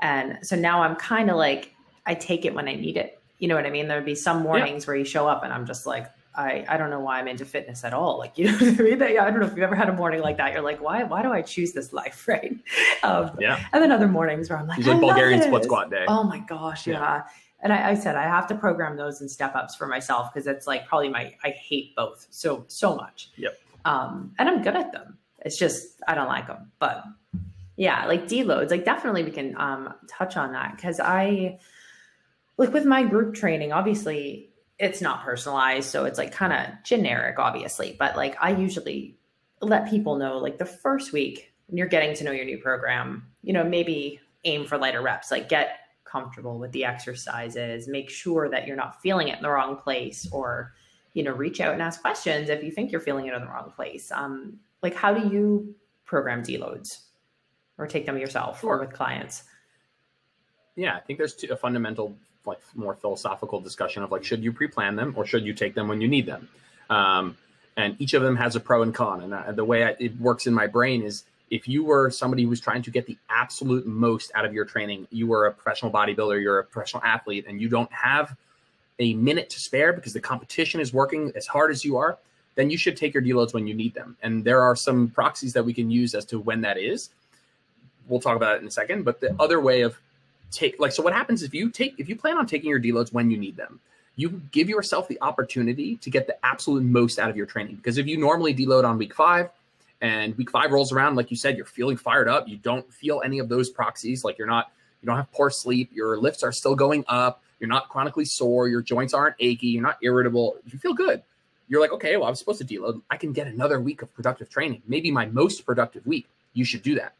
and 0.00 0.38
so 0.42 0.56
now 0.56 0.82
i'm 0.82 0.96
kind 0.96 1.30
of 1.30 1.36
like 1.36 1.74
i 2.06 2.14
take 2.14 2.44
it 2.44 2.54
when 2.54 2.68
i 2.68 2.74
need 2.74 2.96
it 2.96 3.17
you 3.38 3.48
know 3.48 3.54
what 3.54 3.66
i 3.66 3.70
mean 3.70 3.88
there'd 3.88 4.04
be 4.04 4.14
some 4.14 4.42
mornings 4.42 4.84
yeah. 4.84 4.88
where 4.88 4.96
you 4.96 5.04
show 5.04 5.26
up 5.28 5.44
and 5.44 5.52
i'm 5.52 5.66
just 5.66 5.86
like 5.86 6.06
I, 6.38 6.64
I 6.68 6.76
don't 6.76 6.90
know 6.90 7.00
why 7.00 7.18
I'm 7.18 7.26
into 7.26 7.44
fitness 7.44 7.82
at 7.82 7.92
all. 7.92 8.16
Like, 8.16 8.34
you 8.38 8.46
know 8.46 8.52
what 8.52 8.62
I 8.62 8.82
mean? 8.82 9.02
I 9.02 9.30
don't 9.30 9.40
know 9.40 9.46
if 9.46 9.50
you've 9.50 9.58
ever 9.58 9.74
had 9.74 9.88
a 9.88 9.92
morning 9.92 10.20
like 10.20 10.36
that. 10.36 10.52
You're 10.52 10.62
like, 10.62 10.80
why, 10.80 11.02
why 11.02 11.20
do 11.20 11.32
I 11.32 11.42
choose 11.42 11.72
this 11.72 11.92
life? 11.92 12.26
Right. 12.28 12.54
Um, 13.02 13.30
yeah. 13.40 13.64
And 13.72 13.82
then 13.82 13.90
other 13.90 14.06
mornings 14.06 14.50
where 14.50 14.58
I'm 14.58 14.66
like, 14.66 14.84
like 14.84 15.00
Bulgarian 15.00 15.40
split 15.40 15.64
squat 15.64 15.90
day. 15.90 16.04
Oh 16.06 16.22
my 16.22 16.40
gosh. 16.40 16.86
Yeah. 16.86 17.00
yeah. 17.00 17.22
And 17.62 17.72
I, 17.72 17.90
I, 17.90 17.94
said, 17.94 18.16
I 18.16 18.24
have 18.24 18.46
to 18.48 18.54
program 18.54 18.96
those 18.96 19.22
and 19.22 19.30
step 19.30 19.56
ups 19.56 19.74
for 19.74 19.86
myself 19.86 20.32
because 20.32 20.46
it's 20.46 20.66
like 20.66 20.86
probably 20.86 21.08
my, 21.08 21.34
I 21.42 21.50
hate 21.50 21.96
both 21.96 22.26
so, 22.30 22.66
so 22.68 22.94
much. 22.94 23.30
Yep. 23.36 23.58
Um, 23.86 24.34
and 24.38 24.48
I'm 24.48 24.62
good 24.62 24.76
at 24.76 24.92
them. 24.92 25.16
It's 25.40 25.56
just, 25.56 26.00
I 26.06 26.14
don't 26.14 26.28
like 26.28 26.48
them, 26.48 26.70
but 26.78 27.02
yeah, 27.76 28.04
like 28.04 28.26
deloads, 28.26 28.70
like 28.70 28.84
definitely 28.84 29.24
we 29.24 29.30
can, 29.30 29.58
um, 29.58 29.94
touch 30.06 30.36
on 30.36 30.52
that. 30.52 30.76
Cause 30.78 31.00
I, 31.00 31.58
like 32.58 32.72
with 32.72 32.84
my 32.84 33.04
group 33.04 33.34
training, 33.34 33.72
obviously 33.72 34.50
it's 34.78 35.00
not 35.00 35.24
personalized 35.24 35.90
so 35.90 36.04
it's 36.04 36.18
like 36.18 36.30
kind 36.30 36.52
of 36.52 36.84
generic 36.84 37.36
obviously 37.40 37.96
but 37.98 38.14
like 38.14 38.36
i 38.40 38.50
usually 38.50 39.18
let 39.60 39.90
people 39.90 40.14
know 40.18 40.38
like 40.38 40.56
the 40.56 40.64
first 40.64 41.12
week 41.12 41.52
when 41.66 41.76
you're 41.76 41.88
getting 41.88 42.14
to 42.14 42.22
know 42.22 42.30
your 42.30 42.44
new 42.44 42.58
program 42.58 43.26
you 43.42 43.52
know 43.52 43.64
maybe 43.64 44.20
aim 44.44 44.64
for 44.64 44.78
lighter 44.78 45.02
reps 45.02 45.32
like 45.32 45.48
get 45.48 45.80
comfortable 46.04 46.60
with 46.60 46.70
the 46.70 46.84
exercises 46.84 47.88
make 47.88 48.08
sure 48.08 48.48
that 48.48 48.68
you're 48.68 48.76
not 48.76 49.02
feeling 49.02 49.26
it 49.26 49.36
in 49.36 49.42
the 49.42 49.50
wrong 49.50 49.76
place 49.76 50.28
or 50.30 50.72
you 51.14 51.22
know 51.22 51.32
reach 51.32 51.60
out 51.60 51.72
and 51.72 51.82
ask 51.82 52.00
questions 52.00 52.48
if 52.48 52.62
you 52.62 52.70
think 52.70 52.92
you're 52.92 53.00
feeling 53.00 53.26
it 53.26 53.34
in 53.34 53.40
the 53.40 53.48
wrong 53.48 53.72
place. 53.74 54.10
Um 54.12 54.58
like 54.82 54.94
how 54.94 55.12
do 55.12 55.28
you 55.28 55.74
program 56.04 56.42
deloads? 56.42 57.00
Or 57.76 57.86
take 57.86 58.06
them 58.06 58.18
yourself 58.18 58.60
sure. 58.60 58.76
or 58.76 58.78
with 58.80 58.92
clients? 58.92 59.44
Yeah 60.76 60.96
i 60.96 61.00
think 61.00 61.18
there's 61.18 61.34
two, 61.34 61.48
a 61.52 61.56
fundamental 61.56 62.16
like 62.48 62.60
more 62.74 62.94
philosophical 62.94 63.60
discussion 63.60 64.02
of 64.02 64.10
like 64.10 64.24
should 64.24 64.42
you 64.42 64.52
pre-plan 64.52 64.96
them 64.96 65.14
or 65.16 65.24
should 65.24 65.44
you 65.44 65.54
take 65.54 65.74
them 65.74 65.88
when 65.88 66.00
you 66.00 66.08
need 66.08 66.26
them? 66.26 66.48
Um, 66.90 67.36
and 67.76 67.94
each 68.00 68.14
of 68.14 68.22
them 68.22 68.34
has 68.36 68.56
a 68.56 68.60
pro 68.60 68.82
and 68.82 68.92
con. 68.92 69.22
And 69.22 69.32
uh, 69.32 69.52
the 69.52 69.64
way 69.64 69.84
I, 69.84 69.96
it 70.00 70.18
works 70.18 70.48
in 70.48 70.54
my 70.54 70.66
brain 70.66 71.02
is 71.02 71.24
if 71.50 71.68
you 71.68 71.84
were 71.84 72.10
somebody 72.10 72.44
who's 72.44 72.60
trying 72.60 72.82
to 72.82 72.90
get 72.90 73.06
the 73.06 73.16
absolute 73.30 73.86
most 73.86 74.30
out 74.34 74.44
of 74.44 74.52
your 74.52 74.64
training 74.64 75.06
you 75.10 75.26
were 75.26 75.46
a 75.46 75.52
professional 75.52 75.90
bodybuilder 75.90 76.40
you're 76.40 76.58
a 76.58 76.64
professional 76.64 77.02
athlete 77.02 77.44
and 77.48 77.60
you 77.60 77.68
don't 77.68 77.92
have 77.92 78.36
a 78.98 79.14
minute 79.14 79.48
to 79.50 79.60
spare 79.60 79.92
because 79.92 80.12
the 80.12 80.20
competition 80.20 80.80
is 80.80 80.92
working 80.92 81.32
as 81.36 81.46
hard 81.46 81.70
as 81.70 81.84
you 81.84 81.96
are 81.96 82.18
then 82.54 82.70
you 82.70 82.76
should 82.76 82.96
take 82.96 83.14
your 83.14 83.22
deloads 83.22 83.54
when 83.54 83.68
you 83.68 83.74
need 83.74 83.94
them. 83.94 84.16
And 84.20 84.42
there 84.42 84.60
are 84.62 84.74
some 84.74 85.10
proxies 85.10 85.52
that 85.52 85.64
we 85.64 85.72
can 85.72 85.92
use 85.92 86.12
as 86.16 86.24
to 86.24 86.40
when 86.40 86.62
that 86.62 86.76
is. 86.76 87.10
We'll 88.08 88.18
talk 88.18 88.34
about 88.34 88.56
it 88.56 88.62
in 88.62 88.66
a 88.66 88.70
second 88.70 89.04
but 89.04 89.20
the 89.20 89.34
other 89.38 89.60
way 89.60 89.82
of 89.82 89.96
take 90.50 90.78
like 90.78 90.92
so 90.92 91.02
what 91.02 91.12
happens 91.12 91.42
if 91.42 91.52
you 91.52 91.70
take 91.70 91.94
if 91.98 92.08
you 92.08 92.16
plan 92.16 92.36
on 92.36 92.46
taking 92.46 92.70
your 92.70 92.80
deloads 92.80 93.12
when 93.12 93.30
you 93.30 93.36
need 93.36 93.56
them 93.56 93.80
you 94.18 94.42
give 94.50 94.68
yourself 94.68 95.06
the 95.06 95.16
opportunity 95.22 95.96
to 95.98 96.10
get 96.10 96.26
the 96.26 96.44
absolute 96.44 96.82
most 96.82 97.20
out 97.20 97.30
of 97.30 97.36
your 97.36 97.46
training. 97.46 97.76
Because 97.76 97.98
if 97.98 98.08
you 98.08 98.18
normally 98.18 98.52
deload 98.52 98.84
on 98.84 98.98
week 98.98 99.14
five 99.14 99.48
and 100.00 100.36
week 100.36 100.50
five 100.50 100.72
rolls 100.72 100.92
around 100.92 101.14
like 101.14 101.30
you 101.30 101.36
said 101.36 101.56
you're 101.56 101.66
feeling 101.66 101.96
fired 101.96 102.28
up 102.28 102.46
you 102.46 102.56
don't 102.56 102.92
feel 102.92 103.20
any 103.24 103.40
of 103.40 103.48
those 103.48 103.68
proxies 103.68 104.22
like 104.22 104.38
you're 104.38 104.46
not 104.46 104.70
you 105.02 105.06
don't 105.06 105.16
have 105.16 105.30
poor 105.32 105.50
sleep 105.50 105.90
your 105.92 106.16
lifts 106.18 106.44
are 106.44 106.52
still 106.52 106.76
going 106.76 107.04
up 107.08 107.42
you're 107.58 107.68
not 107.68 107.88
chronically 107.88 108.24
sore 108.24 108.68
your 108.68 108.80
joints 108.80 109.12
aren't 109.12 109.34
achy 109.40 109.66
you're 109.66 109.82
not 109.82 109.98
irritable 110.02 110.56
you 110.66 110.78
feel 110.78 110.94
good. 110.94 111.20
You're 111.68 111.80
like 111.80 111.92
okay 111.92 112.16
well 112.16 112.28
i'm 112.28 112.36
supposed 112.36 112.60
to 112.60 112.64
deload. 112.64 113.02
I 113.10 113.16
can 113.16 113.32
get 113.32 113.46
another 113.48 113.80
week 113.80 114.02
of 114.02 114.12
productive 114.14 114.48
training 114.48 114.82
maybe 114.86 115.10
my 115.10 115.26
most 115.26 115.66
productive 115.66 116.06
week. 116.06 116.28
You 116.54 116.64
should 116.64 116.82
do 116.82 116.94
that. 116.96 117.14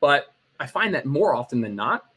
But 0.00 0.32
i 0.60 0.66
find 0.66 0.94
that 0.94 1.06
more 1.06 1.34
often 1.34 1.60
than 1.60 1.76
not 1.76 2.07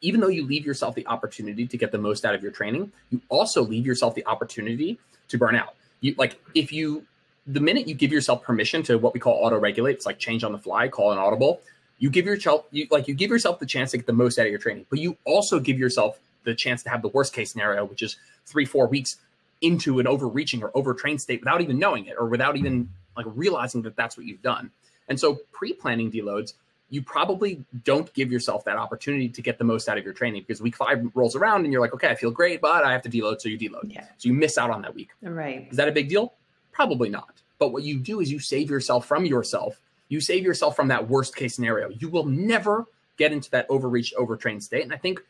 even 0.00 0.20
though 0.20 0.28
you 0.28 0.44
leave 0.44 0.64
yourself 0.64 0.94
the 0.94 1.06
opportunity 1.06 1.66
to 1.66 1.76
get 1.76 1.92
the 1.92 1.98
most 1.98 2.24
out 2.24 2.34
of 2.34 2.42
your 2.42 2.52
training, 2.52 2.90
you 3.10 3.20
also 3.28 3.62
leave 3.62 3.86
yourself 3.86 4.14
the 4.14 4.26
opportunity 4.26 4.98
to 5.28 5.38
burn 5.38 5.54
out. 5.56 5.74
You 6.00 6.14
like 6.18 6.40
if 6.54 6.72
you 6.72 7.04
the 7.46 7.60
minute 7.60 7.86
you 7.86 7.94
give 7.94 8.12
yourself 8.12 8.42
permission 8.42 8.82
to 8.84 8.98
what 8.98 9.14
we 9.14 9.20
call 9.20 9.34
auto 9.34 9.58
regulate, 9.58 9.94
it's 9.94 10.06
like 10.06 10.18
change 10.18 10.44
on 10.44 10.52
the 10.52 10.58
fly, 10.58 10.88
call 10.88 11.12
an 11.12 11.18
audible. 11.18 11.60
You 11.98 12.10
give 12.10 12.26
yourself 12.26 12.66
you 12.70 12.86
like 12.90 13.08
you 13.08 13.14
give 13.14 13.30
yourself 13.30 13.58
the 13.58 13.66
chance 13.66 13.92
to 13.92 13.98
get 13.98 14.06
the 14.06 14.12
most 14.12 14.38
out 14.38 14.46
of 14.46 14.50
your 14.50 14.60
training, 14.60 14.86
but 14.90 14.98
you 14.98 15.16
also 15.24 15.60
give 15.60 15.78
yourself 15.78 16.18
the 16.44 16.54
chance 16.54 16.82
to 16.84 16.90
have 16.90 17.02
the 17.02 17.08
worst 17.08 17.32
case 17.32 17.50
scenario, 17.50 17.84
which 17.84 18.02
is 18.02 18.16
three, 18.46 18.64
four 18.64 18.86
weeks 18.86 19.16
into 19.62 19.98
an 19.98 20.06
overreaching 20.06 20.62
or 20.62 20.70
overtrained 20.74 21.20
state 21.20 21.40
without 21.40 21.60
even 21.60 21.78
knowing 21.78 22.06
it 22.06 22.14
or 22.18 22.26
without 22.26 22.56
even 22.56 22.88
like 23.16 23.26
realizing 23.34 23.82
that 23.82 23.96
that's 23.96 24.16
what 24.16 24.26
you've 24.26 24.42
done. 24.42 24.70
And 25.08 25.18
so 25.18 25.38
pre-planning 25.52 26.10
deloads 26.10 26.54
you 26.88 27.02
probably 27.02 27.64
don't 27.84 28.12
give 28.14 28.30
yourself 28.30 28.64
that 28.64 28.76
opportunity 28.76 29.28
to 29.28 29.42
get 29.42 29.58
the 29.58 29.64
most 29.64 29.88
out 29.88 29.98
of 29.98 30.04
your 30.04 30.12
training 30.12 30.42
because 30.42 30.62
week 30.62 30.76
five 30.76 31.04
rolls 31.14 31.34
around 31.34 31.64
and 31.64 31.72
you're 31.72 31.80
like, 31.80 31.94
okay, 31.94 32.08
I 32.08 32.14
feel 32.14 32.30
great, 32.30 32.60
but 32.60 32.84
I 32.84 32.92
have 32.92 33.02
to 33.02 33.08
deload. 33.08 33.40
So 33.40 33.48
you 33.48 33.58
deload. 33.58 33.92
Yeah. 33.92 34.04
So 34.18 34.28
you 34.28 34.34
miss 34.34 34.56
out 34.56 34.70
on 34.70 34.82
that 34.82 34.94
week. 34.94 35.10
Right. 35.20 35.66
Is 35.70 35.76
that 35.76 35.88
a 35.88 35.92
big 35.92 36.08
deal? 36.08 36.34
Probably 36.72 37.08
not. 37.08 37.42
But 37.58 37.72
what 37.72 37.82
you 37.82 37.98
do 37.98 38.20
is 38.20 38.30
you 38.30 38.38
save 38.38 38.70
yourself 38.70 39.06
from 39.06 39.24
yourself. 39.24 39.80
You 40.08 40.20
save 40.20 40.44
yourself 40.44 40.76
from 40.76 40.88
that 40.88 41.08
worst 41.08 41.34
case 41.34 41.56
scenario. 41.56 41.88
You 41.90 42.08
will 42.08 42.26
never 42.26 42.86
get 43.16 43.32
into 43.32 43.50
that 43.50 43.66
overreached, 43.68 44.14
overtrained 44.16 44.62
state. 44.62 44.84
And 44.84 44.92
I 44.92 44.96
think 44.96 45.20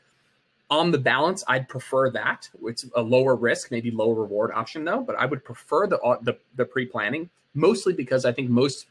on 0.68 0.90
the 0.90 0.98
balance, 0.98 1.44
I'd 1.48 1.68
prefer 1.68 2.10
that. 2.10 2.50
It's 2.64 2.84
a 2.94 3.00
lower 3.00 3.36
risk, 3.36 3.70
maybe 3.70 3.90
lower 3.90 4.14
reward 4.14 4.50
option 4.52 4.84
though, 4.84 5.00
but 5.00 5.16
I 5.16 5.24
would 5.24 5.44
prefer 5.44 5.86
the 5.86 5.98
uh, 6.00 6.18
the, 6.20 6.36
the 6.56 6.64
pre-planning 6.64 7.30
mostly 7.54 7.94
because 7.94 8.24
I 8.24 8.32
think 8.32 8.50
most 8.50 8.86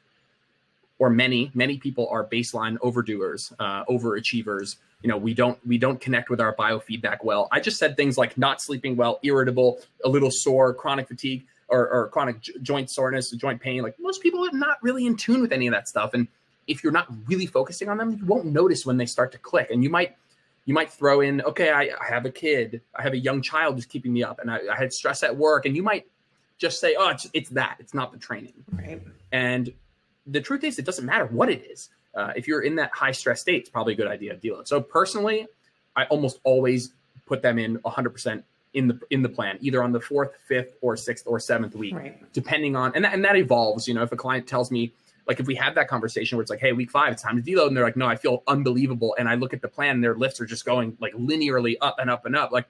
or 1.00 1.10
many 1.10 1.52
many 1.54 1.78
people 1.78 2.08
are 2.10 2.26
baseline 2.26 2.78
overdoers 2.80 3.54
uh, 3.60 3.86
overachievers. 3.86 4.78
You 5.02 5.10
know 5.10 5.18
we 5.18 5.34
don't 5.34 5.60
we 5.66 5.78
don't 5.78 6.00
connect 6.00 6.30
with 6.30 6.40
our 6.40 6.56
biofeedback 6.56 7.24
well. 7.24 7.48
I 7.52 7.60
just 7.60 7.78
said 7.78 7.96
things 7.98 8.18
like 8.18 8.38
not 8.38 8.62
sleeping 8.62 8.96
well 8.96 9.20
irritable 9.24 9.80
a 10.04 10.10
little 10.10 10.32
sore 10.32 10.74
chronic 10.74 11.08
fatigue 11.08 11.46
or, 11.68 11.88
or 11.90 12.08
chronic 12.10 12.42
j- 12.42 12.54
joint 12.62 12.90
soreness 12.90 13.32
joint 13.32 13.62
pain. 13.62 13.82
Like 13.82 13.96
most 14.00 14.22
people 14.22 14.46
are 14.46 14.52
not 14.54 14.78
really 14.82 15.06
in 15.06 15.16
tune 15.16 15.42
with 15.42 15.52
any 15.52 15.68
of 15.68 15.74
that 15.74 15.88
stuff. 15.88 16.14
And 16.14 16.28
if 16.68 16.84
you're 16.84 16.94
not 16.94 17.08
really 17.28 17.46
focusing 17.46 17.90
on 17.90 17.98
them 17.98 18.12
you 18.12 18.26
won't 18.26 18.46
notice 18.46 18.86
when 18.86 18.98
they 18.98 19.06
start 19.06 19.32
to 19.34 19.38
click. 19.38 19.70
And 19.72 19.84
you 19.84 19.90
might 19.90 20.16
you 20.66 20.74
might 20.74 20.92
throw 20.92 21.22
in 21.22 21.42
okay 21.42 21.70
i, 21.72 21.82
I 21.84 22.06
have 22.08 22.26
a 22.26 22.32
kid. 22.32 22.82
I 22.96 23.04
have 23.04 23.14
a 23.14 23.20
young 23.20 23.42
child 23.42 23.76
who's 23.76 23.86
keeping 23.86 24.14
me 24.14 24.24
up 24.24 24.40
and 24.40 24.50
I, 24.50 24.60
I 24.72 24.76
had 24.78 24.94
stress 24.94 25.24
at 25.24 25.36
work. 25.36 25.66
And 25.66 25.76
you 25.76 25.84
might 25.84 26.08
just 26.58 26.80
say 26.80 26.96
oh 26.98 27.10
it's, 27.10 27.30
it's 27.34 27.50
that. 27.52 27.78
It's 27.80 27.94
not 27.94 28.14
the 28.14 28.18
training. 28.18 28.54
Right. 28.72 29.02
and 29.32 29.74
the 30.28 30.42
truth 30.42 30.64
is, 30.64 30.80
it 30.80 30.86
doesn't 30.86 31.06
matter 31.06 31.26
what 31.26 31.50
it 31.50 31.66
is. 31.70 31.90
Uh, 32.14 32.32
if 32.36 32.48
you're 32.48 32.62
in 32.62 32.76
that 32.76 32.92
high 32.94 33.12
stress 33.12 33.42
state, 33.42 33.62
it's 33.62 33.70
probably 33.70 33.94
a 33.94 33.96
good 33.98 34.08
idea 34.08 34.34
to 34.34 34.40
deal 34.40 34.58
with. 34.58 34.68
So 34.68 34.80
personally, 34.82 35.48
I 35.96 36.06
almost 36.06 36.40
always 36.44 36.94
put 37.26 37.42
them 37.42 37.60
in 37.60 37.78
100% 37.80 38.44
in 38.74 38.88
the 38.90 39.00
in 39.10 39.22
the 39.22 39.30
plan, 39.30 39.58
either 39.62 39.82
on 39.82 39.92
the 39.94 40.02
fourth, 40.02 40.32
fifth, 40.48 40.76
or 40.82 40.98
sixth 40.98 41.26
or 41.28 41.40
seventh 41.40 41.76
week, 41.76 41.96
Right. 41.96 42.34
depending 42.34 42.76
on 42.76 42.92
and 42.94 43.06
that, 43.06 43.14
and 43.14 43.24
that 43.24 43.38
evolves. 43.38 43.88
You 43.88 43.94
know, 43.94 44.04
if 44.04 44.12
a 44.12 44.18
client 44.18 44.48
tells 44.48 44.70
me 44.70 44.92
like 45.28 45.40
if 45.40 45.48
we 45.48 45.56
have 45.56 45.76
that 45.76 45.88
conversation 45.88 46.38
where 46.38 46.42
it's 46.44 46.52
like, 46.52 46.60
hey, 46.60 46.74
week 46.74 46.92
five, 46.92 47.12
it's 47.14 47.22
time 47.24 47.42
to 47.42 47.52
deload, 47.52 47.68
and 47.68 47.78
they're 47.78 47.86
like, 47.86 47.96
no, 47.96 48.06
I 48.06 48.16
feel 48.16 48.44
unbelievable, 48.48 49.16
and 49.18 49.28
I 49.30 49.36
look 49.36 49.54
at 49.54 49.62
the 49.62 49.68
plan, 49.70 49.96
and 49.96 50.04
their 50.04 50.14
lifts 50.16 50.40
are 50.42 50.46
just 50.46 50.66
going 50.66 50.98
like 51.00 51.14
linearly 51.14 51.76
up 51.82 52.00
and 52.00 52.10
up 52.10 52.26
and 52.26 52.36
up. 52.36 52.52
Like, 52.52 52.66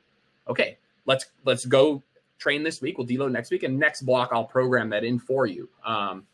okay, 0.48 0.78
let's 1.06 1.26
let's 1.44 1.66
go 1.66 2.04
train 2.38 2.62
this 2.64 2.82
week. 2.82 2.98
We'll 3.00 3.08
deload 3.08 3.32
next 3.32 3.50
week, 3.50 3.64
and 3.64 3.80
next 3.80 4.04
block 4.04 4.30
I'll 4.32 4.46
program 4.46 4.90
that 4.92 5.04
in 5.04 5.18
for 5.20 5.48
you. 5.48 5.68
Um, 5.84 6.26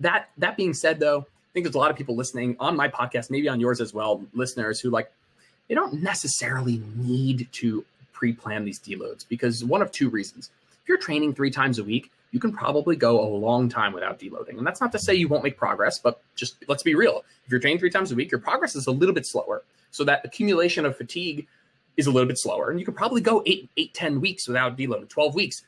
that 0.00 0.30
that 0.38 0.56
being 0.56 0.74
said, 0.74 0.98
though, 0.98 1.20
I 1.20 1.50
think 1.52 1.64
there's 1.64 1.74
a 1.74 1.78
lot 1.78 1.90
of 1.90 1.96
people 1.96 2.16
listening 2.16 2.56
on 2.58 2.76
my 2.76 2.88
podcast, 2.88 3.30
maybe 3.30 3.48
on 3.48 3.60
yours 3.60 3.80
as 3.80 3.94
well, 3.94 4.24
listeners 4.32 4.80
who 4.80 4.90
like 4.90 5.10
they 5.68 5.74
don't 5.74 6.02
necessarily 6.02 6.82
need 6.96 7.48
to 7.52 7.84
pre-plan 8.12 8.64
these 8.64 8.78
deloads 8.78 9.26
because 9.28 9.64
one 9.64 9.82
of 9.82 9.90
two 9.90 10.08
reasons. 10.08 10.50
If 10.82 10.88
you're 10.88 10.98
training 10.98 11.34
three 11.34 11.50
times 11.50 11.78
a 11.78 11.84
week, 11.84 12.10
you 12.30 12.40
can 12.40 12.52
probably 12.52 12.96
go 12.96 13.22
a 13.22 13.28
long 13.28 13.68
time 13.68 13.92
without 13.92 14.18
deloading. 14.18 14.58
And 14.58 14.66
that's 14.66 14.80
not 14.80 14.92
to 14.92 14.98
say 14.98 15.14
you 15.14 15.28
won't 15.28 15.44
make 15.44 15.56
progress, 15.56 15.98
but 15.98 16.20
just 16.34 16.56
let's 16.68 16.82
be 16.82 16.94
real. 16.94 17.24
If 17.44 17.50
you're 17.50 17.60
training 17.60 17.78
three 17.78 17.90
times 17.90 18.12
a 18.12 18.14
week, 18.14 18.30
your 18.30 18.40
progress 18.40 18.74
is 18.74 18.86
a 18.86 18.90
little 18.90 19.14
bit 19.14 19.24
slower. 19.24 19.62
So 19.92 20.02
that 20.04 20.24
accumulation 20.24 20.84
of 20.84 20.96
fatigue 20.96 21.46
is 21.96 22.06
a 22.06 22.10
little 22.10 22.26
bit 22.26 22.38
slower. 22.38 22.70
And 22.70 22.80
you 22.80 22.84
could 22.84 22.96
probably 22.96 23.20
go 23.20 23.42
eight, 23.46 23.70
eight, 23.76 23.94
10 23.94 24.20
weeks 24.20 24.48
without 24.48 24.76
deloading, 24.76 25.08
12 25.08 25.34
weeks. 25.34 25.62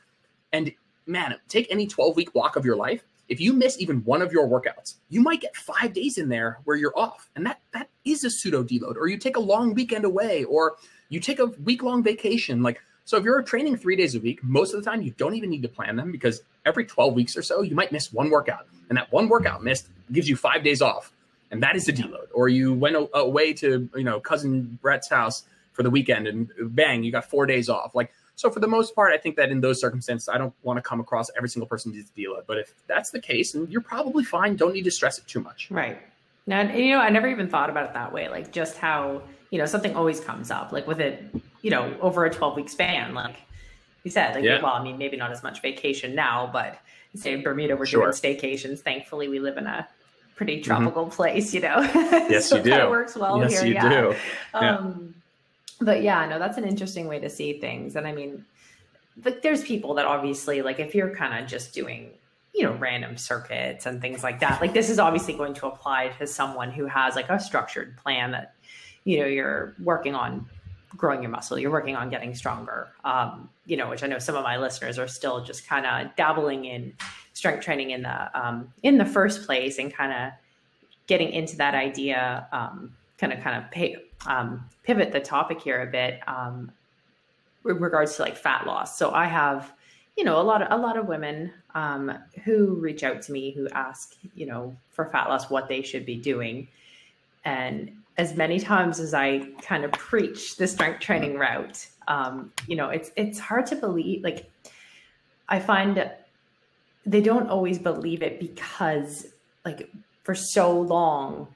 And 0.51 0.71
man, 1.05 1.35
take 1.47 1.67
any 1.71 1.87
12 1.87 2.15
week 2.17 2.33
block 2.33 2.55
of 2.57 2.65
your 2.65 2.75
life. 2.75 3.03
If 3.29 3.41
you 3.41 3.53
miss 3.53 3.79
even 3.79 4.03
one 4.05 4.21
of 4.21 4.31
your 4.31 4.47
workouts, 4.47 4.95
you 5.09 5.21
might 5.21 5.41
get 5.41 5.55
five 5.55 5.93
days 5.93 6.17
in 6.17 6.29
there 6.29 6.59
where 6.63 6.77
you're 6.77 6.97
off. 6.97 7.29
And 7.35 7.45
that 7.45 7.59
that 7.73 7.89
is 8.05 8.23
a 8.23 8.29
pseudo 8.29 8.63
deload. 8.63 8.95
Or 8.95 9.07
you 9.07 9.17
take 9.17 9.35
a 9.35 9.41
long 9.41 9.73
weekend 9.73 10.05
away, 10.05 10.43
or 10.45 10.75
you 11.09 11.19
take 11.19 11.39
a 11.39 11.47
week 11.47 11.83
long 11.83 12.03
vacation. 12.03 12.63
Like 12.63 12.79
so 13.07 13.15
if 13.15 13.23
you're 13.23 13.41
training 13.41 13.77
three 13.77 13.95
days 13.95 14.15
a 14.15 14.19
week, 14.19 14.43
most 14.43 14.73
of 14.73 14.83
the 14.83 14.89
time 14.89 15.01
you 15.01 15.11
don't 15.11 15.33
even 15.33 15.49
need 15.49 15.61
to 15.61 15.69
plan 15.69 15.95
them 15.95 16.11
because 16.11 16.41
every 16.65 16.83
12 16.83 17.13
weeks 17.13 17.37
or 17.37 17.41
so, 17.41 17.61
you 17.61 17.73
might 17.73 17.89
miss 17.93 18.11
one 18.11 18.29
workout. 18.29 18.67
And 18.89 18.97
that 18.97 19.09
one 19.13 19.29
workout 19.29 19.63
missed 19.63 19.87
gives 20.11 20.27
you 20.27 20.35
five 20.35 20.61
days 20.61 20.81
off. 20.81 21.13
And 21.49 21.63
that 21.63 21.77
is 21.77 21.87
a 21.87 21.93
deload. 21.93 22.27
Or 22.33 22.49
you 22.49 22.73
went 22.73 22.97
away 23.13 23.53
to, 23.53 23.89
you 23.95 24.03
know, 24.03 24.19
cousin 24.19 24.77
Brett's 24.81 25.09
house 25.09 25.43
for 25.71 25.83
the 25.83 25.89
weekend 25.89 26.27
and 26.27 26.51
bang, 26.59 27.01
you 27.01 27.13
got 27.13 27.23
four 27.23 27.45
days 27.45 27.69
off. 27.69 27.95
Like, 27.95 28.11
so 28.37 28.51
for 28.51 28.59
the 28.59 28.67
most 28.67 28.93
part, 28.95 29.11
I 29.13 29.17
think 29.17 29.35
that 29.35 29.49
in 29.49 29.59
those 29.61 29.81
circumstances, 29.81 30.29
I 30.29 30.37
don't 30.37 30.53
want 30.61 30.77
to 30.77 30.81
come 30.81 30.99
across 30.99 31.29
every 31.35 31.49
single 31.49 31.67
person 31.67 31.91
needs 31.91 32.09
to 32.11 32.21
deload. 32.21 32.43
But 32.45 32.59
if 32.59 32.73
that's 32.85 33.09
the 33.09 33.19
case, 33.19 33.55
and 33.55 33.67
you're 33.69 33.81
probably 33.81 34.23
fine, 34.23 34.55
don't 34.55 34.73
need 34.73 34.83
to 34.83 34.91
stress 34.91 35.17
it 35.17 35.25
too 35.27 35.41
much. 35.41 35.67
Right. 35.71 35.99
Now, 36.45 36.59
and, 36.61 36.77
you 36.77 36.91
know, 36.93 36.99
I 37.01 37.09
never 37.09 37.27
even 37.27 37.49
thought 37.49 37.69
about 37.71 37.85
it 37.89 37.93
that 37.95 38.13
way. 38.13 38.29
Like 38.29 38.51
just 38.53 38.77
how, 38.77 39.23
you 39.49 39.57
know, 39.57 39.65
something 39.65 39.95
always 39.95 40.19
comes 40.19 40.51
up, 40.51 40.71
like 40.71 40.85
with 40.87 40.99
it, 41.01 41.23
you 41.63 41.71
know, 41.71 41.97
over 41.99 42.25
a 42.25 42.29
12 42.29 42.55
week 42.55 42.69
span, 42.69 43.15
like 43.15 43.35
you 44.03 44.11
said, 44.11 44.35
like, 44.35 44.43
Yeah. 44.43 44.61
well, 44.61 44.73
I 44.73 44.83
mean, 44.83 44.99
maybe 44.99 45.17
not 45.17 45.31
as 45.31 45.41
much 45.41 45.61
vacation 45.63 46.13
now, 46.13 46.47
but 46.53 46.77
say 47.15 47.33
in 47.33 47.41
Bermuda, 47.41 47.75
we're 47.75 47.87
Sure. 47.87 48.01
doing 48.03 48.13
staycations. 48.13 48.81
Thankfully, 48.81 49.27
we 49.29 49.39
live 49.39 49.57
in 49.57 49.65
a 49.65 49.87
pretty 50.35 50.61
tropical 50.61 51.07
place, 51.07 51.55
you 51.55 51.61
know? 51.61 51.79
Yes, 52.29 52.45
so 52.45 52.57
you 52.57 52.63
That 52.63 52.83
do. 52.83 52.89
works 52.91 53.15
well 53.15 53.39
yes, 53.39 53.53
here. 53.59 53.65
you 53.67 53.73
yeah. 53.73 53.89
do. 53.89 54.15
Yeah. 54.53 54.75
Um, 54.77 55.15
but 55.81 56.01
yeah, 56.01 56.25
no, 56.25 56.39
that's 56.39 56.57
an 56.57 56.65
interesting 56.65 57.07
way 57.07 57.19
to 57.19 57.29
see 57.29 57.59
things. 57.59 57.95
And 57.95 58.07
I 58.07 58.11
mean, 58.11 58.45
but 59.15 59.41
there's 59.41 59.63
people 59.63 59.93
that 59.95 60.05
obviously, 60.05 60.61
like, 60.61 60.79
if 60.79 60.93
you're 60.93 61.13
kind 61.15 61.41
of 61.41 61.49
just 61.49 61.73
doing, 61.73 62.11
you 62.53 62.63
know, 62.63 62.73
random 62.73 63.17
circuits 63.17 63.85
and 63.85 64.01
things 64.01 64.23
like 64.23 64.39
that, 64.39 64.61
like, 64.61 64.73
this 64.73 64.89
is 64.89 64.99
obviously 64.99 65.33
going 65.33 65.53
to 65.55 65.67
apply 65.67 66.09
to 66.19 66.27
someone 66.27 66.71
who 66.71 66.85
has 66.85 67.15
like 67.15 67.29
a 67.29 67.39
structured 67.39 67.97
plan 67.97 68.31
that, 68.31 68.53
you 69.03 69.19
know, 69.19 69.25
you're 69.25 69.75
working 69.83 70.15
on 70.15 70.47
growing 70.95 71.21
your 71.21 71.31
muscle, 71.31 71.59
you're 71.59 71.71
working 71.71 71.95
on 71.95 72.09
getting 72.09 72.33
stronger. 72.33 72.89
Um, 73.03 73.49
you 73.65 73.77
know, 73.77 73.89
which 73.89 74.03
I 74.03 74.07
know 74.07 74.19
some 74.19 74.35
of 74.35 74.43
my 74.43 74.57
listeners 74.57 74.97
are 74.97 75.07
still 75.07 75.43
just 75.43 75.67
kind 75.67 75.85
of 75.85 76.15
dabbling 76.15 76.65
in 76.65 76.93
strength 77.33 77.63
training 77.63 77.91
in 77.91 78.01
the 78.03 78.39
um, 78.39 78.71
in 78.83 78.97
the 78.97 79.05
first 79.05 79.45
place 79.45 79.77
and 79.77 79.93
kind 79.93 80.13
of 80.13 80.33
getting 81.05 81.31
into 81.31 81.57
that 81.57 81.75
idea. 81.75 82.47
Um, 82.51 82.93
kind 83.17 83.33
of 83.33 83.39
kind 83.41 83.63
of 83.63 83.69
pay, 83.71 83.97
um, 84.25 84.65
pivot 84.83 85.11
the 85.11 85.19
topic 85.19 85.61
here 85.61 85.81
a 85.81 85.85
bit 85.85 86.19
um, 86.27 86.71
with 87.63 87.77
regards 87.77 88.15
to 88.15 88.23
like 88.23 88.37
fat 88.37 88.65
loss. 88.65 88.97
So 88.97 89.11
I 89.11 89.25
have, 89.25 89.71
you 90.15 90.23
know, 90.23 90.41
a 90.41 90.43
lot 90.43 90.61
of 90.61 90.67
a 90.71 90.81
lot 90.81 90.97
of 90.97 91.07
women 91.07 91.51
um, 91.75 92.17
who 92.43 92.75
reach 92.75 93.03
out 93.03 93.21
to 93.23 93.31
me 93.31 93.51
who 93.51 93.69
ask, 93.69 94.15
you 94.35 94.45
know, 94.45 94.75
for 94.91 95.05
fat 95.05 95.29
loss 95.29 95.49
what 95.49 95.67
they 95.67 95.81
should 95.81 96.05
be 96.05 96.15
doing, 96.15 96.67
and 97.45 97.91
as 98.17 98.35
many 98.35 98.59
times 98.59 98.99
as 98.99 99.13
I 99.13 99.39
kind 99.61 99.85
of 99.85 99.91
preach 99.91 100.57
the 100.57 100.67
strength 100.67 101.01
training 101.01 101.37
route, 101.37 101.87
um, 102.07 102.51
you 102.67 102.75
know, 102.75 102.89
it's 102.89 103.11
it's 103.15 103.39
hard 103.39 103.67
to 103.67 103.75
believe. 103.75 104.23
Like, 104.23 104.49
I 105.47 105.59
find 105.59 106.09
they 107.05 107.21
don't 107.21 107.47
always 107.47 107.77
believe 107.77 108.21
it 108.23 108.39
because, 108.39 109.27
like, 109.63 109.89
for 110.23 110.33
so 110.35 110.81
long 110.81 111.47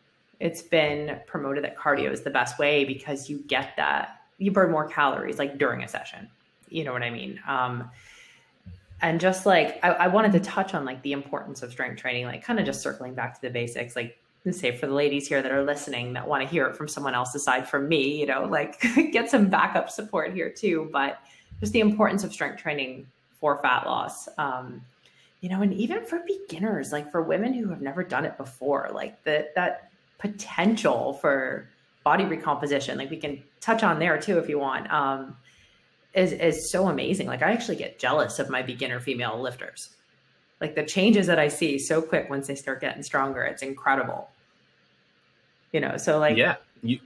it's 0.41 0.61
been 0.61 1.19
promoted 1.27 1.63
that 1.63 1.77
cardio 1.77 2.11
is 2.11 2.21
the 2.21 2.29
best 2.29 2.57
way 2.59 2.83
because 2.83 3.29
you 3.29 3.37
get 3.47 3.75
that 3.77 4.21
you 4.37 4.51
burn 4.51 4.71
more 4.71 4.87
calories 4.87 5.37
like 5.37 5.59
during 5.59 5.83
a 5.83 5.87
session. 5.87 6.27
You 6.67 6.83
know 6.83 6.93
what 6.93 7.03
i 7.03 7.09
mean? 7.09 7.39
Um 7.47 7.89
and 9.01 9.19
just 9.19 9.45
like 9.45 9.79
I, 9.83 9.89
I 9.89 10.07
wanted 10.07 10.31
to 10.33 10.39
touch 10.39 10.73
on 10.73 10.85
like 10.85 11.01
the 11.01 11.11
importance 11.11 11.63
of 11.63 11.71
strength 11.71 11.99
training 11.99 12.25
like 12.25 12.43
kind 12.43 12.59
of 12.59 12.65
just 12.65 12.81
circling 12.81 13.13
back 13.13 13.35
to 13.35 13.41
the 13.41 13.49
basics 13.49 13.95
like 13.95 14.17
say 14.51 14.75
for 14.75 14.87
the 14.87 14.93
ladies 14.93 15.27
here 15.27 15.41
that 15.41 15.51
are 15.51 15.63
listening 15.63 16.13
that 16.13 16.27
want 16.27 16.41
to 16.41 16.49
hear 16.49 16.65
it 16.65 16.75
from 16.75 16.87
someone 16.87 17.13
else 17.13 17.35
aside 17.35 17.67
from 17.67 17.87
me 17.87 18.19
you 18.19 18.25
know 18.25 18.45
like 18.45 18.81
get 19.11 19.29
some 19.29 19.49
backup 19.49 19.89
support 19.89 20.33
here 20.33 20.49
too 20.49 20.89
but 20.91 21.19
just 21.59 21.73
the 21.73 21.79
importance 21.79 22.23
of 22.23 22.33
strength 22.33 22.59
training 22.59 23.05
for 23.39 23.61
fat 23.61 23.85
loss 23.85 24.27
um 24.37 24.81
you 25.41 25.49
know 25.49 25.61
and 25.61 25.73
even 25.73 26.03
for 26.05 26.23
beginners 26.25 26.91
like 26.91 27.11
for 27.11 27.21
women 27.21 27.53
who 27.53 27.69
have 27.69 27.81
never 27.81 28.03
done 28.03 28.25
it 28.25 28.35
before 28.37 28.89
like 28.93 29.21
that 29.23 29.53
that 29.55 29.90
potential 30.21 31.13
for 31.13 31.67
body 32.03 32.23
recomposition. 32.25 32.97
Like 32.97 33.09
we 33.09 33.17
can 33.17 33.43
touch 33.59 33.83
on 33.83 33.99
there 33.99 34.17
too 34.19 34.37
if 34.37 34.47
you 34.47 34.59
want 34.59 34.91
um 34.91 35.35
is 36.13 36.31
is 36.31 36.71
so 36.71 36.87
amazing. 36.87 37.27
Like 37.27 37.41
i 37.41 37.51
actually 37.51 37.77
get 37.77 37.99
jealous 37.99 38.39
of 38.39 38.49
my 38.49 38.61
beginner 38.61 38.99
female 38.99 39.41
lifters. 39.41 39.89
Like 40.61 40.75
the 40.75 40.83
changes 40.83 41.25
that 41.27 41.39
i 41.39 41.47
see 41.47 41.79
so 41.79 42.01
quick 42.01 42.29
once 42.29 42.47
they 42.47 42.55
start 42.55 42.81
getting 42.81 43.03
stronger 43.03 43.43
it's 43.43 43.63
incredible. 43.63 44.29
You 45.73 45.79
know 45.81 45.97
so 45.97 46.19
like 46.19 46.37
yeah. 46.37 46.55
You, 46.83 46.99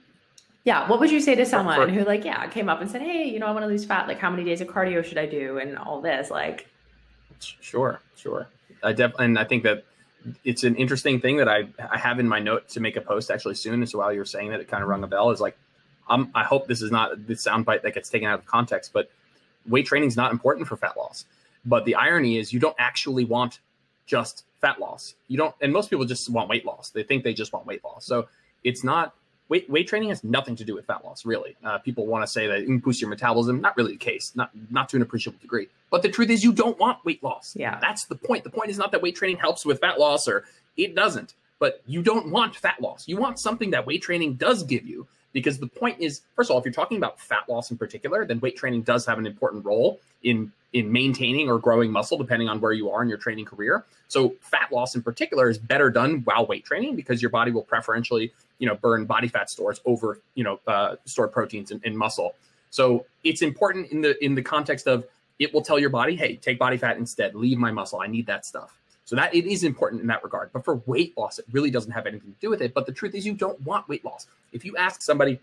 yeah 0.66 0.88
what 0.90 1.00
would 1.00 1.12
you 1.12 1.20
say 1.22 1.36
to 1.36 1.46
someone 1.46 1.76
for- 1.76 1.88
who 1.88 2.04
like 2.04 2.26
yeah 2.26 2.46
came 2.48 2.68
up 2.70 2.82
and 2.82 2.92
said 2.92 3.02
hey 3.02 3.24
you 3.30 3.40
know 3.40 3.48
i 3.48 3.52
want 3.52 3.64
to 3.64 3.68
lose 3.68 3.86
fat. 3.86 4.08
Like 4.08 4.20
how 4.20 4.30
many 4.30 4.44
days 4.44 4.60
of 4.62 4.68
cardio 4.68 5.04
should 5.04 5.18
i 5.18 5.26
do? 5.26 5.58
and 5.60 5.78
all 5.78 6.02
this 6.02 6.30
like 6.30 6.68
Sure, 7.40 8.00
sure. 8.16 8.48
I 8.82 8.94
def- 8.94 9.20
and 9.20 9.38
I 9.38 9.44
think 9.44 9.64
that 9.64 9.84
it's 10.44 10.64
an 10.64 10.76
interesting 10.76 11.20
thing 11.20 11.38
that 11.38 11.48
I 11.48 11.68
I 11.80 11.98
have 11.98 12.20
in 12.20 12.28
my 12.28 12.40
note 12.40 12.70
to 12.70 12.80
make 12.80 12.96
a 12.96 13.02
post 13.02 13.32
actually 13.32 13.56
soon. 13.56 13.76
And 13.76 13.90
so 13.90 14.00
while 14.00 14.12
you 14.12 14.20
were 14.20 14.26
saying 14.26 14.50
that, 14.52 14.60
it 14.60 14.68
kind 14.68 14.84
of 14.84 14.90
rung 14.90 15.04
a 15.04 15.08
bell. 15.08 15.32
Is 15.32 15.42
like, 15.42 15.58
I'm 16.08 16.32
I 16.36 16.44
hope 16.44 16.68
this 16.68 16.82
is 16.82 16.92
not 16.92 17.28
this 17.28 17.46
soundbite 17.46 17.82
that 17.84 17.94
gets 17.94 18.10
taken 18.10 18.28
out 18.28 18.40
of 18.40 18.46
context, 18.46 18.92
but 18.94 19.10
weight 19.68 19.86
training 19.86 20.10
is 20.10 20.18
not 20.18 20.32
important 20.32 20.68
for 20.68 20.78
fat 20.78 20.98
loss. 20.98 21.26
But 21.66 21.86
the 21.86 21.96
irony 21.96 22.38
is, 22.38 22.54
you 22.54 22.60
don't 22.60 22.76
actually 22.78 23.26
want 23.26 23.60
just 24.06 24.46
fat 24.62 24.80
loss. 24.80 25.16
You 25.28 25.38
don't, 25.38 25.56
and 25.62 25.74
most 25.74 25.90
people 25.90 26.06
just 26.06 26.30
want 26.30 26.48
weight 26.48 26.66
loss. 26.66 26.92
They 26.92 27.04
think 27.04 27.24
they 27.24 27.34
just 27.34 27.52
want 27.54 27.66
weight 27.66 27.84
loss. 27.84 28.06
So 28.06 28.28
it's 28.64 28.84
not 28.84 29.16
weight 29.50 29.70
weight 29.70 29.88
training 29.88 30.10
has 30.10 30.24
nothing 30.24 30.56
to 30.56 30.64
do 30.64 30.76
with 30.76 30.86
fat 30.86 31.04
loss, 31.04 31.26
really. 31.26 31.56
Uh, 31.64 31.78
people 31.80 32.06
want 32.06 32.24
to 32.24 32.28
say 32.28 32.48
that 32.48 32.60
it 32.60 32.66
can 32.66 32.80
boost 32.80 33.02
your 33.02 33.10
metabolism. 33.10 33.62
Not 33.62 33.78
really 33.78 33.94
the 33.94 33.98
case. 33.98 34.32
Not 34.36 34.52
not 34.70 34.90
to 34.90 34.96
an 34.98 35.02
appreciable 35.02 35.40
degree. 35.40 35.68
But 35.92 36.02
the 36.02 36.10
truth 36.10 36.30
is, 36.30 36.44
you 36.44 36.52
don't 36.52 36.78
want 36.80 37.04
weight 37.06 37.24
loss. 37.24 37.56
Yeah, 37.56 37.80
that's 37.80 38.06
the 38.06 38.16
point. 38.16 38.44
The 38.44 38.50
point 38.50 38.70
is 38.70 38.78
not 38.78 38.92
that 38.92 39.02
weight 39.02 39.16
training 39.16 39.38
helps 39.38 39.66
with 39.66 39.80
fat 39.80 40.00
loss, 40.00 40.28
or 40.28 40.46
it 40.78 40.96
doesn't. 40.96 41.34
But 41.60 41.82
you 41.88 42.02
don't 42.02 42.32
want 42.32 42.56
fat 42.56 42.82
loss. 42.82 43.08
You 43.08 43.18
want 43.18 43.40
something 43.40 43.70
that 43.72 43.86
weight 43.86 44.02
training 44.02 44.34
does 44.36 44.64
give 44.64 44.86
you. 44.86 45.08
Because 45.32 45.60
the 45.60 45.68
point 45.68 46.00
is, 46.00 46.22
first 46.36 46.50
of 46.50 46.54
all, 46.54 46.60
if 46.60 46.66
you're 46.66 46.74
talking 46.74 46.98
about 46.98 47.20
fat 47.20 47.44
loss 47.50 47.70
in 47.70 47.78
particular, 47.78 48.26
then 48.26 48.40
weight 48.40 48.56
training 48.56 48.84
does 48.84 49.06
have 49.06 49.18
an 49.20 49.26
important 49.26 49.66
role 49.66 50.00
in 50.24 50.50
in 50.76 50.92
maintaining 50.92 51.50
or 51.50 51.58
growing 51.58 51.90
muscle, 51.90 52.18
depending 52.18 52.50
on 52.50 52.60
where 52.60 52.74
you 52.74 52.92
are 52.92 53.02
in 53.02 53.08
your 53.08 53.18
training 53.18 53.46
career. 53.46 53.86
So 54.10 54.36
fat 54.42 54.74
loss 54.74 54.94
in 54.94 55.02
particular 55.02 55.50
is 55.50 55.58
better 55.58 55.90
done 55.90 56.22
while 56.26 56.46
weight 56.46 56.66
training 56.66 56.98
because 56.98 57.22
your 57.22 57.32
body 57.32 57.50
will 57.50 57.64
preferentially, 57.64 58.34
you 58.60 58.68
know, 58.68 58.76
burn 58.76 59.06
body 59.06 59.30
fat 59.30 59.50
stores 59.50 59.80
over, 59.86 60.20
you 60.34 60.44
know, 60.44 60.60
uh, 60.68 60.98
stored 61.06 61.32
proteins 61.32 61.72
in, 61.72 61.80
in 61.86 61.96
muscle. 61.96 62.36
So 62.72 63.06
it's 63.24 63.42
important 63.42 63.90
in 63.94 64.02
the 64.02 64.22
in 64.24 64.36
the 64.36 64.42
context 64.42 64.86
of 64.86 65.06
it 65.40 65.54
will 65.54 65.62
tell 65.62 65.80
your 65.80 65.90
body, 65.90 66.14
hey, 66.14 66.36
take 66.36 66.60
body 66.60 66.76
fat 66.76 66.98
instead, 66.98 67.36
leave 67.36 67.58
my 67.58 67.72
muscle. 67.72 68.02
I 68.02 68.08
need 68.08 68.26
that 68.28 68.46
stuff. 68.46 68.78
So 69.06 69.16
that 69.16 69.34
it 69.34 69.46
is 69.46 69.64
important 69.64 70.02
in 70.02 70.08
that 70.08 70.26
regard. 70.26 70.52
But 70.52 70.66
for 70.66 70.82
weight 70.88 71.18
loss, 71.18 71.40
it 71.40 71.46
really 71.54 71.72
doesn't 71.72 71.92
have 71.92 72.06
anything 72.06 72.34
to 72.34 72.40
do 72.42 72.50
with 72.50 72.62
it. 72.62 72.74
But 72.74 72.86
the 72.86 72.92
truth 72.92 73.16
is, 73.16 73.26
you 73.26 73.34
don't 73.34 73.62
want 73.62 73.88
weight 73.88 74.04
loss. 74.04 74.28
If 74.52 74.66
you 74.66 74.76
ask 74.76 75.02
somebody 75.02 75.40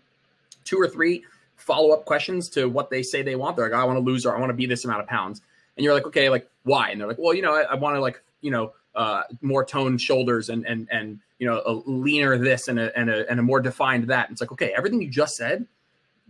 two 0.63 0.79
or 0.79 0.87
three 0.87 1.23
follow 1.55 1.91
up 1.91 2.05
questions 2.05 2.49
to 2.49 2.67
what 2.67 2.89
they 2.89 3.03
say 3.03 3.21
they 3.21 3.35
want, 3.35 3.55
they're 3.55 3.69
like, 3.69 3.79
I 3.79 3.83
want 3.85 3.97
to 3.97 4.03
lose 4.03 4.25
or 4.25 4.35
I 4.35 4.39
want 4.39 4.49
to 4.49 4.55
be 4.55 4.65
this 4.65 4.85
amount 4.85 5.01
of 5.01 5.07
pounds. 5.07 5.41
And 5.77 5.83
you're 5.83 5.93
like, 5.93 6.05
okay, 6.07 6.29
like 6.29 6.49
why? 6.63 6.89
And 6.89 6.99
they're 6.99 7.07
like, 7.07 7.17
well, 7.17 7.33
you 7.33 7.41
know, 7.41 7.53
I, 7.53 7.61
I 7.61 7.75
want 7.75 7.95
to 7.95 8.01
like, 8.01 8.21
you 8.41 8.51
know, 8.51 8.73
uh, 8.95 9.23
more 9.41 9.65
toned 9.65 10.01
shoulders 10.01 10.49
and 10.49 10.65
and 10.65 10.87
and 10.91 11.19
you 11.39 11.47
know, 11.47 11.61
a 11.65 11.73
leaner 11.89 12.37
this 12.37 12.67
and 12.67 12.79
a 12.79 12.97
and 12.97 13.09
a 13.09 13.29
and 13.29 13.39
a 13.39 13.43
more 13.43 13.59
defined 13.59 14.07
that. 14.07 14.27
And 14.27 14.33
it's 14.33 14.41
like, 14.41 14.51
okay, 14.51 14.73
everything 14.77 15.01
you 15.01 15.09
just 15.09 15.35
said, 15.35 15.65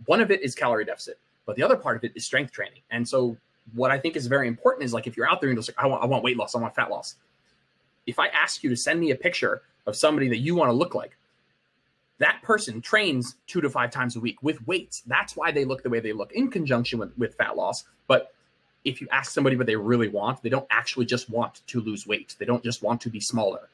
one 0.06 0.20
of 0.20 0.30
it 0.30 0.42
is 0.42 0.54
calorie 0.54 0.84
deficit, 0.84 1.18
but 1.46 1.56
the 1.56 1.62
other 1.62 1.76
part 1.76 1.96
of 1.96 2.04
it 2.04 2.12
is 2.14 2.24
strength 2.24 2.52
training. 2.52 2.80
And 2.90 3.06
so 3.06 3.36
what 3.74 3.90
I 3.90 3.98
think 3.98 4.16
is 4.16 4.26
very 4.26 4.48
important 4.48 4.84
is 4.84 4.92
like 4.92 5.06
if 5.06 5.16
you're 5.16 5.28
out 5.28 5.40
there 5.40 5.50
and 5.50 5.56
you're 5.56 5.62
like, 5.62 5.82
I 5.82 5.86
want 5.86 6.02
I 6.02 6.06
want 6.06 6.24
weight 6.24 6.36
loss, 6.36 6.54
I 6.54 6.58
want 6.58 6.74
fat 6.74 6.90
loss. 6.90 7.16
If 8.06 8.18
I 8.18 8.28
ask 8.28 8.62
you 8.62 8.70
to 8.70 8.76
send 8.76 9.00
me 9.00 9.10
a 9.10 9.16
picture 9.16 9.62
of 9.86 9.96
somebody 9.96 10.28
that 10.28 10.38
you 10.38 10.54
want 10.54 10.70
to 10.70 10.74
look 10.74 10.94
like, 10.94 11.16
that 12.18 12.40
person 12.42 12.80
trains 12.80 13.36
two 13.46 13.60
to 13.60 13.68
five 13.68 13.90
times 13.90 14.16
a 14.16 14.20
week 14.20 14.42
with 14.42 14.66
weights. 14.66 15.02
That's 15.06 15.36
why 15.36 15.50
they 15.50 15.64
look 15.64 15.82
the 15.82 15.90
way 15.90 16.00
they 16.00 16.12
look 16.12 16.32
in 16.32 16.50
conjunction 16.50 16.98
with, 16.98 17.16
with 17.18 17.34
fat 17.34 17.56
loss. 17.56 17.84
But 18.06 18.32
if 18.84 19.00
you 19.00 19.08
ask 19.10 19.32
somebody 19.32 19.56
what 19.56 19.66
they 19.66 19.76
really 19.76 20.08
want, 20.08 20.42
they 20.42 20.48
don't 20.48 20.66
actually 20.70 21.06
just 21.06 21.28
want 21.30 21.62
to 21.66 21.80
lose 21.80 22.06
weight. 22.06 22.36
They 22.38 22.44
don't 22.44 22.62
just 22.62 22.82
want 22.82 23.00
to 23.02 23.10
be 23.10 23.20
smaller. 23.20 23.68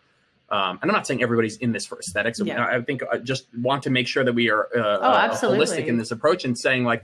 Um, 0.49 0.79
and 0.83 0.91
I'm 0.91 0.95
not 0.95 1.07
saying 1.07 1.23
everybody's 1.23 1.59
in 1.59 1.73
this 1.73 1.87
for 1.87 1.99
aesthetics. 1.99 2.41
Yeah. 2.41 2.65
I 2.65 2.81
think 2.81 3.03
I 3.11 3.19
just 3.19 3.47
want 3.55 3.85
to 3.85 3.91
make 3.91 4.09
sure 4.09 4.25
that 4.25 4.33
we 4.33 4.51
are 4.51 4.67
uh, 4.75 4.79
oh, 4.79 4.83
uh, 4.83 5.37
holistic 5.37 5.87
in 5.87 5.97
this 5.97 6.11
approach 6.11 6.45
and 6.45 6.59
saying 6.59 6.85
like 6.85 7.03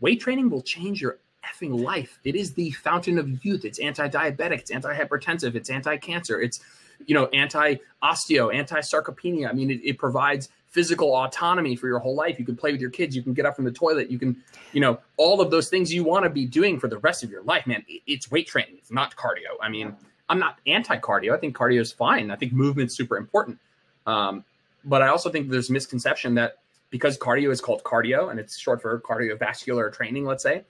weight 0.00 0.20
training 0.20 0.50
will 0.50 0.62
change 0.62 1.00
your 1.00 1.18
effing 1.44 1.80
life. 1.80 2.18
It 2.24 2.34
is 2.34 2.54
the 2.54 2.70
fountain 2.72 3.18
of 3.18 3.44
youth. 3.44 3.64
It's 3.64 3.78
anti-diabetic. 3.78 4.58
It's 4.58 4.70
anti-hypertensive. 4.70 5.54
It's 5.54 5.70
anti-cancer. 5.70 6.40
It's 6.40 6.60
you 7.06 7.14
know 7.14 7.26
anti-osteo, 7.26 8.54
anti-sarcopenia. 8.54 9.48
I 9.48 9.52
mean, 9.52 9.70
it, 9.70 9.80
it 9.84 9.98
provides 9.98 10.48
physical 10.70 11.14
autonomy 11.14 11.76
for 11.76 11.88
your 11.88 11.98
whole 11.98 12.14
life. 12.14 12.38
You 12.38 12.44
can 12.44 12.56
play 12.56 12.72
with 12.72 12.80
your 12.80 12.90
kids. 12.90 13.14
You 13.14 13.22
can 13.22 13.34
get 13.34 13.44
up 13.44 13.56
from 13.56 13.64
the 13.64 13.72
toilet. 13.72 14.10
You 14.10 14.18
can, 14.18 14.36
you 14.72 14.80
know, 14.80 15.00
all 15.16 15.40
of 15.40 15.50
those 15.50 15.68
things 15.68 15.92
you 15.92 16.04
want 16.04 16.24
to 16.24 16.30
be 16.30 16.46
doing 16.46 16.78
for 16.78 16.88
the 16.88 16.98
rest 16.98 17.22
of 17.22 17.30
your 17.30 17.42
life, 17.42 17.66
man. 17.66 17.84
It's 18.06 18.30
weight 18.30 18.46
training. 18.46 18.76
It's 18.78 18.90
not 18.90 19.16
cardio. 19.16 19.56
I 19.60 19.68
mean, 19.68 19.94
I'm 20.28 20.38
not 20.38 20.58
anti 20.66 20.96
cardio. 20.98 21.34
I 21.34 21.38
think 21.38 21.56
cardio 21.56 21.80
is 21.80 21.92
fine. 21.92 22.30
I 22.30 22.36
think 22.36 22.52
movement's 22.52 22.96
super 22.96 23.16
important. 23.16 23.58
Um, 24.06 24.44
but 24.84 25.02
I 25.02 25.08
also 25.08 25.28
think 25.28 25.50
there's 25.50 25.70
misconception 25.70 26.34
that 26.36 26.58
because 26.90 27.18
cardio 27.18 27.50
is 27.50 27.60
called 27.60 27.82
cardio 27.82 28.30
and 28.30 28.38
it's 28.38 28.56
short 28.56 28.80
for 28.80 28.98
cardiovascular 29.00 29.92
training, 29.92 30.24
let's 30.24 30.42
say, 30.42 30.64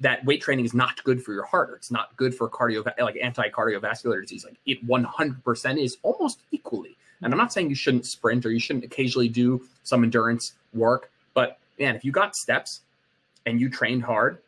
that 0.00 0.24
weight 0.24 0.42
training 0.42 0.64
is 0.64 0.74
not 0.74 1.02
good 1.04 1.22
for 1.22 1.32
your 1.32 1.44
heart 1.44 1.70
or 1.70 1.76
it's 1.76 1.90
not 1.90 2.16
good 2.16 2.34
for 2.34 2.48
cardio 2.48 2.84
like 3.00 3.16
anti-cardiovascular 3.20 4.20
disease. 4.20 4.44
Like 4.44 4.56
it 4.66 4.86
100% 4.86 5.82
is 5.82 5.96
almost 6.02 6.40
equally. 6.50 6.96
And 7.22 7.32
I'm 7.32 7.38
not 7.38 7.52
saying 7.52 7.68
you 7.68 7.74
shouldn't 7.74 8.06
sprint 8.06 8.46
or 8.46 8.50
you 8.50 8.60
shouldn't 8.60 8.84
occasionally 8.84 9.28
do 9.28 9.66
some 9.82 10.04
endurance 10.04 10.54
work, 10.72 11.10
but 11.34 11.58
man, 11.78 11.96
if 11.96 12.04
you 12.04 12.12
got 12.12 12.34
steps 12.34 12.80
and 13.46 13.60
you 13.60 13.68
trained 13.68 14.04
hard 14.04 14.38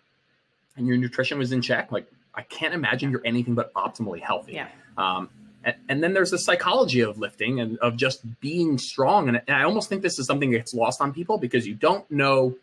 and 0.76 0.86
your 0.86 0.96
nutrition 0.96 1.38
was 1.38 1.52
in 1.52 1.62
check, 1.62 1.90
like 1.90 2.06
I 2.34 2.42
can't 2.42 2.74
imagine 2.74 3.10
you're 3.10 3.22
anything 3.24 3.54
but 3.54 3.72
optimally 3.74 4.20
healthy. 4.20 4.54
Yeah. 4.54 4.68
Um, 4.96 5.30
and, 5.64 5.76
and, 5.88 6.02
then 6.02 6.14
there's 6.14 6.30
the 6.30 6.38
psychology 6.38 7.00
of 7.00 7.18
lifting 7.18 7.60
and 7.60 7.78
of 7.78 7.96
just 7.96 8.40
being 8.40 8.78
strong. 8.78 9.28
And, 9.28 9.42
and 9.46 9.56
I 9.56 9.64
almost 9.64 9.88
think 9.88 10.02
this 10.02 10.18
is 10.18 10.26
something 10.26 10.50
that 10.50 10.58
gets 10.58 10.74
lost 10.74 11.00
on 11.00 11.12
people 11.12 11.38
because 11.38 11.66
you 11.66 11.74
don't 11.74 12.08
know 12.10 12.56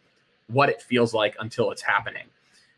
what 0.47 0.69
it 0.69 0.81
feels 0.81 1.13
like 1.13 1.35
until 1.39 1.71
it's 1.71 1.81
happening. 1.81 2.23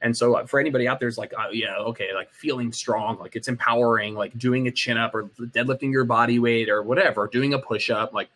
And 0.02 0.16
so 0.16 0.36
uh, 0.36 0.46
for 0.46 0.60
anybody 0.60 0.88
out 0.88 1.00
there, 1.00 1.10
it's 1.10 1.18
like, 1.18 1.34
oh, 1.38 1.52
yeah, 1.52 1.76
okay, 1.78 2.14
like 2.14 2.32
feeling 2.32 2.72
strong, 2.72 3.20
like 3.20 3.36
it's 3.36 3.48
empowering, 3.48 4.16
like 4.16 4.38
doing 4.38 4.68
a 4.68 4.72
chin 4.72 4.98
up 4.98 5.14
or 5.14 5.26
deadlifting 5.40 5.92
your 5.92 6.06
body 6.06 6.40
weight 6.40 6.70
or 6.70 6.84
whatever, 6.84 7.28
doing 7.28 7.54
a 7.54 7.60
push 7.60 7.90
up. 7.90 8.14
Like 8.14 8.30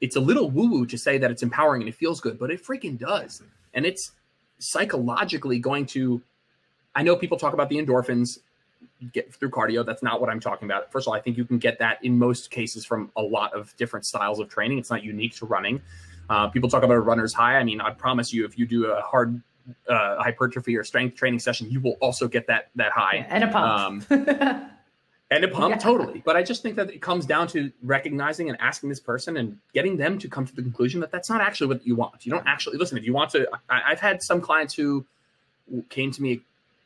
it's 0.00 0.16
a 0.16 0.20
little 0.20 0.50
woo 0.50 0.70
woo 0.70 0.86
to 0.86 0.96
say 0.96 1.18
that 1.18 1.30
it's 1.30 1.42
empowering 1.42 1.82
and 1.82 1.88
it 1.88 1.94
feels 1.94 2.20
good, 2.20 2.38
but 2.38 2.50
it 2.50 2.64
freaking 2.64 2.98
does. 2.98 3.42
And 3.74 3.84
it's 3.84 4.12
psychologically 4.58 5.58
going 5.58 5.86
to, 5.86 6.22
I 6.94 7.02
know 7.02 7.16
people 7.16 7.36
talk 7.36 7.54
about 7.54 7.68
the 7.68 7.76
endorphins 7.76 8.38
get 9.12 9.34
through 9.34 9.50
cardio. 9.50 9.84
That's 9.84 10.02
not 10.02 10.20
what 10.20 10.30
I'm 10.30 10.40
talking 10.40 10.66
about. 10.66 10.92
First 10.92 11.06
of 11.06 11.08
all, 11.08 11.14
I 11.14 11.20
think 11.20 11.36
you 11.36 11.44
can 11.44 11.58
get 11.58 11.78
that 11.80 12.04
in 12.04 12.16
most 12.18 12.50
cases 12.50 12.84
from 12.84 13.10
a 13.16 13.22
lot 13.22 13.52
of 13.54 13.74
different 13.76 14.06
styles 14.06 14.38
of 14.38 14.48
training. 14.48 14.78
It's 14.78 14.90
not 14.90 15.02
unique 15.02 15.34
to 15.36 15.46
running. 15.46 15.82
Uh, 16.30 16.48
people 16.48 16.70
talk 16.70 16.82
about 16.82 16.94
a 16.94 17.00
runner's 17.00 17.34
high. 17.34 17.56
I 17.56 17.64
mean, 17.64 17.80
I 17.80 17.90
promise 17.90 18.32
you, 18.32 18.44
if 18.44 18.58
you 18.58 18.66
do 18.66 18.86
a 18.86 19.00
hard 19.02 19.42
uh, 19.88 20.22
hypertrophy 20.22 20.76
or 20.76 20.84
strength 20.84 21.16
training 21.16 21.40
session, 21.40 21.70
you 21.70 21.80
will 21.80 21.96
also 22.00 22.28
get 22.28 22.46
that 22.46 22.70
that 22.76 22.92
high 22.92 23.16
yeah, 23.16 23.26
and 23.28 23.44
a 23.44 23.48
pump. 23.48 24.10
Um, 24.10 24.70
and 25.30 25.44
a 25.44 25.48
pump, 25.48 25.74
yeah. 25.74 25.78
totally. 25.78 26.22
But 26.24 26.36
I 26.36 26.42
just 26.42 26.62
think 26.62 26.76
that 26.76 26.90
it 26.90 27.00
comes 27.00 27.26
down 27.26 27.48
to 27.48 27.72
recognizing 27.82 28.48
and 28.48 28.58
asking 28.60 28.88
this 28.88 29.00
person 29.00 29.36
and 29.36 29.58
getting 29.72 29.96
them 29.96 30.18
to 30.18 30.28
come 30.28 30.46
to 30.46 30.54
the 30.54 30.62
conclusion 30.62 31.00
that 31.00 31.10
that's 31.10 31.30
not 31.30 31.40
actually 31.40 31.68
what 31.68 31.86
you 31.86 31.96
want. 31.96 32.24
You 32.26 32.32
don't 32.32 32.46
actually 32.46 32.78
listen. 32.78 32.98
If 32.98 33.04
you 33.04 33.12
want 33.12 33.30
to, 33.30 33.48
I, 33.68 33.90
have 33.90 34.00
had 34.00 34.22
some 34.22 34.40
clients 34.40 34.74
who 34.74 35.04
came 35.88 36.10
to 36.12 36.22
me, 36.22 36.40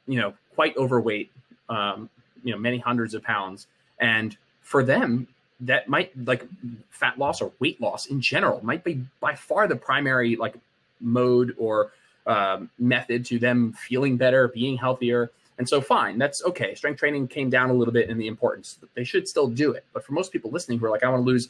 you 0.06 0.20
know, 0.20 0.34
quite 0.54 0.76
overweight, 0.76 1.30
um, 1.68 2.08
you 2.44 2.52
know, 2.52 2.58
many 2.58 2.78
hundreds 2.78 3.14
of 3.14 3.22
pounds, 3.22 3.66
and 3.98 4.36
for 4.60 4.84
them, 4.84 5.26
that 5.60 5.88
might 5.88 6.12
like 6.26 6.46
fat 6.90 7.18
loss 7.18 7.40
or 7.40 7.52
weight 7.58 7.80
loss 7.80 8.06
in 8.06 8.20
general 8.20 8.64
might 8.64 8.84
be 8.84 9.04
by 9.20 9.34
far 9.34 9.66
the 9.66 9.74
primary 9.74 10.36
like 10.36 10.54
mode 11.00 11.54
or 11.58 11.92
um, 12.28 12.70
method 12.78 13.24
to 13.26 13.38
them 13.38 13.72
feeling 13.72 14.16
better, 14.16 14.48
being 14.48 14.76
healthier. 14.76 15.30
And 15.58 15.68
so, 15.68 15.80
fine, 15.80 16.18
that's 16.18 16.44
okay. 16.44 16.74
Strength 16.74 17.00
training 17.00 17.26
came 17.26 17.50
down 17.50 17.70
a 17.70 17.72
little 17.72 17.92
bit 17.92 18.08
in 18.08 18.18
the 18.18 18.28
importance. 18.28 18.78
They 18.94 19.02
should 19.02 19.26
still 19.26 19.48
do 19.48 19.72
it. 19.72 19.84
But 19.92 20.04
for 20.04 20.12
most 20.12 20.30
people 20.30 20.50
listening 20.52 20.78
who 20.78 20.86
are 20.86 20.90
like, 20.90 21.02
I 21.02 21.08
want 21.08 21.22
to 21.22 21.26
lose 21.26 21.48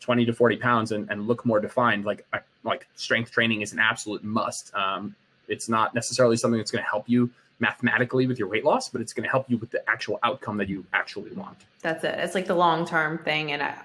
20 0.00 0.24
to 0.24 0.32
40 0.32 0.56
pounds 0.56 0.92
and, 0.92 1.08
and 1.10 1.28
look 1.28 1.46
more 1.46 1.60
defined, 1.60 2.04
like, 2.04 2.26
I, 2.32 2.40
like 2.64 2.88
strength 2.96 3.30
training 3.30 3.60
is 3.60 3.72
an 3.72 3.78
absolute 3.78 4.24
must. 4.24 4.74
Um, 4.74 5.14
it's 5.46 5.68
not 5.68 5.94
necessarily 5.94 6.36
something 6.36 6.58
that's 6.58 6.72
going 6.72 6.82
to 6.82 6.90
help 6.90 7.08
you 7.08 7.30
mathematically 7.60 8.26
with 8.26 8.38
your 8.38 8.48
weight 8.48 8.64
loss, 8.64 8.88
but 8.88 9.00
it's 9.00 9.12
going 9.12 9.24
to 9.24 9.30
help 9.30 9.48
you 9.48 9.58
with 9.58 9.70
the 9.70 9.88
actual 9.88 10.18
outcome 10.22 10.56
that 10.56 10.68
you 10.68 10.84
actually 10.92 11.30
want. 11.32 11.58
That's 11.82 12.02
it. 12.02 12.18
It's 12.18 12.34
like 12.34 12.46
the 12.46 12.54
long 12.54 12.86
term 12.86 13.18
thing. 13.18 13.52
And 13.52 13.62
I, 13.62 13.76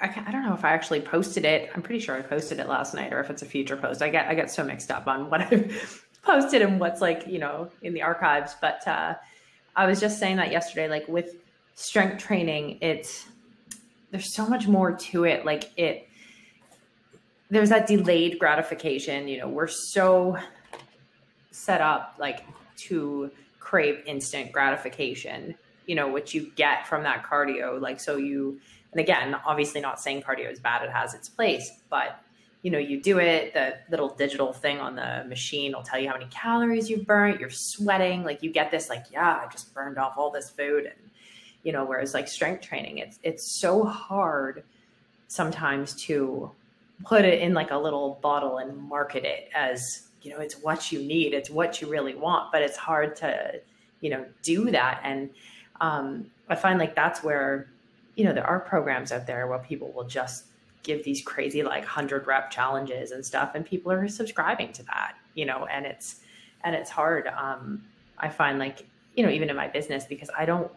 I, 0.00 0.24
I, 0.26 0.32
don't 0.32 0.44
know 0.44 0.54
if 0.54 0.64
I 0.64 0.70
actually 0.72 1.00
posted 1.00 1.44
it. 1.44 1.70
I'm 1.74 1.82
pretty 1.82 2.00
sure 2.00 2.16
I 2.16 2.22
posted 2.22 2.58
it 2.58 2.68
last 2.68 2.94
night, 2.94 3.12
or 3.12 3.20
if 3.20 3.30
it's 3.30 3.42
a 3.42 3.46
future 3.46 3.76
post. 3.76 4.02
I 4.02 4.08
get 4.08 4.26
I 4.26 4.34
get 4.34 4.50
so 4.50 4.64
mixed 4.64 4.90
up 4.90 5.06
on 5.06 5.30
what 5.30 5.40
I've 5.52 6.06
posted 6.22 6.62
and 6.62 6.80
what's 6.80 7.00
like 7.00 7.26
you 7.26 7.38
know 7.38 7.70
in 7.82 7.94
the 7.94 8.02
archives. 8.02 8.54
But 8.60 8.86
uh, 8.86 9.14
I 9.74 9.86
was 9.86 10.00
just 10.00 10.18
saying 10.18 10.36
that 10.36 10.50
yesterday. 10.50 10.88
Like 10.88 11.06
with 11.08 11.36
strength 11.74 12.22
training, 12.22 12.78
it's 12.80 13.26
there's 14.10 14.34
so 14.34 14.46
much 14.46 14.66
more 14.66 14.92
to 14.92 15.24
it. 15.24 15.44
Like 15.44 15.70
it, 15.76 16.08
there's 17.50 17.68
that 17.68 17.86
delayed 17.86 18.38
gratification. 18.38 19.28
You 19.28 19.38
know, 19.38 19.48
we're 19.48 19.68
so 19.68 20.36
set 21.50 21.80
up 21.80 22.16
like 22.18 22.44
to 22.88 23.30
crave 23.60 24.02
instant 24.06 24.52
gratification. 24.52 25.54
You 25.86 25.94
know, 25.94 26.10
which 26.10 26.34
you 26.34 26.50
get 26.56 26.86
from 26.88 27.04
that 27.04 27.24
cardio. 27.24 27.80
Like 27.80 28.00
so 28.00 28.16
you 28.16 28.60
and 28.96 29.02
again, 29.02 29.36
obviously 29.44 29.82
not 29.82 30.00
saying 30.00 30.22
cardio 30.22 30.50
is 30.50 30.58
bad, 30.58 30.82
it 30.82 30.90
has 30.90 31.12
its 31.12 31.28
place, 31.28 31.70
but 31.90 32.18
you 32.62 32.70
know, 32.70 32.78
you 32.78 32.98
do 32.98 33.18
it, 33.18 33.52
the 33.52 33.74
little 33.90 34.08
digital 34.08 34.54
thing 34.54 34.78
on 34.80 34.96
the 34.96 35.22
machine 35.28 35.74
will 35.74 35.82
tell 35.82 36.00
you 36.00 36.08
how 36.08 36.14
many 36.14 36.30
calories 36.30 36.88
you've 36.88 37.06
burnt, 37.06 37.38
you're 37.38 37.50
sweating, 37.50 38.24
like 38.24 38.42
you 38.42 38.50
get 38.50 38.70
this 38.70 38.88
like, 38.88 39.04
yeah, 39.12 39.42
I 39.44 39.52
just 39.52 39.74
burned 39.74 39.98
off 39.98 40.14
all 40.16 40.30
this 40.30 40.48
food. 40.48 40.86
And 40.86 41.10
you 41.62 41.72
know, 41.72 41.84
whereas 41.84 42.14
like 42.14 42.26
strength 42.26 42.62
training, 42.62 42.96
it's 42.96 43.18
it's 43.22 43.60
so 43.60 43.84
hard 43.84 44.64
sometimes 45.28 45.94
to 46.04 46.50
put 47.04 47.26
it 47.26 47.42
in 47.42 47.52
like 47.52 47.72
a 47.72 47.76
little 47.76 48.18
bottle 48.22 48.56
and 48.56 48.78
market 48.78 49.26
it 49.26 49.50
as, 49.54 50.08
you 50.22 50.30
know, 50.30 50.38
it's 50.38 50.54
what 50.62 50.90
you 50.90 51.00
need, 51.00 51.34
it's 51.34 51.50
what 51.50 51.82
you 51.82 51.88
really 51.88 52.14
want, 52.14 52.50
but 52.50 52.62
it's 52.62 52.78
hard 52.78 53.14
to, 53.16 53.60
you 54.00 54.08
know, 54.08 54.24
do 54.42 54.70
that. 54.70 55.02
And 55.04 55.28
um, 55.82 56.30
I 56.48 56.54
find 56.54 56.78
like 56.78 56.94
that's 56.94 57.22
where, 57.22 57.68
you 58.16 58.24
know, 58.24 58.32
there 58.32 58.46
are 58.46 58.58
programs 58.58 59.12
out 59.12 59.26
there 59.26 59.46
where 59.46 59.58
people 59.60 59.92
will 59.92 60.04
just 60.04 60.46
give 60.86 61.04
these 61.04 61.20
crazy 61.20 61.62
like 61.62 61.82
100 61.82 62.26
rep 62.26 62.50
challenges 62.50 63.10
and 63.10 63.26
stuff 63.26 63.56
and 63.56 63.66
people 63.66 63.90
are 63.90 64.06
subscribing 64.06 64.72
to 64.72 64.84
that 64.84 65.16
you 65.34 65.44
know 65.44 65.66
and 65.66 65.84
it's 65.84 66.20
and 66.64 66.74
it's 66.74 66.90
hard. 66.90 67.26
Um 67.26 67.82
i 68.18 68.28
find 68.28 68.58
like 68.58 68.86
you 69.14 69.24
know 69.24 69.30
even 69.30 69.50
in 69.50 69.56
my 69.56 69.68
business 69.68 70.04
because 70.04 70.30
i 70.36 70.46
don't 70.46 70.70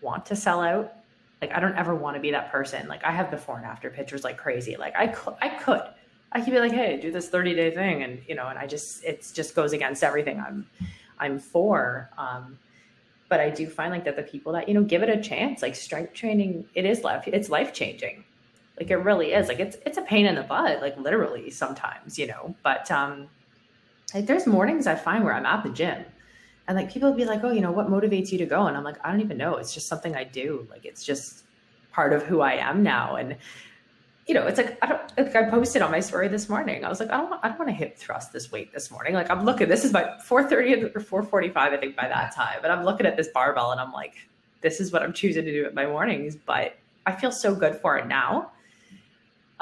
want 0.00 0.26
to 0.26 0.36
sell 0.36 0.60
out. 0.60 0.94
Like 1.40 1.52
i 1.52 1.60
don't 1.60 1.76
ever 1.76 1.94
want 1.94 2.16
to 2.16 2.20
be 2.20 2.32
that 2.32 2.50
person. 2.50 2.88
Like 2.88 3.04
i 3.04 3.12
have 3.12 3.30
before 3.30 3.56
and 3.56 3.64
after 3.64 3.88
pictures 3.88 4.24
like 4.24 4.36
crazy. 4.36 4.76
Like 4.76 4.94
i 4.96 5.06
could 5.06 5.34
i 5.40 5.48
could. 5.48 5.82
I 6.34 6.40
could 6.40 6.52
be 6.52 6.58
like 6.58 6.72
hey 6.72 6.98
do 7.00 7.12
this 7.12 7.28
30 7.28 7.54
day 7.54 7.70
thing 7.74 8.02
and 8.02 8.20
you 8.26 8.34
know 8.34 8.48
and 8.48 8.58
i 8.58 8.66
just 8.66 9.04
it 9.04 9.30
just 9.34 9.54
goes 9.54 9.74
against 9.74 10.02
everything 10.02 10.40
i'm 10.40 10.66
i'm 11.20 11.38
for. 11.38 12.10
Um 12.18 12.58
but 13.32 13.40
i 13.40 13.48
do 13.60 13.64
find 13.78 13.90
like 13.96 14.04
that 14.04 14.16
the 14.16 14.28
people 14.34 14.52
that 14.52 14.68
you 14.68 14.74
know 14.74 14.84
give 14.92 15.02
it 15.02 15.10
a 15.18 15.20
chance 15.30 15.62
like 15.62 15.74
strength 15.74 16.12
training 16.12 16.64
it 16.74 16.84
is 16.84 17.02
life 17.02 17.24
it's 17.26 17.48
life 17.58 17.72
changing 17.72 18.24
like 18.78 18.90
it 18.90 18.96
really 18.96 19.32
is. 19.32 19.48
Like 19.48 19.60
it's 19.60 19.76
it's 19.86 19.98
a 19.98 20.02
pain 20.02 20.26
in 20.26 20.34
the 20.34 20.42
butt, 20.42 20.80
like 20.80 20.96
literally 20.96 21.50
sometimes, 21.50 22.18
you 22.18 22.26
know. 22.26 22.54
But 22.62 22.90
um 22.90 23.28
like 24.14 24.26
there's 24.26 24.46
mornings 24.46 24.86
I 24.86 24.94
find 24.94 25.24
where 25.24 25.34
I'm 25.34 25.46
at 25.46 25.62
the 25.62 25.70
gym 25.70 26.04
and 26.66 26.76
like 26.76 26.92
people 26.92 27.12
be 27.12 27.24
like, 27.24 27.44
Oh, 27.44 27.52
you 27.52 27.60
know, 27.60 27.72
what 27.72 27.88
motivates 27.88 28.32
you 28.32 28.38
to 28.38 28.46
go? 28.46 28.66
And 28.66 28.76
I'm 28.76 28.84
like, 28.84 28.96
I 29.04 29.10
don't 29.10 29.20
even 29.20 29.36
know. 29.36 29.56
It's 29.56 29.74
just 29.74 29.88
something 29.88 30.16
I 30.16 30.24
do. 30.24 30.66
Like 30.70 30.84
it's 30.84 31.04
just 31.04 31.44
part 31.92 32.12
of 32.12 32.22
who 32.24 32.40
I 32.40 32.54
am 32.54 32.82
now. 32.82 33.16
And 33.16 33.36
you 34.32 34.40
know, 34.40 34.46
it's 34.46 34.56
like 34.56 34.78
I 34.82 34.86
don't 34.86 35.18
like 35.18 35.36
I 35.36 35.50
posted 35.50 35.82
on 35.82 35.90
my 35.90 36.00
story 36.00 36.28
this 36.28 36.48
morning. 36.48 36.84
I 36.84 36.88
was 36.88 37.00
like, 37.00 37.10
I 37.10 37.18
don't 37.18 37.32
I 37.42 37.48
don't 37.48 37.58
want 37.58 37.68
to 37.68 37.74
hip 37.74 37.98
thrust 37.98 38.32
this 38.32 38.50
weight 38.50 38.72
this 38.72 38.90
morning. 38.90 39.12
Like 39.14 39.30
I'm 39.30 39.44
looking, 39.44 39.68
this 39.68 39.84
is 39.84 39.92
my 39.92 40.18
430 40.24 40.96
or 40.96 41.00
445, 41.00 41.72
I 41.72 41.76
think 41.76 41.96
by 41.96 42.08
that 42.08 42.34
time. 42.34 42.60
And 42.62 42.72
I'm 42.72 42.84
looking 42.84 43.04
at 43.04 43.16
this 43.16 43.28
barbell 43.28 43.72
and 43.72 43.80
I'm 43.80 43.92
like, 43.92 44.14
this 44.62 44.80
is 44.80 44.90
what 44.90 45.02
I'm 45.02 45.12
choosing 45.12 45.44
to 45.44 45.52
do 45.52 45.66
at 45.66 45.74
my 45.74 45.86
mornings. 45.86 46.34
But 46.34 46.76
I 47.04 47.12
feel 47.12 47.30
so 47.30 47.54
good 47.54 47.76
for 47.76 47.98
it 47.98 48.06
now 48.06 48.52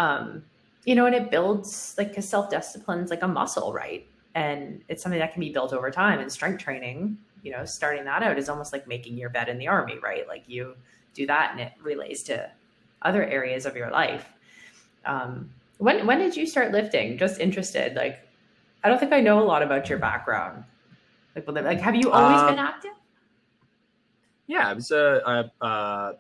um, 0.01 0.43
you 0.87 0.95
know, 0.95 1.05
and 1.05 1.15
it 1.15 1.31
builds 1.31 1.95
like 1.99 2.17
a 2.17 2.23
self 2.23 2.49
discipline's 2.49 3.11
like 3.11 3.23
a 3.23 3.29
muscle, 3.29 3.73
right? 3.73 4.07
And 4.35 4.83
it's 4.89 5.03
something 5.03 5.19
that 5.19 5.33
can 5.35 5.41
be 5.41 5.51
built 5.51 5.73
over 5.73 5.91
time. 5.91 6.21
And 6.21 6.33
strength 6.33 6.63
training, 6.63 7.19
you 7.43 7.53
know, 7.53 7.65
starting 7.67 8.05
that 8.05 8.23
out 8.23 8.39
is 8.39 8.49
almost 8.49 8.73
like 8.73 8.89
making 8.89 9.19
your 9.19 9.29
bed 9.29 9.49
in 9.49 9.59
the 9.59 9.69
army, 9.69 9.99
right? 10.03 10.27
Like 10.27 10.45
you 10.47 10.75
do 11.13 11.27
that 11.27 11.51
and 11.51 11.61
it 11.61 11.73
relates 11.83 12.23
to 12.25 12.51
other 13.03 13.25
areas 13.25 13.67
of 13.67 13.77
your 13.77 13.91
life. 13.91 14.33
Um, 15.05 15.51
when 15.79 16.07
when 16.07 16.19
did 16.19 16.37
you 16.37 16.47
start 16.47 16.73
lifting? 16.73 17.19
Just 17.19 17.41
interested. 17.41 17.95
Like, 17.95 18.21
I 18.85 18.89
don't 18.89 18.99
think 18.99 19.13
I 19.13 19.21
know 19.21 19.41
a 19.41 19.45
lot 19.45 19.63
about 19.63 19.89
your 19.89 19.99
background. 19.99 20.65
Like, 21.35 21.47
like 21.49 21.81
have 21.81 21.95
you 21.95 22.11
always 22.11 22.43
been 22.51 22.59
active? 22.59 22.91
Yeah, 24.47 24.69
I 24.69 24.73
was 24.73 24.91
a, 24.91 25.51
a, 25.61 25.65
a 25.65 26.15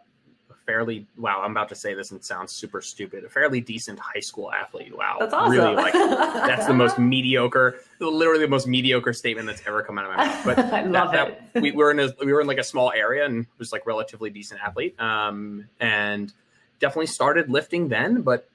fairly 0.70 1.06
wow 1.16 1.40
i'm 1.42 1.50
about 1.50 1.68
to 1.68 1.74
say 1.74 1.94
this 1.94 2.12
and 2.12 2.24
sounds 2.24 2.52
super 2.52 2.80
stupid 2.80 3.24
a 3.24 3.28
fairly 3.28 3.60
decent 3.60 3.98
high 3.98 4.20
school 4.20 4.52
athlete 4.52 4.96
wow 4.96 5.16
that's 5.18 5.34
awesome 5.34 5.50
really 5.52 5.74
like 5.74 5.92
that's 5.92 6.66
the 6.66 6.72
most 6.72 6.98
mediocre 6.98 7.80
literally 7.98 8.40
the 8.40 8.48
most 8.48 8.68
mediocre 8.68 9.12
statement 9.12 9.46
that's 9.46 9.62
ever 9.66 9.82
come 9.82 9.98
out 9.98 10.04
of 10.04 10.16
my 10.16 10.24
mouth 10.24 10.44
but 10.44 10.58
i 10.72 10.82
love 10.84 11.10
that, 11.12 11.28
it 11.28 11.42
that, 11.54 11.62
we 11.62 11.72
were 11.72 11.90
in 11.90 11.98
a 11.98 12.14
we 12.24 12.32
were 12.32 12.40
in 12.40 12.46
like 12.46 12.58
a 12.58 12.64
small 12.64 12.92
area 12.92 13.24
and 13.24 13.46
was 13.58 13.72
like 13.72 13.84
relatively 13.86 14.30
decent 14.30 14.60
athlete 14.60 14.94
um 15.00 15.66
and 15.80 16.32
definitely 16.78 17.06
started 17.06 17.50
lifting 17.50 17.88
then 17.88 18.22
but 18.22 18.49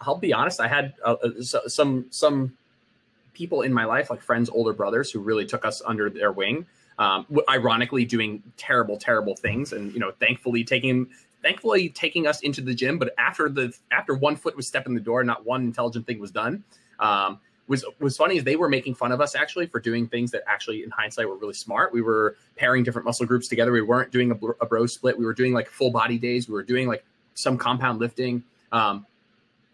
i'll 0.00 0.16
be 0.16 0.32
honest 0.32 0.60
i 0.60 0.68
had 0.68 0.94
uh, 1.04 1.16
uh 1.22 1.68
some 1.68 2.06
some 2.10 2.56
people 3.34 3.62
in 3.62 3.72
my 3.72 3.84
life 3.84 4.10
like 4.10 4.22
friends 4.22 4.48
older 4.48 4.72
brothers 4.72 5.10
who 5.10 5.20
really 5.20 5.44
took 5.46 5.64
us 5.64 5.82
under 5.84 6.08
their 6.08 6.32
wing 6.32 6.66
um, 6.98 7.26
ironically 7.48 8.04
doing 8.04 8.42
terrible, 8.56 8.96
terrible 8.96 9.36
things, 9.36 9.72
and 9.72 9.92
you 9.92 10.00
know, 10.00 10.12
thankfully 10.12 10.64
taking 10.64 11.06
thankfully 11.42 11.90
taking 11.90 12.26
us 12.26 12.40
into 12.40 12.60
the 12.60 12.74
gym. 12.74 12.98
But 12.98 13.14
after 13.18 13.48
the 13.48 13.74
after 13.92 14.14
one 14.14 14.36
foot 14.36 14.56
was 14.56 14.66
stepping 14.66 14.94
the 14.94 15.00
door, 15.00 15.22
not 15.22 15.44
one 15.44 15.64
intelligent 15.64 16.06
thing 16.06 16.18
was 16.18 16.30
done. 16.30 16.64
Um, 16.98 17.38
was 17.68 17.84
was 18.00 18.16
funny 18.16 18.38
is 18.38 18.44
they 18.44 18.56
were 18.56 18.68
making 18.68 18.94
fun 18.94 19.12
of 19.12 19.20
us 19.20 19.34
actually 19.34 19.66
for 19.66 19.80
doing 19.80 20.06
things 20.06 20.30
that 20.30 20.42
actually 20.46 20.84
in 20.84 20.90
hindsight 20.90 21.28
were 21.28 21.36
really 21.36 21.54
smart. 21.54 21.92
We 21.92 22.00
were 22.00 22.36
pairing 22.56 22.82
different 22.82 23.04
muscle 23.04 23.26
groups 23.26 23.48
together. 23.48 23.72
We 23.72 23.82
weren't 23.82 24.10
doing 24.10 24.30
a, 24.30 24.46
a 24.62 24.66
bro 24.66 24.86
split. 24.86 25.18
We 25.18 25.26
were 25.26 25.34
doing 25.34 25.52
like 25.52 25.68
full 25.68 25.90
body 25.90 26.18
days. 26.18 26.48
We 26.48 26.54
were 26.54 26.62
doing 26.62 26.88
like 26.88 27.04
some 27.34 27.58
compound 27.58 27.98
lifting. 27.98 28.42
Um, 28.72 29.04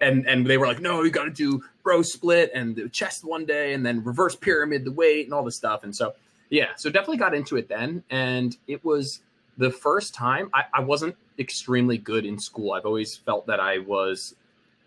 and 0.02 0.28
and 0.28 0.46
they 0.46 0.58
were 0.58 0.66
like, 0.66 0.80
no, 0.80 1.02
you 1.02 1.10
got 1.10 1.24
to 1.24 1.30
do 1.30 1.62
bro 1.82 2.02
split 2.02 2.50
and 2.54 2.76
the 2.76 2.88
chest 2.88 3.24
one 3.24 3.46
day, 3.46 3.72
and 3.72 3.86
then 3.86 4.04
reverse 4.04 4.36
pyramid 4.36 4.84
the 4.84 4.92
weight 4.92 5.26
and 5.26 5.32
all 5.32 5.44
this 5.44 5.56
stuff. 5.56 5.84
And 5.84 5.94
so 5.94 6.14
yeah, 6.50 6.70
so 6.76 6.90
definitely 6.90 7.16
got 7.16 7.34
into 7.34 7.56
it 7.56 7.68
then, 7.68 8.02
and 8.10 8.56
it 8.66 8.84
was 8.84 9.20
the 9.56 9.70
first 9.70 10.14
time 10.14 10.50
I, 10.52 10.64
I 10.74 10.80
wasn't 10.80 11.16
extremely 11.38 11.98
good 11.98 12.26
in 12.26 12.38
school. 12.38 12.72
I've 12.72 12.86
always 12.86 13.16
felt 13.16 13.46
that 13.46 13.60
I 13.60 13.78
was 13.78 14.34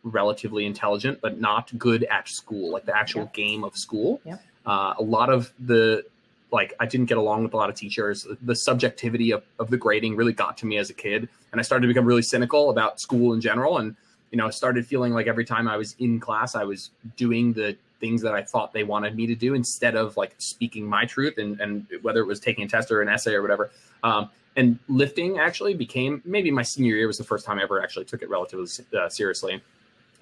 relatively 0.04 0.66
intelligent, 0.66 1.20
but 1.22 1.40
not 1.40 1.76
good 1.78 2.04
at 2.04 2.30
school, 2.30 2.72
like 2.72 2.86
the 2.86 2.96
actual 2.96 3.26
game 3.34 3.64
of 3.64 3.76
school. 3.76 4.22
Uh, 4.66 4.94
a 4.98 5.04
lot 5.04 5.30
of 5.30 5.52
the 5.60 6.04
like 6.52 6.74
I 6.80 6.86
didn't 6.86 7.08
get 7.08 7.18
along 7.18 7.44
with 7.44 7.54
a 7.54 7.58
lot 7.58 7.70
of 7.70 7.76
teachers. 7.76 8.28
The 8.42 8.56
subjectivity 8.56 9.32
of, 9.32 9.44
of 9.60 9.70
the 9.70 9.78
grading 9.78 10.16
really 10.16 10.34
got 10.34 10.58
to 10.60 10.66
me 10.66 10.78
as 10.78 10.90
a 10.90 10.94
kid, 10.94 11.28
and 11.52 11.60
I 11.60 11.64
started 11.64 11.84
to 11.84 11.88
become 11.88 12.06
really 12.06 12.22
cynical 12.22 12.70
about 12.70 13.00
school 13.00 13.34
in 13.34 13.42
general. 13.42 13.78
And 13.78 13.96
you 14.32 14.38
know, 14.38 14.50
started 14.50 14.86
feeling 14.86 15.14
like 15.14 15.28
every 15.28 15.46
time 15.46 15.68
I 15.68 15.78
was 15.78 15.96
in 16.00 16.20
class, 16.20 16.56
I 16.56 16.64
was 16.64 16.92
doing 17.16 17.54
the 17.54 17.78
things 18.00 18.22
that 18.22 18.34
I 18.34 18.44
thought 18.44 18.74
they 18.74 18.84
wanted 18.84 19.16
me 19.16 19.26
to 19.28 19.36
do 19.36 19.54
instead 19.54 19.96
of 19.96 20.18
like 20.18 20.36
speaking 20.38 20.86
my 20.86 21.06
truth 21.06 21.38
and, 21.38 21.60
and 21.62 21.88
whether 22.02 22.20
it 22.20 22.26
was 22.26 22.40
taking 22.40 22.66
a 22.66 22.68
test 22.68 22.92
or 22.92 23.02
an 23.02 23.08
essay 23.08 23.34
or 23.34 23.42
whatever. 23.42 23.72
Um, 24.04 24.30
and 24.56 24.80
lifting 24.88 25.38
actually 25.40 25.74
became 25.74 26.22
maybe 26.26 26.52
my 26.52 26.62
senior 26.62 26.96
year 26.96 27.08
was 27.08 27.18
the 27.18 27.24
first 27.24 27.46
time 27.46 27.60
I 27.60 27.64
ever 27.64 27.82
actually 27.82 28.06
took 28.06 28.22
it 28.22 28.30
relatively 28.30 28.68
uh, 28.98 29.10
seriously. 29.10 29.62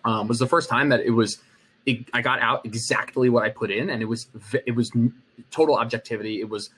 Um, 0.05 0.27
was 0.27 0.39
the 0.39 0.47
first 0.47 0.69
time 0.69 0.89
that 0.89 1.01
it 1.01 1.11
was 1.11 1.39
it, 1.85 2.07
I 2.13 2.21
got 2.21 2.39
out 2.39 2.65
exactly 2.65 3.29
what 3.29 3.43
I 3.43 3.49
put 3.49 3.69
in, 3.71 3.89
and 3.89 4.01
it 4.01 4.05
was 4.05 4.27
it 4.65 4.75
was 4.75 4.91
total 5.51 5.75
objectivity. 5.75 6.39
It 6.39 6.49
was 6.49 6.69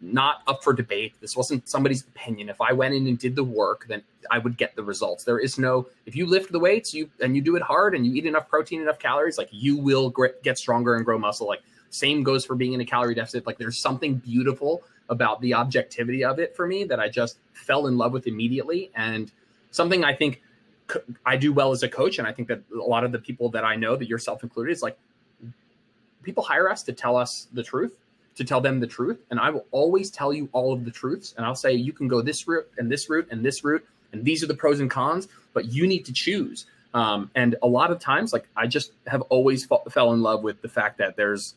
not 0.00 0.42
up 0.46 0.62
for 0.62 0.72
debate. 0.72 1.14
This 1.20 1.36
wasn't 1.36 1.68
somebody's 1.68 2.02
opinion. 2.02 2.48
If 2.48 2.60
I 2.60 2.72
went 2.72 2.94
in 2.94 3.06
and 3.06 3.18
did 3.18 3.36
the 3.36 3.44
work, 3.44 3.86
then 3.88 4.02
I 4.30 4.38
would 4.38 4.56
get 4.56 4.76
the 4.76 4.82
results. 4.82 5.24
There 5.24 5.38
is 5.38 5.58
no 5.58 5.86
if 6.06 6.14
you 6.16 6.26
lift 6.26 6.52
the 6.52 6.58
weights, 6.58 6.92
you 6.92 7.10
and 7.20 7.34
you 7.34 7.42
do 7.42 7.56
it 7.56 7.62
hard 7.62 7.94
and 7.94 8.06
you 8.06 8.14
eat 8.14 8.26
enough 8.26 8.48
protein, 8.48 8.82
enough 8.82 8.98
calories, 8.98 9.38
like 9.38 9.48
you 9.50 9.76
will 9.76 10.12
get 10.42 10.58
stronger 10.58 10.96
and 10.96 11.04
grow 11.04 11.18
muscle. 11.18 11.46
Like 11.46 11.62
same 11.90 12.22
goes 12.22 12.44
for 12.44 12.54
being 12.54 12.72
in 12.72 12.80
a 12.80 12.84
calorie 12.84 13.14
deficit. 13.14 13.46
Like 13.46 13.58
there's 13.58 13.78
something 13.78 14.16
beautiful 14.16 14.82
about 15.08 15.40
the 15.40 15.54
objectivity 15.54 16.24
of 16.24 16.38
it 16.38 16.56
for 16.56 16.66
me 16.66 16.84
that 16.84 16.98
I 16.98 17.08
just 17.08 17.38
fell 17.52 17.86
in 17.86 17.96
love 17.96 18.12
with 18.12 18.26
immediately 18.26 18.90
and 18.94 19.30
something 19.70 20.04
I 20.04 20.14
think 20.14 20.42
I 21.24 21.36
do 21.36 21.52
well 21.52 21.72
as 21.72 21.82
a 21.82 21.88
coach 21.88 22.18
and 22.18 22.26
I 22.26 22.32
think 22.32 22.48
that 22.48 22.60
a 22.72 22.82
lot 22.82 23.04
of 23.04 23.12
the 23.12 23.18
people 23.18 23.48
that 23.50 23.64
I 23.64 23.76
know 23.76 23.96
that 23.96 24.08
yourself 24.08 24.42
included 24.42 24.72
is 24.72 24.82
like 24.82 24.98
people 26.22 26.42
hire 26.42 26.68
us 26.68 26.82
to 26.84 26.92
tell 26.92 27.16
us 27.16 27.48
the 27.52 27.62
truth 27.62 27.96
to 28.36 28.44
tell 28.44 28.60
them 28.60 28.80
the 28.80 28.86
truth. 28.86 29.18
And 29.30 29.38
I 29.38 29.50
will 29.50 29.66
always 29.70 30.10
tell 30.10 30.32
you 30.32 30.48
all 30.52 30.72
of 30.72 30.84
the 30.84 30.90
truths. 30.90 31.34
And 31.36 31.46
I'll 31.46 31.54
say, 31.54 31.72
you 31.72 31.92
can 31.92 32.08
go 32.08 32.20
this 32.20 32.46
route 32.48 32.68
and 32.78 32.90
this 32.90 33.08
route 33.08 33.28
and 33.30 33.44
this 33.44 33.64
route. 33.64 33.84
And 34.12 34.24
these 34.24 34.42
are 34.42 34.46
the 34.46 34.54
pros 34.54 34.80
and 34.80 34.90
cons, 34.90 35.28
but 35.52 35.66
you 35.66 35.86
need 35.86 36.04
to 36.06 36.12
choose. 36.12 36.66
Um, 36.94 37.30
and 37.34 37.56
a 37.62 37.66
lot 37.66 37.90
of 37.90 37.98
times, 37.98 38.32
like 38.32 38.46
I 38.56 38.66
just 38.66 38.92
have 39.06 39.22
always 39.22 39.66
f- 39.70 39.92
fell 39.92 40.12
in 40.12 40.22
love 40.22 40.42
with 40.42 40.62
the 40.62 40.68
fact 40.68 40.98
that 40.98 41.16
there's, 41.16 41.54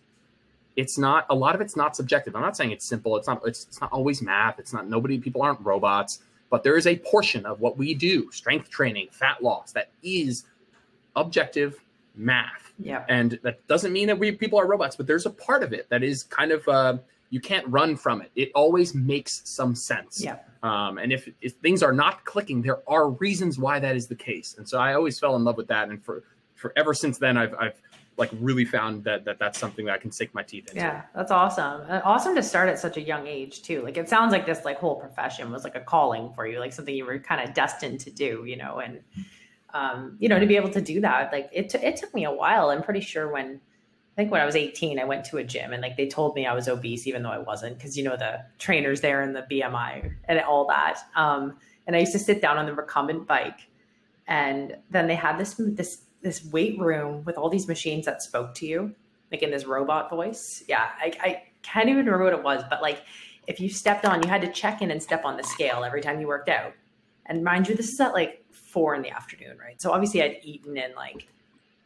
it's 0.75 0.97
not 0.97 1.25
a 1.29 1.35
lot 1.35 1.55
of 1.55 1.61
it's 1.61 1.75
not 1.75 1.95
subjective. 1.95 2.35
I'm 2.35 2.41
not 2.41 2.57
saying 2.57 2.71
it's 2.71 2.85
simple. 2.85 3.17
It's 3.17 3.27
not. 3.27 3.41
It's, 3.45 3.65
it's 3.65 3.81
not 3.81 3.91
always 3.91 4.21
math. 4.21 4.59
It's 4.59 4.73
not. 4.73 4.87
Nobody. 4.87 5.17
People 5.17 5.41
aren't 5.41 5.59
robots. 5.61 6.19
But 6.49 6.63
there 6.63 6.77
is 6.77 6.87
a 6.87 6.97
portion 6.97 7.45
of 7.45 7.59
what 7.59 7.77
we 7.77 7.93
do, 7.93 8.31
strength 8.31 8.69
training, 8.69 9.09
fat 9.11 9.43
loss, 9.43 9.71
that 9.73 9.89
is 10.01 10.45
objective 11.15 11.79
math 12.17 12.67
yeah. 12.79 13.03
And 13.09 13.39
that 13.43 13.65
doesn't 13.67 13.91
mean 13.91 14.07
that 14.07 14.19
we 14.19 14.31
people 14.31 14.59
are 14.59 14.67
robots, 14.67 14.95
but 14.95 15.07
there's 15.07 15.25
a 15.25 15.29
part 15.29 15.63
of 15.63 15.73
it 15.73 15.89
that 15.89 16.03
is 16.03 16.23
kind 16.23 16.51
of 16.51 16.67
uh, 16.67 16.97
you 17.29 17.39
can't 17.39 17.67
run 17.67 17.95
from 17.95 18.21
it. 18.21 18.31
It 18.35 18.51
always 18.55 18.93
makes 18.93 19.41
some 19.45 19.75
sense. 19.75 20.21
Yeah. 20.23 20.37
Um, 20.63 20.97
and 20.97 21.11
if, 21.11 21.29
if 21.41 21.53
things 21.55 21.83
are 21.83 21.93
not 21.93 22.25
clicking, 22.25 22.61
there 22.61 22.79
are 22.87 23.09
reasons 23.09 23.57
why 23.57 23.79
that 23.79 23.95
is 23.95 24.07
the 24.07 24.15
case. 24.15 24.55
And 24.57 24.67
so 24.67 24.79
I 24.79 24.93
always 24.93 25.19
fell 25.19 25.35
in 25.35 25.43
love 25.43 25.57
with 25.57 25.67
that. 25.67 25.89
And 25.89 26.03
for, 26.03 26.23
for 26.55 26.73
ever 26.75 26.93
since 26.93 27.17
then, 27.17 27.37
I've, 27.37 27.53
I've 27.59 27.81
like 28.17 28.31
really 28.39 28.65
found 28.65 29.03
that, 29.03 29.25
that 29.25 29.37
that's 29.37 29.59
something 29.59 29.85
that 29.85 29.93
I 29.93 29.97
can 29.97 30.11
sink 30.11 30.33
my 30.33 30.41
teeth 30.41 30.69
into. 30.69 30.79
Yeah, 30.79 31.03
that's 31.13 31.31
awesome. 31.31 31.83
Uh, 31.87 32.01
awesome 32.03 32.33
to 32.35 32.41
start 32.41 32.69
at 32.69 32.79
such 32.79 32.97
a 32.97 33.01
young 33.01 33.27
age 33.27 33.61
too. 33.61 33.83
Like 33.83 33.97
it 33.97 34.09
sounds 34.09 34.31
like 34.31 34.45
this 34.45 34.65
like 34.65 34.79
whole 34.79 34.95
profession 34.95 35.51
was 35.51 35.63
like 35.63 35.75
a 35.75 35.81
calling 35.81 36.31
for 36.33 36.47
you, 36.47 36.59
like 36.59 36.73
something 36.73 36.95
you 36.95 37.05
were 37.05 37.19
kind 37.19 37.47
of 37.47 37.53
destined 37.53 37.99
to 38.01 38.11
do, 38.11 38.43
you 38.47 38.55
know, 38.55 38.79
and 38.79 39.01
um, 39.77 40.17
you 40.19 40.27
know, 40.27 40.39
to 40.39 40.47
be 40.47 40.55
able 40.55 40.71
to 40.71 40.81
do 40.81 41.01
that, 41.01 41.31
like 41.31 41.49
it, 41.53 41.69
t- 41.69 41.77
it 41.77 41.97
took 41.97 42.11
me 42.15 42.25
a 42.25 42.31
while. 42.31 42.71
I'm 42.71 42.81
pretty 42.81 42.99
sure 42.99 43.31
when, 43.31 43.61
I 44.13 44.15
think 44.15 44.31
when 44.31 44.41
I 44.41 44.45
was 44.45 44.55
18, 44.55 44.99
I 44.99 45.03
went 45.03 45.23
to 45.25 45.37
a 45.37 45.43
gym 45.43 45.71
and 45.71 45.83
like 45.83 45.97
they 45.97 46.07
told 46.07 46.33
me 46.33 46.47
I 46.47 46.55
was 46.55 46.67
obese, 46.67 47.05
even 47.05 47.21
though 47.21 47.29
I 47.29 47.37
wasn't, 47.37 47.77
because 47.77 47.95
you 47.95 48.03
know, 48.03 48.17
the 48.17 48.43
trainers 48.57 49.01
there 49.01 49.21
and 49.21 49.35
the 49.35 49.43
BMI 49.43 50.11
and 50.25 50.39
all 50.39 50.65
that. 50.67 50.97
Um, 51.15 51.57
and 51.85 51.95
I 51.95 51.99
used 51.99 52.11
to 52.13 52.19
sit 52.19 52.41
down 52.41 52.57
on 52.57 52.65
the 52.65 52.73
recumbent 52.73 53.27
bike 53.27 53.69
and 54.25 54.75
then 54.89 55.05
they 55.05 55.15
had 55.15 55.37
this, 55.37 55.53
this, 55.59 56.01
this 56.23 56.43
weight 56.45 56.79
room 56.79 57.23
with 57.23 57.37
all 57.37 57.49
these 57.49 57.67
machines 57.67 58.05
that 58.05 58.23
spoke 58.23 58.55
to 58.55 58.65
you, 58.65 58.95
like 59.31 59.43
in 59.43 59.51
this 59.51 59.65
robot 59.65 60.09
voice. 60.09 60.63
Yeah. 60.67 60.89
I, 60.99 61.13
I 61.21 61.43
can't 61.61 61.87
even 61.87 62.05
remember 62.07 62.23
what 62.23 62.33
it 62.33 62.43
was, 62.43 62.63
but 62.67 62.81
like, 62.81 63.03
if 63.45 63.59
you 63.61 63.69
stepped 63.69 64.05
on, 64.05 64.23
you 64.23 64.27
had 64.27 64.41
to 64.41 64.51
check 64.51 64.81
in 64.81 64.89
and 64.89 65.01
step 65.01 65.23
on 65.23 65.37
the 65.37 65.43
scale 65.43 65.83
every 65.83 66.01
time 66.01 66.19
you 66.19 66.27
worked 66.27 66.49
out. 66.49 66.73
And 67.27 67.43
mind 67.43 67.69
you, 67.69 67.75
this 67.75 67.89
is 67.89 67.99
at 67.99 68.13
like 68.13 68.43
four 68.77 68.93
in 68.93 69.01
the 69.01 69.09
afternoon, 69.09 69.57
right? 69.57 69.81
So 69.81 69.91
obviously 69.91 70.21
I'd 70.21 70.37
eaten 70.43 70.77
and 70.77 70.93
like 70.93 71.27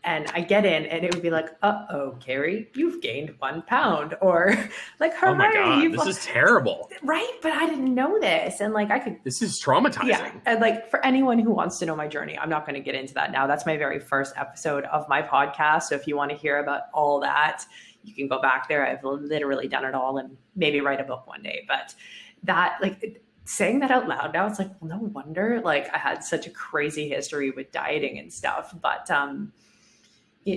and 0.03 0.29
I 0.33 0.41
get 0.41 0.65
in 0.65 0.85
and 0.87 1.05
it 1.05 1.13
would 1.13 1.23
be 1.23 1.29
like, 1.29 1.47
uh 1.61 1.85
oh, 1.89 2.17
Carrie, 2.19 2.67
you've 2.73 3.01
gained 3.01 3.33
one 3.39 3.61
pound. 3.61 4.17
Or 4.19 4.53
like, 4.99 5.13
oh 5.23 5.33
my 5.33 5.53
God, 5.53 5.89
this 5.93 6.05
is 6.05 6.25
terrible. 6.25 6.89
Right. 7.01 7.31
But 7.41 7.53
I 7.53 7.65
didn't 7.69 7.95
know 7.95 8.19
this. 8.19 8.59
And 8.59 8.73
like, 8.73 8.91
I 8.91 8.99
could. 8.99 9.19
This 9.23 9.41
is 9.41 9.63
traumatizing. 9.63 10.07
Yeah. 10.07 10.31
And 10.45 10.59
like, 10.59 10.89
for 10.89 11.05
anyone 11.05 11.39
who 11.39 11.51
wants 11.51 11.79
to 11.79 11.85
know 11.85 11.95
my 11.95 12.09
journey, 12.09 12.37
I'm 12.37 12.49
not 12.49 12.65
going 12.65 12.75
to 12.75 12.81
get 12.81 12.93
into 12.93 13.13
that 13.13 13.31
now. 13.31 13.47
That's 13.47 13.65
my 13.65 13.77
very 13.77 14.01
first 14.01 14.33
episode 14.35 14.83
of 14.85 15.07
my 15.07 15.21
podcast. 15.21 15.83
So 15.83 15.95
if 15.95 16.07
you 16.07 16.17
want 16.17 16.31
to 16.31 16.37
hear 16.37 16.59
about 16.59 16.83
all 16.93 17.21
that, 17.21 17.63
you 18.03 18.13
can 18.13 18.27
go 18.27 18.41
back 18.41 18.67
there. 18.67 18.85
I've 18.85 19.05
literally 19.05 19.69
done 19.69 19.85
it 19.85 19.95
all 19.95 20.17
and 20.17 20.35
maybe 20.57 20.81
write 20.81 20.99
a 20.99 21.05
book 21.05 21.25
one 21.25 21.41
day. 21.41 21.63
But 21.69 21.95
that, 22.43 22.79
like, 22.81 23.21
saying 23.45 23.79
that 23.79 23.91
out 23.91 24.07
loud 24.07 24.33
now, 24.33 24.47
it's 24.47 24.59
like, 24.59 24.71
well, 24.79 24.99
no 24.99 25.05
wonder 25.07 25.61
like 25.63 25.93
I 25.93 25.97
had 25.97 26.23
such 26.23 26.47
a 26.47 26.49
crazy 26.49 27.09
history 27.09 27.51
with 27.51 27.71
dieting 27.71 28.19
and 28.19 28.31
stuff. 28.31 28.73
But, 28.81 29.09
um, 29.11 29.51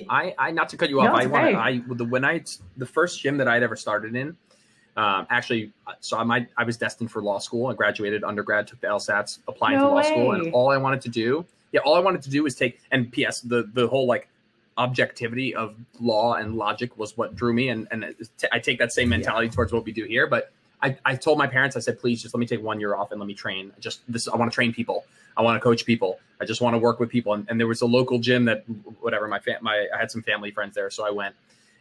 I, 0.08 0.34
I 0.38 0.50
not 0.50 0.70
to 0.70 0.76
cut 0.76 0.88
you 0.88 1.00
off. 1.00 1.06
No, 1.06 1.14
I 1.14 1.26
want 1.26 1.56
I 1.56 1.82
the 1.94 2.04
when 2.04 2.24
I 2.24 2.42
the 2.76 2.86
first 2.86 3.20
gym 3.20 3.36
that 3.38 3.48
I'd 3.48 3.62
ever 3.62 3.76
started 3.76 4.16
in, 4.16 4.36
um, 4.96 5.26
actually, 5.28 5.72
so 6.00 6.16
I 6.16 6.24
might 6.24 6.48
I 6.56 6.64
was 6.64 6.76
destined 6.76 7.10
for 7.10 7.22
law 7.22 7.38
school. 7.38 7.66
I 7.66 7.74
graduated 7.74 8.24
undergrad, 8.24 8.66
took 8.66 8.80
the 8.80 8.86
LSATs, 8.86 9.40
applying 9.48 9.78
no 9.78 9.84
to 9.84 9.88
law 9.90 9.96
way. 9.96 10.02
school, 10.04 10.32
and 10.32 10.52
all 10.54 10.70
I 10.70 10.78
wanted 10.78 11.00
to 11.02 11.08
do, 11.08 11.44
yeah, 11.72 11.80
all 11.80 11.94
I 11.94 12.00
wanted 12.00 12.22
to 12.22 12.30
do 12.30 12.42
was 12.42 12.54
take. 12.54 12.80
And 12.92 13.12
P.S. 13.12 13.40
the 13.40 13.68
the 13.74 13.86
whole 13.86 14.06
like 14.06 14.28
objectivity 14.76 15.54
of 15.54 15.76
law 16.00 16.34
and 16.34 16.56
logic 16.56 16.96
was 16.96 17.16
what 17.16 17.34
drew 17.34 17.52
me, 17.52 17.68
and 17.68 17.88
and 17.90 18.14
I 18.52 18.58
take 18.60 18.78
that 18.78 18.92
same 18.92 19.08
mentality 19.08 19.48
yeah. 19.48 19.52
towards 19.52 19.72
what 19.72 19.84
we 19.84 19.92
do 19.92 20.04
here. 20.04 20.26
But 20.26 20.52
I, 20.84 20.98
I 21.04 21.16
told 21.16 21.38
my 21.38 21.46
parents, 21.46 21.76
I 21.76 21.80
said, 21.80 21.98
please 21.98 22.20
just 22.20 22.34
let 22.34 22.40
me 22.40 22.46
take 22.46 22.62
one 22.62 22.78
year 22.78 22.94
off 22.94 23.10
and 23.10 23.18
let 23.18 23.26
me 23.26 23.32
train. 23.32 23.72
Just 23.80 24.00
this, 24.06 24.28
I 24.28 24.36
want 24.36 24.52
to 24.52 24.54
train 24.54 24.72
people. 24.74 25.06
I 25.34 25.40
want 25.40 25.56
to 25.56 25.60
coach 25.60 25.86
people. 25.86 26.20
I 26.40 26.44
just 26.44 26.60
want 26.60 26.74
to 26.74 26.78
work 26.78 27.00
with 27.00 27.08
people. 27.08 27.32
And, 27.32 27.46
and 27.48 27.58
there 27.58 27.66
was 27.66 27.80
a 27.80 27.86
local 27.86 28.18
gym 28.18 28.44
that, 28.44 28.64
whatever, 29.00 29.26
my 29.26 29.38
fam- 29.38 29.62
my 29.62 29.86
I 29.94 29.98
had 29.98 30.10
some 30.10 30.22
family 30.22 30.50
friends 30.50 30.74
there, 30.74 30.90
so 30.90 31.06
I 31.06 31.10
went 31.10 31.34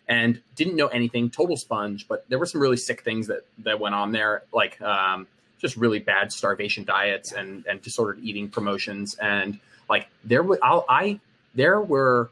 and 0.07 0.41
didn't 0.55 0.77
know 0.77 0.87
anything, 0.87 1.29
total 1.29 1.57
sponge. 1.57 2.07
But 2.07 2.27
there 2.29 2.39
were 2.39 2.45
some 2.45 2.61
really 2.61 2.77
sick 2.77 3.03
things 3.03 3.27
that 3.27 3.41
that 3.59 3.77
went 3.79 3.93
on 3.93 4.13
there, 4.13 4.43
like 4.53 4.81
um, 4.81 5.27
just 5.59 5.75
really 5.75 5.99
bad 5.99 6.31
starvation 6.31 6.85
diets 6.85 7.33
and 7.33 7.65
and 7.67 7.81
disordered 7.81 8.19
eating 8.23 8.49
promotions. 8.49 9.15
And 9.15 9.59
like 9.89 10.07
there 10.23 10.43
was, 10.43 10.59
I 10.63 11.19
there 11.53 11.81
were 11.81 12.29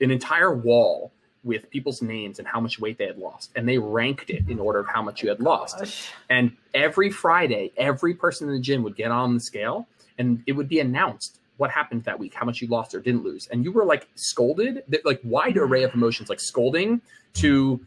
an 0.00 0.10
entire 0.10 0.52
wall 0.52 1.10
with 1.44 1.70
people's 1.70 2.02
names 2.02 2.38
and 2.38 2.48
how 2.48 2.58
much 2.60 2.80
weight 2.80 2.98
they 2.98 3.06
had 3.06 3.18
lost. 3.18 3.50
And 3.54 3.68
they 3.68 3.78
ranked 3.78 4.30
it 4.30 4.48
in 4.48 4.58
order 4.58 4.78
of 4.78 4.86
how 4.86 5.02
much 5.02 5.22
you 5.22 5.28
had 5.28 5.40
lost. 5.40 5.78
Gosh. 5.78 6.10
and 6.28 6.56
every 6.72 7.10
friday 7.10 7.72
every 7.76 8.14
person 8.14 8.48
in 8.48 8.54
the 8.54 8.60
gym 8.60 8.82
would 8.82 8.96
get 8.96 9.10
on 9.10 9.34
the 9.34 9.40
scale 9.40 9.86
and 10.18 10.42
it 10.46 10.52
would 10.52 10.68
be 10.68 10.80
announced 10.80 11.38
what 11.56 11.70
happened 11.70 12.02
that 12.04 12.18
week 12.18 12.34
how 12.34 12.44
much 12.44 12.60
you 12.60 12.68
lost 12.68 12.94
or 12.94 13.00
didn't 13.00 13.22
lose. 13.22 13.46
And 13.48 13.64
you 13.64 13.72
were 13.72 13.84
like 13.84 14.08
scolded 14.14 14.82
like 15.04 15.20
wide 15.22 15.56
array 15.56 15.84
of 15.84 15.94
emotions 15.94 16.28
like 16.28 16.40
scolding 16.40 17.00
to 17.34 17.80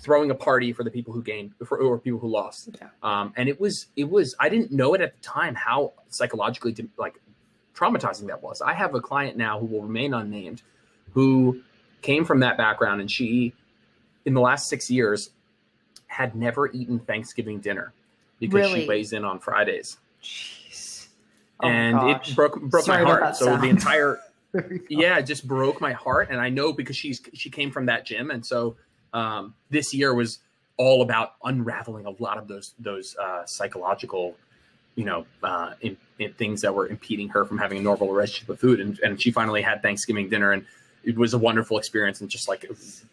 throwing 0.00 0.30
a 0.30 0.34
party 0.34 0.72
for 0.72 0.84
the 0.84 0.90
people 0.90 1.12
who 1.12 1.22
gained 1.22 1.52
for, 1.64 1.78
or 1.78 1.98
people 1.98 2.20
who 2.20 2.28
lost. 2.28 2.70
Yeah. 2.80 2.88
um, 3.02 3.32
and 3.36 3.48
it 3.48 3.60
was 3.60 3.86
it 3.96 4.08
was 4.08 4.36
i 4.38 4.48
didn't 4.48 4.70
know 4.70 4.94
it 4.94 5.00
at 5.00 5.16
the 5.16 5.22
time 5.22 5.54
how 5.54 5.92
psychologically 6.08 6.74
like 6.96 7.18
traumatizing 7.78 8.26
that 8.26 8.42
was. 8.42 8.60
I 8.60 8.72
have 8.72 8.94
a 8.94 9.00
client 9.00 9.36
now 9.36 9.58
who 9.58 9.66
will 9.66 9.82
remain 9.82 10.12
unnamed 10.14 10.62
who 11.12 11.62
came 12.02 12.24
from 12.24 12.40
that 12.40 12.56
background 12.56 13.00
and 13.00 13.10
she 13.10 13.54
in 14.24 14.34
the 14.34 14.40
last 14.40 14.68
six 14.68 14.90
years 14.90 15.30
had 16.06 16.34
never 16.34 16.70
eaten 16.72 16.98
thanksgiving 16.98 17.60
dinner 17.60 17.92
because 18.40 18.54
really? 18.54 18.82
she 18.82 18.88
weighs 18.88 19.12
in 19.12 19.24
on 19.24 19.38
fridays. 19.38 19.98
Jeez. 20.22 21.08
Oh 21.60 21.68
and 21.68 22.10
it 22.10 22.34
broke 22.34 22.60
broke 22.60 22.84
Sorry 22.84 23.04
my 23.04 23.10
heart. 23.10 23.36
so 23.36 23.46
sound. 23.46 23.62
the 23.62 23.68
entire 23.68 24.20
yeah 24.88 25.18
it 25.18 25.24
just 25.24 25.46
broke 25.46 25.80
my 25.80 25.92
heart 25.92 26.28
and 26.30 26.40
i 26.40 26.48
know 26.48 26.72
because 26.72 26.96
she's 26.96 27.20
she 27.34 27.50
came 27.50 27.70
from 27.70 27.86
that 27.86 28.06
gym 28.06 28.30
and 28.30 28.44
so 28.44 28.76
um, 29.12 29.54
this 29.70 29.92
year 29.94 30.14
was 30.14 30.38
all 30.76 31.02
about 31.02 31.34
unraveling 31.44 32.06
a 32.06 32.22
lot 32.22 32.38
of 32.38 32.48
those 32.48 32.74
those 32.78 33.16
uh, 33.16 33.44
psychological 33.44 34.36
you 34.94 35.04
know 35.04 35.26
uh, 35.42 35.72
in, 35.80 35.96
in 36.18 36.32
things 36.34 36.62
that 36.62 36.74
were 36.74 36.86
impeding 36.86 37.28
her 37.28 37.44
from 37.44 37.58
having 37.58 37.78
a 37.78 37.82
normal 37.82 38.12
relationship 38.12 38.48
with 38.48 38.60
food 38.60 38.80
and, 38.80 38.98
and 39.00 39.20
she 39.20 39.30
finally 39.30 39.62
had 39.62 39.82
thanksgiving 39.82 40.28
dinner 40.28 40.52
and 40.52 40.64
it 41.04 41.16
was 41.16 41.34
a 41.34 41.38
wonderful 41.38 41.78
experience 41.78 42.20
and 42.20 42.28
just 42.28 42.48
like 42.48 42.70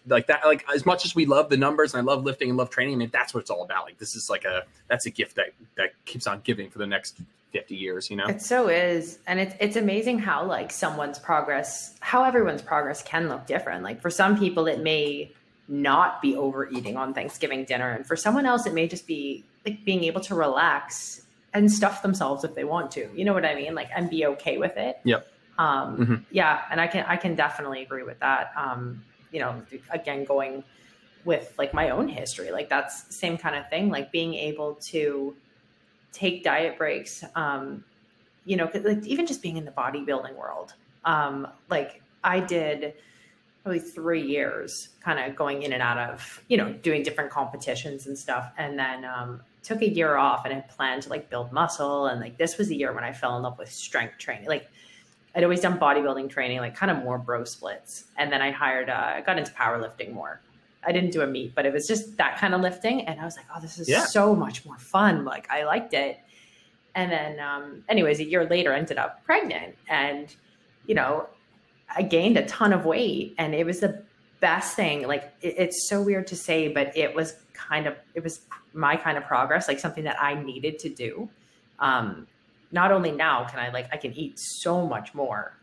like 0.08 0.28
that 0.28 0.46
like 0.46 0.66
as 0.74 0.86
much 0.86 1.06
as 1.06 1.16
we 1.16 1.26
love 1.26 1.50
the 1.50 1.58
numbers 1.58 1.94
and 1.94 2.02
I 2.02 2.04
love 2.04 2.24
lifting 2.24 2.50
and 2.50 2.58
love 2.58 2.70
training 2.70 2.96
I 2.96 2.98
mean 2.98 3.10
that's 3.12 3.34
what 3.34 3.42
it's 3.42 3.50
all 3.50 3.64
about. 3.64 3.86
Like 3.86 3.98
this 3.98 4.16
is 4.16 4.30
like 4.30 4.46
a 4.46 4.64
that's 4.88 5.06
a 5.06 5.10
gift 5.10 5.36
that 5.36 5.52
that 5.76 5.92
keeps 6.06 6.28
on 6.28 6.42
giving 6.44 6.70
for 6.70 6.80
the 6.80 6.88
next 6.88 7.20
50 7.52 7.76
years 7.76 8.10
you 8.10 8.18
know? 8.18 8.26
It 8.26 8.42
so 8.42 8.68
is. 8.68 9.20
And 9.28 9.40
it's 9.40 9.56
it's 9.60 9.76
amazing 9.76 10.20
how 10.20 10.46
like 10.46 10.72
someone's 10.72 11.20
progress 11.20 11.96
how 12.00 12.24
everyone's 12.24 12.62
progress 12.62 13.02
can 13.02 13.30
look 13.30 13.46
different. 13.46 13.84
Like 13.84 14.02
for 14.02 14.10
some 14.10 14.38
people 14.38 14.68
it 14.68 14.82
may 14.82 15.32
not 15.68 16.22
be 16.22 16.36
overeating 16.36 16.98
on 16.98 17.14
Thanksgiving 17.14 17.66
dinner. 17.66 17.90
And 17.92 18.06
for 18.06 18.16
someone 18.16 18.46
else 18.46 18.66
it 18.66 18.74
may 18.74 18.88
just 18.88 19.08
be 19.08 19.44
like 19.66 19.84
being 19.86 20.04
able 20.04 20.22
to 20.22 20.36
relax 20.36 21.22
and 21.54 21.72
stuff 21.72 22.02
themselves 22.02 22.44
if 22.44 22.56
they 22.56 22.66
want 22.66 22.92
to. 22.92 23.10
You 23.16 23.24
know 23.26 23.34
what 23.34 23.46
I 23.46 23.56
mean? 23.56 23.76
Like 23.76 23.90
and 23.96 24.10
be 24.10 24.26
okay 24.26 24.58
with 24.58 24.76
it. 24.76 25.00
Yep 25.04 25.28
um, 25.58 25.97
mm-hmm. 25.97 26.16
Yeah, 26.32 26.62
and 26.70 26.82
I 26.82 26.88
can 26.88 27.06
I 27.08 27.18
can 27.18 27.36
definitely 27.36 27.82
agree 27.82 28.03
with 28.03 28.20
that. 28.20 28.51
Um, 28.56 29.03
you 29.32 29.39
know, 29.39 29.62
again, 29.91 30.24
going 30.26 30.64
with 31.24 31.53
like 31.58 31.74
my 31.74 31.89
own 31.89 32.08
history, 32.08 32.51
like 32.51 32.70
that's 32.70 33.03
the 33.03 33.14
same 33.14 33.38
kind 33.38 33.56
of 33.56 33.70
thing. 33.70 33.89
Like 33.89 34.12
being 34.12 34.34
able 34.34 34.76
to 34.76 35.36
take 36.12 36.43
diet 36.43 36.78
breaks. 36.78 37.24
Um, 37.36 37.84
you 38.45 38.58
know, 38.58 38.70
like 38.74 39.03
even 39.06 39.26
just 39.26 39.41
being 39.41 39.58
in 39.58 39.66
the 39.66 39.72
bodybuilding 39.72 40.36
world. 40.36 40.74
Um, 41.03 41.47
like 41.70 42.01
I 42.24 42.39
did 42.39 42.93
probably 43.66 43.80
three 43.80 44.22
years 44.22 44.89
kind 45.01 45.20
of 45.20 45.36
going 45.36 45.64
in 45.64 45.74
and 45.74 45.82
out 45.82 45.97
of 45.97 46.43
you 46.49 46.56
know 46.56 46.72
doing 46.72 47.01
different 47.01 47.32
competitions 47.32 48.06
and 48.06 48.16
stuff 48.16 48.51
and 48.60 48.78
then 48.78 49.03
um, 49.03 49.41
took 49.64 49.82
a 49.82 49.89
year 49.89 50.18
off 50.18 50.45
and 50.45 50.53
had 50.53 50.70
planned 50.70 51.01
to 51.01 51.10
like 51.10 51.32
build 51.32 51.51
muscle 51.51 52.06
and 52.06 52.22
like 52.22 52.38
this 52.38 52.60
was 52.60 52.68
the 52.68 52.76
year 52.76 52.93
when 52.93 53.03
i 53.03 53.12
fell 53.12 53.36
in 53.38 53.41
love 53.41 53.58
with 53.58 53.72
strength 53.72 54.20
training 54.20 54.47
like 54.47 54.70
I'd 55.36 55.44
always 55.44 55.60
done 55.60 55.78
bodybuilding 55.78 56.30
training, 56.30 56.60
like 56.60 56.76
kind 56.76 56.90
of 56.90 57.04
more 57.04 57.18
bro 57.18 57.44
splits. 57.44 58.06
And 58.18 58.32
then 58.32 58.42
I 58.42 58.52
hired, 58.52 58.90
uh, 58.90 59.14
I 59.16 59.22
got 59.22 59.38
into 59.38 59.52
powerlifting 59.52 60.14
more. 60.14 60.42
I 60.88 60.92
didn't 60.92 61.12
do 61.12 61.22
a 61.22 61.28
meet, 61.28 61.54
but 61.54 61.66
it 61.66 61.74
was 61.74 61.88
just 61.88 62.16
that 62.18 62.38
kind 62.38 62.54
of 62.54 62.62
lifting. 62.62 63.02
And 63.02 63.20
I 63.20 63.26
was 63.26 63.36
like, 63.36 63.46
oh, 63.54 63.60
this 63.60 63.78
is 63.78 63.90
yeah. 63.90 64.06
so 64.06 64.36
much 64.36 64.66
more 64.66 64.78
fun. 64.78 65.26
Like 65.26 65.50
I 65.50 65.64
liked 65.64 65.94
it. 65.94 66.20
And 66.94 67.12
then, 67.12 67.40
um, 67.40 67.84
anyways, 67.90 68.20
a 68.20 68.24
year 68.24 68.46
later, 68.46 68.72
ended 68.72 68.98
up 68.98 69.24
pregnant. 69.26 69.76
And, 69.90 70.34
you 70.86 70.96
know, 70.96 71.28
I 71.94 72.04
gained 72.04 72.38
a 72.38 72.46
ton 72.46 72.72
of 72.72 72.86
weight 72.86 73.36
and 73.38 73.54
it 73.54 73.66
was 73.66 73.82
the 73.82 74.04
best 74.40 74.76
thing. 74.76 75.06
Like 75.06 75.34
it, 75.42 75.56
it's 75.58 75.90
so 75.90 76.02
weird 76.02 76.28
to 76.28 76.36
say, 76.36 76.70
but 76.70 76.96
it 76.96 77.14
was 77.14 77.36
kind 77.54 77.88
of, 77.88 77.96
it 78.14 78.24
was 78.24 78.42
my 78.74 78.96
kind 78.96 79.18
of 79.18 79.26
progress, 79.26 79.68
like 79.68 79.80
something 79.80 80.06
that 80.06 80.22
I 80.22 80.36
needed 80.36 80.80
to 80.80 80.90
do. 80.90 81.30
Um, 81.80 82.28
not 82.72 82.91
only 82.91 83.11
now 83.11 83.45
can 83.45 83.59
I 83.59 83.70
like 83.70 83.88
I 83.91 83.97
can 83.97 84.13
eat 84.13 84.38
so 84.38 84.86
much 84.86 85.13
more 85.13 85.57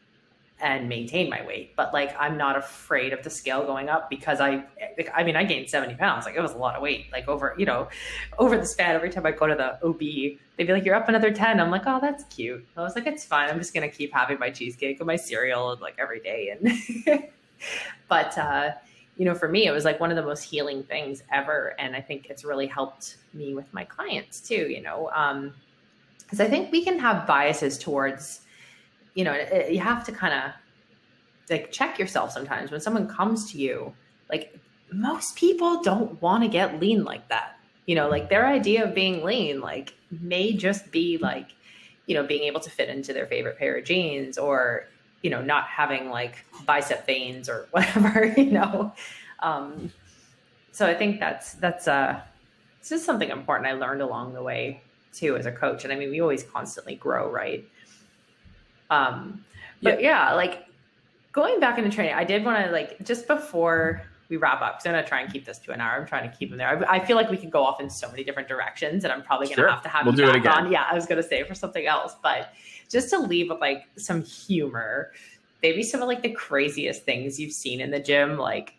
and 0.61 0.89
maintain 0.89 1.29
my 1.29 1.45
weight, 1.45 1.75
but 1.75 1.93
like 1.93 2.15
I'm 2.19 2.37
not 2.39 2.57
afraid 2.57 3.13
of 3.13 3.25
the 3.25 3.31
scale 3.31 3.67
going 3.67 3.89
up 3.89 4.09
because 4.09 4.41
I 4.41 4.65
I 5.13 5.25
mean 5.25 5.35
I 5.35 5.45
gained 5.45 5.69
70 5.69 5.97
pounds. 5.97 6.25
Like 6.25 6.37
it 6.37 6.41
was 6.41 6.53
a 6.53 6.57
lot 6.57 6.77
of 6.77 6.83
weight. 6.83 7.07
Like 7.13 7.29
over, 7.29 7.55
you 7.59 7.67
know, 7.67 7.89
over 8.39 8.57
the 8.57 8.67
span, 8.67 8.95
every 8.95 9.11
time 9.11 9.27
I 9.27 9.33
go 9.33 9.47
to 9.49 9.55
the 9.55 9.85
OB, 9.87 9.99
they'd 9.99 10.65
be 10.65 10.73
like, 10.73 10.85
You're 10.85 10.95
up 10.95 11.09
another 11.09 11.33
10. 11.33 11.61
I'm 11.61 11.71
like, 11.71 11.83
Oh, 11.87 11.99
that's 12.01 12.25
cute. 12.25 12.65
I 12.77 12.83
was 12.83 12.95
like, 12.95 13.07
It's 13.07 13.25
fine. 13.25 13.51
I'm 13.51 13.59
just 13.59 13.75
gonna 13.75 13.89
keep 13.89 14.13
having 14.13 14.39
my 14.39 14.51
cheesecake 14.51 15.01
and 15.01 15.07
my 15.07 15.17
cereal 15.17 15.73
and 15.73 15.81
like 15.81 15.97
every 15.99 16.21
day. 16.21 16.57
And 16.57 17.29
but 18.09 18.39
uh 18.39 18.71
you 19.17 19.27
know, 19.27 19.35
for 19.35 19.49
me, 19.49 19.67
it 19.67 19.73
was 19.73 19.85
like 19.85 20.01
one 20.01 20.11
of 20.11 20.17
the 20.17 20.23
most 20.23 20.43
healing 20.43 20.83
things 20.85 21.23
ever. 21.31 21.75
And 21.79 21.95
I 21.95 22.01
think 22.01 22.31
it's 22.31 22.45
really 22.45 22.67
helped 22.67 23.19
me 23.35 23.55
with 23.55 23.73
my 23.73 23.85
clients 23.85 24.41
too, 24.41 24.69
you 24.71 24.81
know. 24.81 25.11
Um, 25.15 25.53
because 26.33 26.47
I 26.47 26.49
think 26.49 26.73
we 26.73 26.83
can 26.83 26.99
have 26.99 27.27
biases 27.27 27.77
towards, 27.77 28.41
you 29.13 29.23
know, 29.23 29.35
it, 29.35 29.71
you 29.71 29.81
have 29.81 30.03
to 30.05 30.13
kind 30.13 30.33
of 30.33 30.53
like 31.51 31.71
check 31.71 31.99
yourself 31.99 32.33
sometimes 32.33 32.71
when 32.71 32.81
someone 32.81 33.07
comes 33.07 33.53
to 33.53 33.59
you. 33.59 33.93
Like 34.31 34.59
most 34.91 35.37
people 35.37 35.83
don't 35.83 36.23
want 36.23 36.43
to 36.43 36.49
get 36.49 36.81
lean 36.81 37.05
like 37.05 37.29
that. 37.29 37.59
You 37.85 37.97
know, 37.97 38.09
like 38.09 38.31
their 38.31 38.47
idea 38.47 38.83
of 38.83 38.95
being 38.95 39.23
lean, 39.23 39.61
like 39.61 39.93
may 40.11 40.55
just 40.55 40.91
be 40.91 41.19
like, 41.19 41.49
you 42.07 42.15
know, 42.15 42.23
being 42.23 42.45
able 42.45 42.61
to 42.61 42.71
fit 42.71 42.89
into 42.89 43.13
their 43.13 43.27
favorite 43.27 43.59
pair 43.59 43.77
of 43.77 43.85
jeans 43.85 44.39
or, 44.39 44.87
you 45.23 45.29
know, 45.29 45.43
not 45.43 45.65
having 45.65 46.09
like 46.09 46.47
bicep 46.65 47.05
veins 47.05 47.47
or 47.47 47.67
whatever, 47.73 48.33
you 48.39 48.53
know. 48.53 48.95
Um, 49.41 49.93
so 50.71 50.87
I 50.87 50.95
think 50.95 51.21
that's 51.21 51.53
that's 51.53 51.87
uh 51.87 52.23
it's 52.81 52.89
just 52.89 53.05
something 53.05 53.29
important 53.29 53.69
I 53.69 53.75
learned 53.75 54.01
along 54.01 54.33
the 54.33 54.43
way 54.43 54.81
too 55.13 55.37
as 55.37 55.47
a 55.47 55.53
coach. 55.53 55.85
And 55.85 55.93
I 55.93 55.97
mean, 55.97 56.11
we 56.11 56.21
always 56.21 56.43
constantly 56.43 56.95
grow, 56.97 57.31
right? 57.31 57.65
Um, 58.91 59.45
but 59.83 60.03
yeah, 60.03 60.33
like 60.35 60.67
going 61.33 61.61
back 61.61 61.79
into 61.79 61.91
training, 61.91 62.15
I 62.15 62.25
did 62.25 62.45
want 62.45 62.65
to 62.65 62.71
like 62.71 63.03
just 63.05 63.27
before 63.27 64.03
we 64.29 64.37
wrap 64.37 64.63
up 64.63 64.75
because 64.79 64.87
I'm 64.87 64.93
gonna 64.93 65.07
try 65.07 65.21
and 65.21 65.33
keep 65.33 65.45
this 65.45 65.59
to 65.61 65.73
an 65.73 65.81
hour. 65.81 66.01
I'm 66.01 66.07
trying 66.07 66.31
to 66.31 66.37
keep 66.37 66.51
them 66.51 66.59
there. 66.59 66.89
I, 66.89 66.97
I 66.97 67.05
feel 67.05 67.17
like 67.17 67.31
we 67.31 67.37
could 67.37 67.51
go 67.51 67.63
off 67.65 67.81
in 67.81 67.91
so 67.91 68.11
many 68.11 68.25
different 68.25 68.49
directions, 68.49 69.05
and 69.05 69.13
I'm 69.13 69.23
probably 69.23 69.47
gonna 69.47 69.57
Sure. 69.57 69.69
have 69.71 69.83
to 69.83 69.89
have 69.89 70.07
We'll 70.07 70.15
you 70.15 70.25
do 70.25 70.31
it 70.31 70.37
again. 70.37 70.53
on. 70.53 70.73
Yeah, 70.73 70.87
I 70.91 70.95
was 70.95 71.07
gonna 71.07 71.23
say 71.23 71.43
for 71.45 71.55
something 71.55 71.87
else, 71.87 72.15
but 72.23 72.53
just 72.89 73.11
to 73.11 73.19
leave 73.19 73.51
with 73.51 73.61
like 73.61 73.85
some 73.97 74.23
humor, 74.23 75.13
maybe 75.63 75.83
some 75.83 76.01
of 76.03 76.09
like 76.09 76.23
the 76.23 76.31
craziest 76.33 77.05
things 77.05 77.41
you've 77.41 77.53
seen 77.53 77.81
in 77.81 77.91
the 77.91 78.01
gym, 78.01 78.39
like 78.39 78.75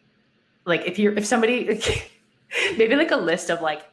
like 0.65 0.81
if 0.85 0.97
you're 0.97 1.13
if 1.13 1.25
somebody 1.25 1.81
maybe 2.77 2.95
like 2.95 3.11
a 3.11 3.15
list 3.17 3.49
of 3.51 3.61
like 3.61 3.83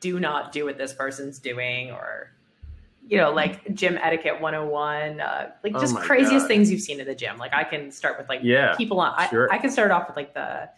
do 0.00 0.20
not 0.20 0.52
do 0.52 0.64
what 0.66 0.78
this 0.78 0.92
person's 0.92 1.38
doing 1.38 1.90
or 1.90 2.30
you 3.06 3.18
know 3.18 3.30
like 3.32 3.74
gym 3.74 3.98
etiquette 4.00 4.40
101 4.40 5.20
uh, 5.20 5.50
like 5.62 5.74
Oh 5.74 5.80
just 5.80 5.94
my 5.94 6.00
craziest 6.00 6.44
God. 6.44 6.48
things 6.48 6.70
you've 6.70 6.80
seen 6.80 7.00
in 7.00 7.06
the 7.06 7.14
gym 7.14 7.38
like 7.38 7.52
i 7.52 7.64
can 7.64 7.90
start 7.90 8.16
with 8.18 8.28
like 8.28 8.40
Yeah, 8.42 8.74
people 8.76 9.00
on 9.00 9.12
I, 9.16 9.28
sure. 9.28 9.52
I 9.52 9.58
can 9.58 9.70
start 9.70 9.90
off 9.90 10.06
with 10.08 10.16
like 10.16 10.32
the 10.34 10.68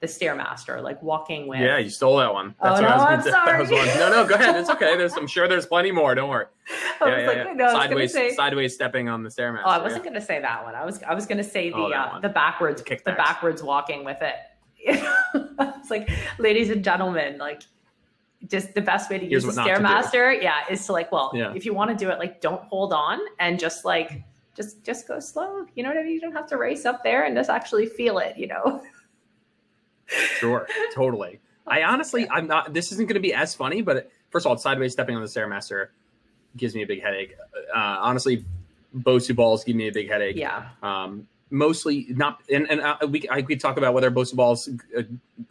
the 0.00 0.06
stairmaster 0.08 0.82
like 0.82 1.00
walking 1.02 1.46
with 1.46 1.60
Yeah, 1.60 1.78
you 1.78 1.88
stole 1.88 2.16
that 2.16 2.32
one. 2.34 2.56
Oh, 2.60 2.72
what 2.72 2.80
no, 2.82 2.88
I 2.88 2.94
was 2.96 3.02
I'm 3.04 3.10
gonna 3.10 3.22
say. 3.22 3.30
That 3.30 3.58
was 3.60 3.68
sorry. 3.68 3.86
No, 4.00 4.10
no, 4.10 4.26
go 4.26 4.34
ahead. 4.34 4.56
It's 4.56 4.68
okay. 4.68 4.96
There's, 4.96 5.12
I'm 5.16 5.28
sure 5.28 5.46
there's 5.46 5.64
plenty 5.66 5.92
more. 5.92 6.12
Don't 6.16 6.28
worry. 6.28 6.46
I 7.00 7.06
Yeah, 7.08 7.14
was 7.14 7.20
yeah, 7.22 7.26
like, 7.28 7.36
yeah. 7.36 7.52
no, 7.52 7.72
sideways, 7.72 8.12
say 8.12 8.34
sideways 8.34 8.74
stepping 8.74 9.08
on 9.08 9.22
the 9.22 9.28
stairmaster. 9.28 9.62
Oh, 9.64 9.68
I 9.70 9.78
wasn't 9.78 10.02
gonna 10.02 10.20
say 10.20 10.40
that 10.40 10.64
one. 10.64 10.74
I 10.74 10.84
was 10.84 11.00
I 11.04 11.14
was 11.14 11.26
gonna 11.26 11.44
say 11.44 11.70
the 11.70 11.76
Oh, 11.76 11.92
uh, 11.92 12.18
the 12.18 12.30
backwards 12.30 12.82
Kickbacks. 12.82 13.04
the 13.04 13.12
backwards 13.12 13.62
walking 13.62 14.04
with 14.04 14.18
it. 14.22 14.34
it's 14.84 15.90
like, 15.90 16.10
ladies 16.38 16.70
and 16.70 16.82
gentlemen, 16.82 17.38
like 17.38 17.62
just 18.48 18.74
the 18.74 18.80
best 18.80 19.10
way 19.10 19.18
to 19.18 19.26
Here's 19.26 19.44
use 19.44 19.54
the 19.54 19.60
what 19.62 19.68
not 19.68 19.76
to 19.76 19.80
do. 19.82 20.18
stairmaster, 20.18 20.42
yeah, 20.42 20.60
is 20.70 20.84
to 20.86 20.92
like, 20.92 21.12
well, 21.12 21.30
Yeah. 21.34 21.52
if 21.54 21.64
you 21.64 21.74
want 21.74 21.90
to 21.90 21.96
do 21.96 22.10
it, 22.10 22.18
like, 22.18 22.40
don't 22.40 22.62
hold 22.64 22.92
on 22.92 23.18
and 23.38 23.58
just 23.58 23.84
like 23.84 24.22
just 24.56 24.84
just 24.84 25.06
go 25.08 25.18
slow. 25.20 25.64
You 25.74 25.82
know 25.82 25.88
what 25.90 25.98
I 25.98 26.02
mean? 26.02 26.12
You 26.12 26.20
don't 26.20 26.32
have 26.32 26.46
to 26.48 26.56
race 26.56 26.84
up 26.84 27.02
there 27.04 27.24
and 27.24 27.36
just 27.36 27.48
actually 27.50 27.86
feel 27.86 28.18
it. 28.18 28.36
You 28.36 28.48
know? 28.48 28.82
Sure, 30.38 30.66
totally. 30.94 31.40
I 31.66 31.84
honestly, 31.84 32.28
I'm 32.28 32.46
not. 32.46 32.74
This 32.74 32.92
isn't 32.92 33.06
going 33.06 33.14
to 33.14 33.20
be 33.20 33.32
as 33.32 33.54
funny, 33.54 33.80
but 33.82 34.10
first 34.30 34.44
of 34.44 34.50
all, 34.50 34.58
sideways 34.58 34.92
stepping 34.92 35.16
on 35.16 35.22
the 35.22 35.28
stairmaster 35.28 35.88
gives 36.56 36.74
me 36.74 36.82
a 36.82 36.86
big 36.86 37.00
headache. 37.02 37.34
Uh, 37.74 37.78
honestly, 37.78 38.44
Bosu 38.94 39.34
balls 39.34 39.64
give 39.64 39.76
me 39.76 39.88
a 39.88 39.92
big 39.92 40.10
headache. 40.10 40.36
Yeah. 40.36 40.68
Um, 40.82 41.28
mostly 41.52 42.06
not, 42.08 42.42
and 42.50 42.68
and 42.68 42.80
uh, 42.80 42.96
we 43.08 43.28
I 43.30 43.42
could 43.42 43.60
talk 43.60 43.76
about 43.76 43.94
whether 43.94 44.10
Bosu 44.10 44.34
Ball 44.34 44.52
is 44.52 44.68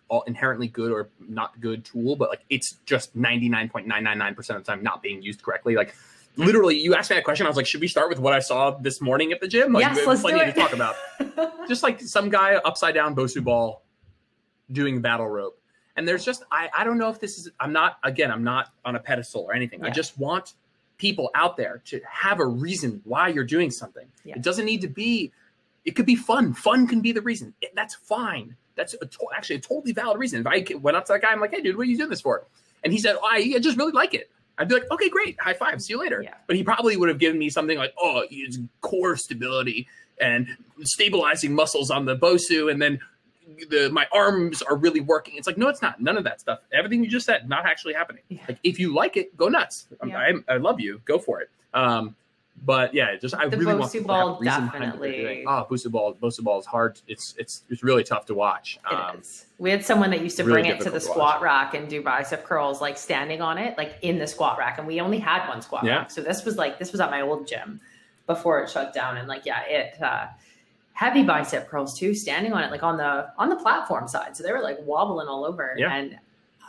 all 0.10 0.24
inherently 0.24 0.68
good 0.68 0.92
or 0.92 1.10
not 1.20 1.60
good 1.62 1.86
tool, 1.86 2.16
but 2.16 2.30
like 2.30 2.42
it's 2.50 2.78
just 2.86 3.16
99.999 3.16 4.36
percent 4.36 4.58
of 4.58 4.66
the 4.66 4.72
time 4.72 4.84
not 4.84 5.02
being 5.02 5.22
used 5.22 5.42
correctly. 5.44 5.76
Like 5.76 5.96
literally, 6.36 6.78
you 6.78 6.96
asked 6.96 7.10
me 7.10 7.16
that 7.16 7.24
question, 7.24 7.46
I 7.46 7.50
was 7.50 7.56
like, 7.58 7.66
should 7.68 7.82
we 7.82 7.88
start 7.88 8.10
with 8.10 8.20
what 8.20 8.34
I 8.34 8.40
saw 8.40 8.72
this 8.72 9.00
morning 9.02 9.32
at 9.32 9.40
the 9.40 9.48
gym? 9.48 9.72
Like, 9.74 9.84
Yes, 9.84 10.06
let's 10.06 10.22
plenty 10.22 10.40
do 10.40 10.46
to 10.46 10.52
it. 10.52 10.56
talk 10.56 10.74
about 10.74 10.96
just 11.68 11.84
like 11.84 12.02
some 12.02 12.30
guy 12.30 12.56
upside 12.56 12.94
down 12.96 13.16
Bosu 13.16 13.44
ball 13.44 13.84
doing 14.72 15.02
battle 15.02 15.28
rope. 15.28 15.58
And 15.96 16.08
there's 16.08 16.26
just 16.26 16.44
I 16.52 16.70
I 16.76 16.84
don't 16.84 16.98
know 16.98 17.10
if 17.10 17.20
this 17.20 17.38
is 17.38 17.50
I'm 17.60 17.74
not 17.74 17.98
again 18.04 18.32
I'm 18.32 18.44
not 18.44 18.70
on 18.84 18.96
a 18.96 19.00
pedestal 19.00 19.44
or 19.44 19.54
anything. 19.54 19.84
I 19.84 19.90
just 19.90 20.18
want 20.18 20.54
people 20.98 21.32
out 21.36 21.58
there 21.58 21.82
to 21.86 22.00
have 22.08 22.40
a 22.40 22.46
reason 22.46 23.02
why 23.04 23.28
you're 23.28 23.44
doing 23.44 23.72
something. 23.72 24.08
Yeah. 24.24 24.36
It 24.36 24.42
doesn't 24.44 24.66
need 24.66 24.82
to 24.82 24.88
be 24.88 25.32
it 25.86 25.92
could 25.96 26.06
be 26.06 26.16
fun. 26.16 26.54
Fun 26.54 26.88
can 26.88 27.02
be 27.02 27.12
the 27.12 27.22
reason. 27.22 27.54
That's 27.76 27.96
fine. 27.96 28.56
That's 28.76 28.94
a 28.96 29.06
to- 29.06 29.28
actually 29.36 29.58
a 29.58 29.60
totally 29.60 29.94
valid 29.94 30.18
reason. 30.20 30.42
If 30.42 30.48
I 30.48 30.76
went 30.76 30.96
up 30.98 31.06
to 31.06 31.14
that 31.14 31.22
guy, 31.22 31.32
I'm 31.32 31.40
like, 31.42 31.52
"Hey, 31.52 31.62
dude, 31.62 31.76
what 31.78 31.84
are 31.84 31.90
you 31.90 31.98
doing 31.98 32.10
this 32.10 32.22
for?" 32.22 32.46
And 32.84 32.92
he 32.94 33.00
said, 33.00 33.16
oh, 33.22 33.28
I, 33.30 33.54
"I 33.56 33.60
just 33.60 33.78
really 33.78 33.92
like 33.92 34.14
it." 34.14 34.30
I'd 34.58 34.68
be 34.68 34.76
like, 34.76 34.90
"Okay, 34.92 35.10
great, 35.10 35.40
high 35.40 35.54
five, 35.54 35.82
see 35.82 35.94
you 35.94 36.00
later." 36.00 36.22
Yeah. 36.22 36.36
But 36.48 36.56
he 36.56 36.64
probably 36.64 36.96
would 36.98 37.10
have 37.10 37.18
given 37.20 37.38
me 37.40 37.50
something 37.50 37.78
like, 37.78 37.94
"Oh, 38.00 38.24
it's 38.30 38.60
core 38.82 39.16
stability 39.16 39.88
and 40.20 40.48
stabilizing 40.84 41.54
muscles 41.54 41.90
on 41.92 42.06
the 42.06 42.16
Bosu, 42.16 42.72
and 42.72 42.82
then 42.82 43.00
the 43.70 43.90
my 43.92 44.08
arms 44.14 44.62
are 44.62 44.76
really 44.76 45.00
working." 45.02 45.36
It's 45.36 45.48
like, 45.48 45.58
no, 45.58 45.68
it's 45.68 45.82
not. 45.82 46.00
None 46.02 46.18
of 46.18 46.24
that 46.26 46.40
stuff. 46.40 46.60
Everything 46.72 47.04
you 47.04 47.10
just 47.10 47.26
said, 47.26 47.50
not 47.50 47.66
actually 47.66 47.94
happening. 47.94 48.24
Yeah. 48.30 48.40
Like, 48.48 48.60
if 48.64 48.80
you 48.80 48.94
like 48.94 49.18
it, 49.18 49.36
go 49.38 49.48
nuts. 49.48 49.88
Yeah. 50.06 50.18
I'm- 50.18 50.46
I 50.48 50.58
love 50.58 50.80
you. 50.80 51.02
Go 51.06 51.18
for 51.20 51.42
it. 51.42 51.50
Um, 51.74 52.16
but 52.64 52.94
yeah, 52.94 53.16
just 53.16 53.34
I 53.36 53.48
The 53.48 53.58
really 53.58 53.74
want 53.76 53.86
Bosu 53.86 53.92
to 53.92 53.98
have 54.00 54.06
a 54.06 54.08
ball 54.08 54.30
what 54.36 54.40
they're 54.44 54.52
definitely- 54.60 55.12
doing. 55.18 55.46
Oh, 55.48 55.68
Bosu 55.70 55.90
ball, 55.92 56.14
Bosu 56.14 56.44
ball 56.44 56.60
is 56.60 56.66
hard. 56.66 57.00
It's 57.08 57.34
it's 57.38 57.64
it's 57.70 57.84
really 57.84 58.04
tough 58.04 58.26
to 58.28 58.34
watch. 58.36 58.80
It 58.90 58.94
Um, 58.94 59.18
is. 59.20 59.46
We 59.58 59.72
had 59.72 59.84
someone 59.84 60.10
that 60.12 60.22
used 60.22 60.38
to 60.38 60.44
really 60.44 60.62
bring 60.62 60.72
it 60.72 60.80
to 60.82 60.86
the 60.90 61.00
to 61.00 61.02
squat 61.02 61.42
rack 61.42 61.74
and 61.74 61.90
do 61.90 62.02
bicep 62.02 62.44
curls, 62.46 62.80
like 62.82 62.98
standing 62.98 63.42
on 63.42 63.58
it, 63.58 63.78
like 63.78 63.96
in 64.02 64.20
the 64.20 64.28
squat 64.28 64.58
rack. 64.58 64.78
And 64.78 64.88
we 64.88 65.00
only 65.02 65.20
had 65.20 65.48
one 65.48 65.62
squat 65.62 65.84
Yeah. 65.84 65.98
rack. 66.00 66.12
So 66.12 66.22
this 66.22 66.46
was 66.46 66.58
like, 66.58 66.78
this 66.80 66.92
was 66.92 67.02
at 67.02 67.10
my 67.12 67.22
old 67.22 67.48
gym 67.48 67.80
before 68.28 68.62
it 68.62 68.70
shut 68.70 68.94
down. 68.94 69.18
And 69.18 69.28
like, 69.28 69.46
yeah, 69.46 69.62
it, 69.68 70.02
uh, 70.02 70.28
heavy 70.94 71.24
bicep 71.24 71.68
curls 71.68 71.98
too, 71.98 72.14
standing 72.14 72.54
on 72.54 72.64
it, 72.64 72.70
like 72.72 72.84
on 72.84 72.98
the, 72.98 73.32
on 73.38 73.50
the 73.50 73.56
platform 73.56 74.08
side. 74.08 74.38
So 74.38 74.44
they 74.44 74.52
were 74.52 74.62
like 74.62 74.78
wobbling 74.86 75.28
all 75.28 75.46
over. 75.46 75.74
Yeah. 75.78 75.94
And 75.94 76.20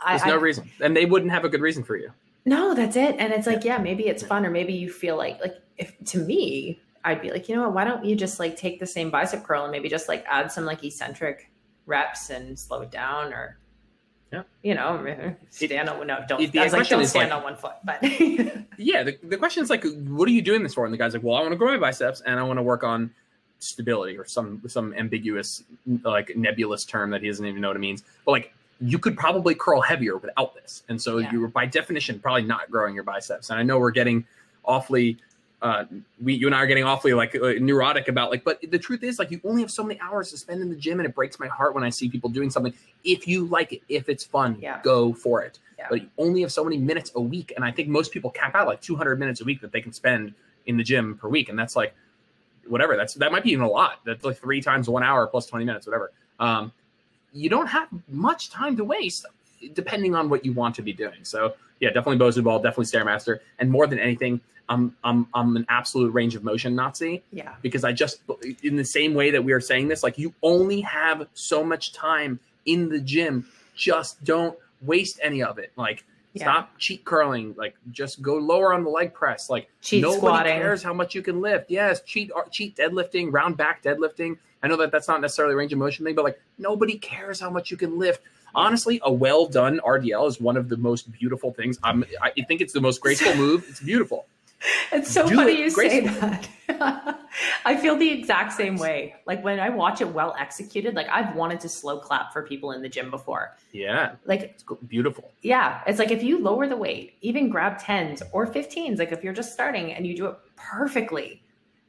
I, 0.03 0.17
There's 0.17 0.27
no 0.27 0.33
I- 0.37 0.41
reason, 0.41 0.69
and 0.81 0.95
they 0.97 1.05
wouldn't 1.05 1.31
have 1.31 1.45
a 1.45 1.49
good 1.49 1.61
reason 1.61 1.83
for 1.83 1.95
you. 1.95 2.11
no, 2.45 2.73
that's 2.73 2.95
it. 2.97 3.15
And 3.19 3.31
it's 3.31 3.47
like, 3.47 3.63
yeah, 3.63 3.77
maybe 3.77 4.07
it's 4.07 4.21
fun, 4.23 4.45
or 4.45 4.49
maybe 4.49 4.73
you 4.73 4.89
feel 4.91 5.15
like, 5.15 5.39
like, 5.39 5.55
if 5.77 5.93
to 6.05 6.19
me, 6.19 6.79
I'd 7.03 7.21
be 7.21 7.31
like, 7.31 7.49
you 7.49 7.55
know 7.55 7.63
what, 7.63 7.73
why 7.73 7.83
don't 7.83 8.05
you 8.05 8.15
just 8.15 8.39
like 8.39 8.55
take 8.55 8.79
the 8.79 8.85
same 8.85 9.09
bicep 9.11 9.43
curl 9.43 9.63
and 9.63 9.71
maybe 9.71 9.89
just 9.89 10.07
like 10.07 10.23
add 10.27 10.51
some 10.51 10.65
like 10.65 10.83
eccentric 10.83 11.49
reps 11.85 12.29
and 12.29 12.57
slow 12.57 12.81
it 12.81 12.91
down, 12.91 13.33
or, 13.33 13.57
Yeah. 14.31 14.43
you 14.61 14.73
know, 14.73 15.35
stand 15.49 15.89
on, 15.89 16.07
no, 16.07 16.19
don't, 16.27 16.41
it- 16.41 16.51
the 16.53 16.59
I 16.59 16.63
was 16.63 16.73
like, 16.73 16.87
don't 16.87 17.05
stand 17.05 17.29
like- 17.31 17.37
on 17.37 17.43
one 17.43 17.55
foot, 17.57 17.73
but 17.83 18.01
Yeah, 18.77 19.03
the, 19.03 19.17
the 19.23 19.37
question 19.37 19.63
is 19.63 19.69
like, 19.69 19.83
what 20.07 20.27
are 20.27 20.31
you 20.31 20.41
doing 20.41 20.63
this 20.63 20.73
for? 20.73 20.85
And 20.85 20.93
the 20.93 20.97
guy's 20.97 21.13
like, 21.13 21.23
well, 21.23 21.35
I 21.35 21.41
want 21.41 21.51
to 21.51 21.57
grow 21.57 21.71
my 21.71 21.77
biceps 21.77 22.21
and 22.21 22.39
I 22.39 22.43
want 22.43 22.57
to 22.57 22.63
work 22.63 22.83
on 22.83 23.11
stability 23.59 24.17
or 24.17 24.25
some 24.25 24.61
some 24.67 24.93
ambiguous 24.95 25.63
like 26.03 26.35
nebulous 26.35 26.83
term 26.83 27.09
that 27.11 27.21
he 27.21 27.27
doesn't 27.27 27.45
even 27.45 27.61
know 27.61 27.69
what 27.69 27.77
it 27.77 27.79
means. 27.79 28.03
But 28.25 28.31
like, 28.31 28.53
you 28.81 28.97
could 28.99 29.15
probably 29.15 29.55
curl 29.55 29.79
heavier 29.79 30.17
without 30.17 30.53
this, 30.55 30.83
and 30.89 31.01
so 31.01 31.19
Yeah. 31.19 31.31
you're 31.31 31.47
by 31.47 31.65
definition 31.65 32.19
probably 32.19 32.41
not 32.43 32.69
growing 32.71 32.93
your 32.95 33.03
biceps. 33.05 33.49
And 33.51 33.59
I 33.59 33.63
know 33.63 33.77
we're 33.79 33.91
getting 33.91 34.25
awfully. 34.65 35.17
Uh, 35.63 35.85
we, 36.21 36.33
you 36.33 36.45
and 36.45 36.53
I 36.53 36.59
are 36.59 36.67
getting 36.67 36.83
awfully 36.83 37.13
like 37.13 37.33
uh, 37.35 37.53
neurotic 37.57 38.09
about 38.09 38.31
like, 38.31 38.43
but 38.43 38.59
the 38.69 38.77
truth 38.77 39.01
is 39.01 39.17
like 39.17 39.31
you 39.31 39.39
only 39.45 39.61
have 39.61 39.71
so 39.71 39.81
many 39.81 39.97
hours 40.01 40.29
to 40.31 40.37
spend 40.37 40.61
in 40.61 40.69
the 40.69 40.75
gym, 40.75 40.99
and 40.99 41.07
it 41.07 41.15
breaks 41.15 41.39
my 41.39 41.47
heart 41.47 41.73
when 41.73 41.85
I 41.85 41.89
see 41.89 42.09
people 42.09 42.29
doing 42.29 42.49
something. 42.49 42.73
If 43.05 43.29
you 43.29 43.45
like 43.45 43.71
it, 43.71 43.81
if 43.87 44.09
it's 44.09 44.25
fun, 44.25 44.57
Yeah. 44.59 44.81
go 44.83 45.13
for 45.13 45.41
it 45.41 45.59
Yeah. 45.79 45.87
but 45.89 46.01
you 46.01 46.09
only 46.17 46.41
have 46.41 46.51
so 46.51 46.65
many 46.65 46.77
minutes 46.77 47.13
a 47.15 47.21
week. 47.21 47.53
And 47.55 47.63
I 47.63 47.71
think 47.71 47.87
most 47.87 48.11
people 48.11 48.29
cap 48.29 48.55
out 48.55 48.67
like 48.67 48.81
200 48.81 49.17
minutes 49.17 49.39
a 49.39 49.45
week 49.45 49.61
that 49.61 49.71
they 49.71 49.79
can 49.79 49.93
spend 49.93 50.33
in 50.65 50.75
the 50.75 50.83
gym 50.83 51.17
per 51.17 51.29
week. 51.29 51.47
And 51.47 51.57
that's 51.57 51.77
like, 51.77 51.95
whatever, 52.67 52.97
that's, 52.97 53.13
that 53.13 53.31
might 53.31 53.43
be 53.45 53.51
even 53.51 53.63
a 53.63 53.69
lot. 53.69 54.01
That's 54.05 54.25
like 54.25 54.37
three 54.37 54.61
times 54.61 54.89
one 54.89 55.01
hour 55.03 55.27
plus 55.27 55.45
20 55.45 55.63
minutes, 55.63 55.87
whatever. 55.87 56.11
Um, 56.41 56.73
you 57.31 57.49
don't 57.49 57.67
have 57.67 57.87
much 58.09 58.49
time 58.49 58.75
to 58.75 58.83
waste 58.83 59.25
depending 59.73 60.13
on 60.13 60.29
what 60.29 60.43
you 60.43 60.51
want 60.51 60.75
to 60.75 60.81
be 60.81 60.91
doing. 60.91 61.23
So 61.23 61.53
yeah, 61.79 61.89
definitely 61.89 62.17
Bosu 62.17 62.43
ball, 62.43 62.59
definitely 62.59 62.85
Stairmaster. 62.85 63.39
And 63.59 63.69
more 63.69 63.87
than 63.87 63.99
anything, 63.99 64.39
I'm, 64.69 64.95
I'm, 65.03 65.27
I'm 65.33 65.55
an 65.57 65.65
absolute 65.69 66.13
range 66.13 66.35
of 66.35 66.43
motion 66.43 66.73
Nazi 66.75 67.21
yeah, 67.31 67.55
because 67.61 67.83
I 67.83 67.91
just 67.91 68.21
in 68.63 68.77
the 68.77 68.85
same 68.85 69.13
way 69.13 69.29
that 69.31 69.43
we 69.43 69.51
are 69.51 69.59
saying 69.59 69.89
this, 69.89 70.03
like 70.03 70.17
you 70.17 70.33
only 70.41 70.81
have 70.81 71.27
so 71.33 71.63
much 71.63 71.91
time 71.93 72.39
in 72.65 72.87
the 72.89 72.99
gym. 72.99 73.45
Just 73.75 74.23
don't 74.23 74.57
waste 74.81 75.19
any 75.21 75.43
of 75.43 75.57
it. 75.57 75.71
Like 75.75 76.05
Yeah. 76.33 76.43
stop 76.45 76.77
cheat 76.77 77.03
curling. 77.03 77.55
Like 77.57 77.75
just 77.91 78.21
go 78.21 78.35
lower 78.35 78.73
on 78.73 78.83
the 78.85 78.89
leg 78.89 79.13
press. 79.13 79.49
Like 79.49 79.69
cheat 79.81 80.01
nobody 80.01 80.17
squatting. 80.19 80.53
cares 80.53 80.81
how 80.81 80.93
much 80.93 81.13
you 81.13 81.21
can 81.21 81.41
lift. 81.41 81.69
Yes, 81.69 82.01
cheat 82.01 82.31
uh, 82.35 82.43
cheat 82.49 82.75
deadlifting, 82.77 83.33
round 83.33 83.57
back 83.57 83.83
deadlifting. 83.83 84.37
I 84.61 84.67
know 84.69 84.77
that 84.77 84.91
that's 84.91 85.09
not 85.09 85.19
necessarily 85.19 85.55
a 85.55 85.57
range 85.57 85.73
of 85.73 85.79
motion 85.79 86.05
thing, 86.05 86.15
but 86.15 86.23
like 86.23 86.39
nobody 86.57 86.97
cares 86.97 87.39
how 87.39 87.49
much 87.49 87.69
you 87.69 87.75
can 87.75 87.99
lift. 87.99 88.21
Honestly, 88.55 88.99
a 89.03 89.11
well 89.11 89.45
done 89.45 89.79
RDL 89.85 90.27
is 90.27 90.39
one 90.39 90.57
of 90.57 90.69
the 90.69 90.77
most 90.77 91.11
beautiful 91.11 91.51
things. 91.53 91.79
I'm, 91.83 92.05
I 92.21 92.31
think 92.47 92.61
it's 92.61 92.73
the 92.73 92.81
most 92.81 93.01
graceful 93.01 93.35
move. 93.45 93.65
It's 93.69 93.79
beautiful. 93.79 94.25
It's 94.93 95.11
so 95.11 95.27
Do 95.27 95.35
funny 95.35 95.53
it 95.53 95.59
you 95.59 95.69
say 95.69 95.99
that. 96.07 96.47
I 97.65 97.75
feel 97.75 97.97
the 97.97 98.09
exact 98.09 98.53
same 98.53 98.77
way. 98.77 99.13
Like 99.25 99.43
when 99.43 99.59
I 99.59 99.67
watch 99.69 99.99
it 99.99 100.07
well 100.07 100.33
executed, 100.39 100.95
like 100.95 101.09
I've 101.09 101.35
wanted 101.35 101.59
to 101.61 101.69
slow 101.69 101.99
clap 101.99 102.31
for 102.31 102.43
people 102.43 102.71
in 102.71 102.81
the 102.81 102.87
gym 102.87 103.11
before. 103.11 103.57
Yeah, 103.73 104.15
Like 104.25 104.41
it's 104.43 104.63
beautiful. 104.87 105.31
Yeah, 105.41 105.81
it's 105.85 105.99
like 105.99 106.11
if 106.11 106.23
you 106.23 106.39
lower 106.41 106.67
the 106.67 106.77
weight, 106.77 107.15
even 107.21 107.49
grab 107.49 107.77
10s 107.77 108.21
or 108.31 108.47
15s, 108.47 108.99
like 108.99 109.11
if 109.11 109.21
you're 109.21 109.33
just 109.33 109.51
starting 109.51 109.91
and 109.93 110.07
you 110.07 110.15
do 110.15 110.27
it 110.27 110.35
perfectly, 110.55 111.41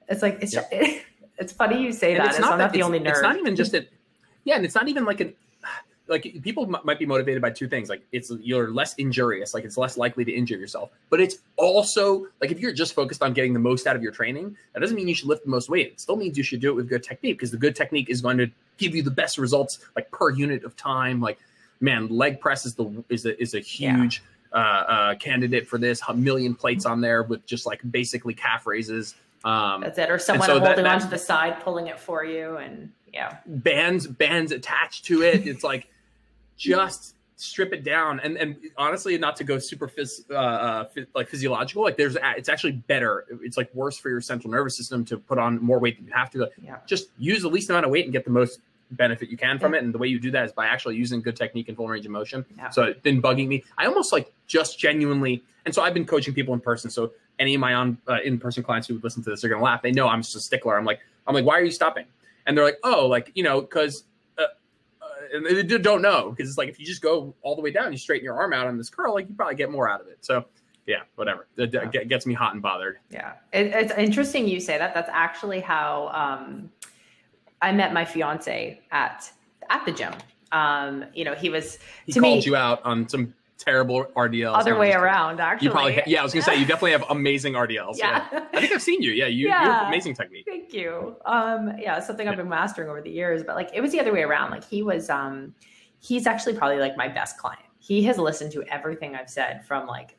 it's 0.09 0.23
like 0.23 0.39
it's 0.43 0.55
Yep. 0.55 0.73
it's 1.39 1.53
funny 1.53 1.81
you 1.81 1.93
say 1.93 2.15
And 2.17 2.25
that. 2.25 2.31
It's 2.31 2.41
not, 2.41 2.55
I'm 2.55 2.59
not 2.59 2.73
the 2.73 2.79
it's- 2.81 2.87
only 2.87 2.99
nerd. 2.99 3.11
It's 3.12 3.23
not 3.23 3.37
even 3.37 3.55
just 3.55 3.71
that. 3.73 3.89
Yeah, 4.45 4.57
and 4.57 4.65
it's 4.65 4.75
not 4.75 4.89
even 4.89 5.05
like 5.05 5.21
an 5.21 5.35
like 6.07 6.41
people 6.43 6.65
m- 6.65 6.81
might 6.85 6.99
be 6.99 7.07
motivated 7.07 7.41
by 7.41 7.51
two 7.51 7.67
things. 7.69 7.89
Like 7.89 8.03
it's 8.13 8.31
you're 8.41 8.71
less 8.71 8.95
injurious, 8.95 9.55
like 9.55 9.65
it's 9.65 9.77
less 9.79 9.97
likely 9.97 10.25
to 10.25 10.33
injure 10.33 10.57
yourself. 10.59 10.91
But 11.11 11.21
it's 11.21 11.37
also 11.57 12.27
like 12.41 12.51
if 12.51 12.61
you're 12.61 12.73
just 12.73 12.95
focused 12.95 13.23
on 13.23 13.33
getting 13.33 13.53
the 13.55 13.59
most 13.61 13.87
out 13.87 13.97
of 13.97 14.03
your 14.03 14.13
training, 14.13 14.57
that 14.73 14.81
doesn't 14.81 14.97
mean 14.97 15.09
you 15.09 15.15
should 15.15 15.29
lift 15.29 15.45
the 15.45 15.51
most 15.51 15.69
weight. 15.69 15.87
It 15.93 16.01
still 16.01 16.17
means 16.17 16.37
you 16.37 16.45
should 16.45 16.61
do 16.61 16.71
it 16.71 16.75
with 16.75 16.89
good 16.89 17.03
technique 17.03 17.39
because 17.39 17.51
the 17.51 17.57
good 17.57 17.75
technique 17.75 18.11
is 18.11 18.21
going 18.21 18.39
to 18.39 18.51
give 18.77 18.95
you 18.95 19.03
the 19.03 19.11
best 19.11 19.39
results, 19.39 19.79
like 19.97 20.11
per 20.11 20.31
unit 20.31 20.65
of 20.65 20.77
time. 20.77 21.21
Like 21.21 21.39
man, 21.81 22.09
leg 22.09 22.41
press 22.41 22.67
is 22.67 22.75
the 22.75 23.05
is 23.09 23.25
a 23.27 23.41
is 23.41 23.55
a 23.55 23.61
Yeah. 23.63 23.97
huge. 23.97 24.23
Uh, 24.53 24.57
uh, 24.57 25.15
candidate 25.17 25.67
for 25.67 25.79
this, 25.79 26.01
a 26.07 26.15
million 26.15 26.55
plates 26.55 26.87
on 26.87 27.01
there 27.01 27.25
with 27.25 27.45
just 27.45 27.67
like 27.67 27.81
basically 27.91 28.33
calf 28.35 28.69
raises. 28.69 29.17
Um, 29.45 29.81
That's 29.81 29.99
it. 29.99 30.09
Or 30.09 30.19
someone 30.21 30.47
so 30.47 30.61
holding 30.61 30.85
that- 30.85 31.03
onto 31.03 31.09
the 31.09 31.19
side, 31.19 31.59
pulling 31.61 31.89
it 31.89 31.99
for 31.99 32.25
you, 32.25 32.57
and 32.59 32.93
yeah. 33.13 33.39
bands 33.47 34.07
bands 34.07 34.53
attached 34.53 35.07
to 35.07 35.23
it. 35.23 35.45
It's 35.49 35.65
like 35.65 35.89
just 36.57 37.15
strip 37.37 37.73
it 37.73 37.85
down. 37.85 38.21
And 38.21 38.37
and 38.37 38.57
honestly 38.77 39.17
not 39.19 39.37
to 39.37 39.45
go 39.45 39.59
super 39.59 39.89
phys, 39.89 40.29
uh, 40.31 40.35
uh, 40.35 40.85
like 41.15 41.29
physiological 41.29 41.83
like 41.83 41.97
there's 41.97 42.17
it's 42.37 42.49
actually 42.49 42.73
better. 42.73 43.27
It's 43.43 43.57
like 43.57 43.75
worse 43.75 43.97
for 43.99 44.09
your 44.09 44.21
central 44.21 44.51
nervous 44.51 44.77
system 44.77 45.05
to 45.07 45.19
put 45.19 45.39
on 45.39 45.63
more 45.63 45.79
weight 45.79 45.97
than 45.97 46.07
you 46.07 46.13
have 46.13 46.31
to. 46.31 46.51
Yeah. 46.63 46.77
just 46.87 47.09
use 47.19 47.43
the 47.43 47.49
least 47.49 47.71
amount 47.71 47.87
of 47.87 47.91
weight 47.91 48.05
and 48.05 48.13
get 48.13 48.25
the 48.25 48.31
most 48.31 48.61
benefit 48.91 49.29
you 49.29 49.37
can 49.37 49.59
from 49.59 49.75
it. 49.75 49.83
And 49.83 49.93
the 49.93 49.99
way 49.99 50.09
you 50.09 50.21
do 50.21 50.31
that 50.33 50.45
is 50.45 50.53
by 50.53 50.67
actually 50.67 50.97
using 50.97 51.21
good 51.21 51.37
technique 51.37 51.69
and 51.69 51.77
full 51.77 51.89
range 51.89 52.07
of 52.07 52.13
motion. 52.13 52.45
Yeah. 52.57 52.71
so 52.71 52.85
it's 52.85 53.01
been 53.01 53.21
bugging 53.21 53.49
me. 53.49 53.65
I 53.79 53.87
almost 53.87 54.13
like 54.13 54.33
just 54.47 54.79
genuinely 54.79 55.43
and 55.65 55.75
so 55.75 55.83
i've 55.83 55.95
been 55.95 56.07
coaching 56.07 56.35
people 56.35 56.55
in 56.55 56.61
person. 56.61 56.91
So 56.91 57.13
any 57.39 57.55
of 57.55 57.61
my 57.61 57.75
on 57.75 57.99
uh, 58.09 58.19
in-person 58.25 58.63
clients 58.63 58.87
who 58.87 58.95
would 58.95 59.03
listen 59.03 59.25
to 59.25 59.31
this 59.31 59.43
are 59.43 59.49
going 59.49 59.59
to 59.59 59.65
laugh. 59.65 59.83
They 59.83 59.93
know 59.93 60.09
i'm 60.09 60.23
just 60.23 60.37
a 60.37 60.41
stickler. 60.41 60.77
I'm 60.79 60.85
like 60.85 61.01
i'm 61.27 61.35
like 61.35 61.45
why 61.45 61.59
are 61.59 61.65
you 61.65 61.73
stopping? 61.73 62.07
And 62.47 62.57
they're 62.57 62.65
like 62.65 62.79
oh 62.85 63.07
like 63.07 63.33
you 63.35 63.43
know 63.43 63.61
because 63.61 64.05
and 65.35 65.47
they 65.47 65.78
don't 65.78 66.03
know 66.03 66.30
because 66.30 66.49
it's 66.49 66.59
like 66.59 66.68
if 66.68 66.78
you 66.78 66.87
just 66.87 67.03
go 67.03 67.35
all 67.43 67.57
the 67.57 67.62
way 67.62 67.70
down, 67.70 67.93
you 67.93 67.99
straighten 67.99 68.24
your 68.24 68.35
arm 68.41 68.53
out 68.53 68.66
on 68.66 68.78
this 68.78 68.89
curl, 68.89 69.14
like 69.14 69.28
you 69.28 69.35
probably 69.35 69.57
get 69.57 69.70
more 69.70 69.89
out 69.89 70.01
of 70.01 70.07
it. 70.07 70.18
So 70.20 70.45
yeah, 70.87 71.03
whatever. 71.16 71.47
It 71.57 71.72
yeah. 71.72 72.05
gets 72.05 72.26
me 72.26 72.35
hot 72.35 72.53
and 72.53 72.62
bothered. 72.62 72.99
Yeah, 73.11 73.35
it, 73.53 73.66
it's 73.66 73.93
interesting 73.93 74.47
you 74.47 74.61
say 74.61 74.78
that. 74.78 74.95
That's 74.95 75.11
actually 75.12 75.61
how 75.61 76.09
um, 76.12 76.70
I 77.62 77.72
met 77.72 77.93
my 77.93 78.05
fiance 78.05 78.80
at 78.91 79.30
at 79.70 79.85
the 79.87 79.93
gym. 79.93 80.12
Um, 80.53 81.07
you 81.14 81.24
know, 81.24 81.35
he 81.35 81.49
was 81.49 81.78
he 82.07 82.12
called 82.12 82.39
me, 82.39 82.43
you 82.45 82.55
out 82.55 82.80
on 82.85 83.09
some 83.09 83.35
terrible 83.59 84.05
RDLs. 84.17 84.59
Other 84.59 84.79
way 84.79 84.93
around, 84.93 85.41
actually. 85.41 85.67
You 85.67 85.73
probably, 85.73 86.03
yeah, 86.07 86.21
I 86.21 86.23
was 86.23 86.33
gonna 86.33 86.43
say 86.43 86.57
you 86.57 86.67
definitely 86.67 86.93
have 86.93 87.05
amazing 87.11 87.55
RDLs. 87.55 87.97
Yeah. 87.97 88.27
yeah. 88.33 88.47
I 88.53 88.61
think 88.61 88.73
I've 88.73 88.83
seen 88.83 89.03
you. 89.03 89.13
Yeah, 89.13 89.27
you, 89.27 89.49
yeah. 89.49 89.65
you 89.65 89.71
have 89.71 89.89
amazing 89.89 90.15
technique. 90.15 90.45
Thank 90.47 90.73
you. 90.73 91.17
Um, 91.27 91.73
yeah, 91.79 92.01
something 92.01 92.29
I've 92.29 92.37
been 92.37 92.49
mastering 92.49 92.89
over 92.89 93.01
the 93.01 93.11
years, 93.11 93.43
but 93.45 93.57
like 93.57 93.71
it 93.73 93.81
was 93.81 93.93
the 93.93 94.01
other 94.01 94.13
way 94.13 94.23
around. 94.23 94.51
Like 94.51 94.65
he 94.65 94.83
was, 94.83 95.09
um, 95.11 95.55
he's 96.01 96.27
actually 96.27 96.55
probably 96.55 96.79
like 96.79 96.97
my 96.97 97.09
best 97.09 97.39
client. 97.39 97.63
He 97.79 98.03
has 98.05 98.19
listened 98.19 98.53
to 98.53 98.63
everything 98.65 99.15
I've 99.15 99.31
said 99.31 99.65
from 99.67 99.87
like, 99.87 100.17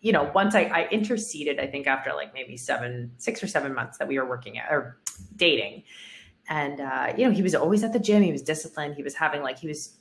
you 0.00 0.12
know, 0.12 0.30
once 0.34 0.54
I, 0.54 0.62
I 0.62 0.88
interceded, 0.88 1.58
I 1.58 1.66
think 1.66 1.86
after 1.86 2.12
like 2.12 2.32
maybe 2.32 2.56
seven, 2.56 3.10
six 3.18 3.42
or 3.42 3.48
seven 3.48 3.74
months 3.74 3.98
that 3.98 4.06
we 4.06 4.18
were 4.18 4.28
working 4.28 4.58
at 4.58 4.70
or 4.70 4.98
dating. 5.36 5.82
And, 6.48 6.80
uh, 6.80 7.12
you 7.16 7.24
know, 7.24 7.30
he 7.30 7.42
was 7.42 7.54
always 7.54 7.82
at 7.84 7.92
the 7.92 7.98
gym. 7.98 8.22
He 8.22 8.32
was 8.32 8.42
disciplined. 8.42 8.94
He 8.94 9.02
was 9.02 9.14
having 9.14 9.42
like, 9.42 9.58
he 9.58 9.66
was 9.66 9.97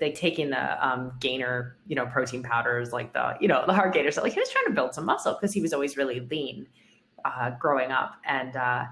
like 0.00 0.14
taking 0.14 0.50
the 0.50 0.86
um, 0.86 1.12
gainer, 1.20 1.76
you 1.86 1.94
know, 1.94 2.06
protein 2.06 2.42
powders, 2.42 2.92
like 2.92 3.12
the, 3.12 3.36
you 3.40 3.48
know, 3.48 3.64
the 3.66 3.72
hard 3.72 3.92
gainers. 3.92 4.16
So 4.16 4.22
like 4.22 4.32
he 4.32 4.40
was 4.40 4.50
trying 4.50 4.66
to 4.66 4.72
build 4.72 4.94
some 4.94 5.04
muscle 5.04 5.34
because 5.34 5.52
he 5.52 5.60
was 5.60 5.72
always 5.72 5.96
really 5.96 6.20
lean 6.20 6.66
uh, 7.24 7.50
growing 7.50 7.92
up. 7.92 8.14
And 8.24 8.56
uh, 8.56 8.86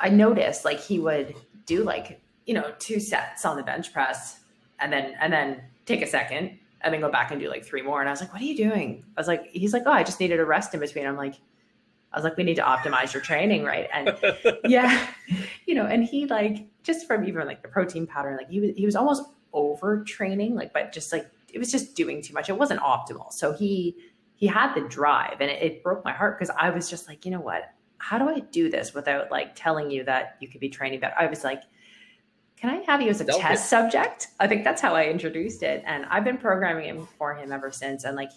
I 0.00 0.08
noticed 0.08 0.64
like 0.64 0.80
he 0.80 0.98
would 0.98 1.34
do 1.64 1.84
like, 1.84 2.20
you 2.44 2.54
know, 2.54 2.72
two 2.78 2.98
sets 2.98 3.44
on 3.44 3.56
the 3.56 3.62
bench 3.62 3.92
press 3.92 4.40
and 4.80 4.92
then, 4.92 5.14
and 5.20 5.32
then 5.32 5.62
take 5.84 6.02
a 6.02 6.06
second 6.06 6.58
and 6.80 6.92
then 6.92 7.00
go 7.00 7.10
back 7.10 7.30
and 7.30 7.40
do 7.40 7.48
like 7.48 7.64
three 7.64 7.82
more. 7.82 8.00
And 8.00 8.08
I 8.08 8.12
was 8.12 8.20
like, 8.20 8.32
what 8.32 8.42
are 8.42 8.46
you 8.46 8.56
doing? 8.56 9.04
I 9.16 9.20
was 9.20 9.28
like, 9.28 9.46
he's 9.52 9.72
like, 9.72 9.84
oh, 9.86 9.92
I 9.92 10.02
just 10.02 10.20
needed 10.20 10.40
a 10.40 10.44
rest 10.44 10.74
in 10.74 10.80
between. 10.80 11.06
I'm 11.06 11.16
like, 11.16 11.34
I 12.12 12.18
was 12.18 12.24
like, 12.24 12.36
we 12.36 12.44
need 12.44 12.56
to 12.56 12.62
optimize 12.62 13.12
your 13.12 13.22
training, 13.22 13.64
right? 13.64 13.88
And 13.92 14.16
yeah, 14.64 15.06
you 15.66 15.74
know, 15.74 15.86
and 15.86 16.04
he 16.04 16.26
like 16.26 16.66
just 16.82 17.06
from 17.06 17.26
even 17.28 17.46
like 17.46 17.62
the 17.62 17.68
protein 17.68 18.06
powder, 18.06 18.36
like 18.38 18.48
he 18.48 18.60
was 18.60 18.70
he 18.76 18.86
was 18.86 18.96
almost 18.96 19.24
overtraining, 19.56 20.52
like, 20.52 20.72
but 20.72 20.92
just 20.92 21.12
like 21.12 21.26
it 21.52 21.58
was 21.58 21.72
just 21.72 21.96
doing 21.96 22.22
too 22.22 22.34
much. 22.34 22.48
It 22.48 22.58
wasn't 22.58 22.80
optimal. 22.80 23.32
So 23.32 23.52
he 23.52 23.96
he 24.34 24.46
had 24.46 24.74
the 24.74 24.82
drive, 24.82 25.40
and 25.40 25.50
it, 25.50 25.62
it 25.62 25.82
broke 25.82 26.04
my 26.04 26.12
heart 26.12 26.38
because 26.38 26.54
I 26.58 26.70
was 26.70 26.88
just 26.88 27.08
like, 27.08 27.24
you 27.24 27.30
know 27.30 27.40
what? 27.40 27.72
How 27.98 28.18
do 28.18 28.28
I 28.28 28.40
do 28.40 28.70
this 28.70 28.92
without 28.94 29.30
like 29.30 29.54
telling 29.54 29.90
you 29.90 30.04
that 30.04 30.36
you 30.40 30.48
could 30.48 30.60
be 30.60 30.68
training 30.68 31.00
better? 31.00 31.14
I 31.18 31.26
was 31.26 31.42
like, 31.42 31.62
can 32.56 32.70
I 32.70 32.82
have 32.84 33.00
you 33.00 33.08
as 33.08 33.20
a 33.20 33.24
Don't 33.24 33.40
test 33.40 33.70
subject? 33.70 34.28
I 34.38 34.46
think 34.46 34.64
that's 34.64 34.82
how 34.82 34.94
I 34.94 35.06
introduced 35.06 35.62
it, 35.62 35.82
and 35.86 36.04
I've 36.06 36.24
been 36.24 36.38
programming 36.38 36.84
him 36.84 37.08
for 37.18 37.34
him 37.34 37.52
ever 37.52 37.72
since. 37.72 38.04
And 38.04 38.16
like, 38.16 38.30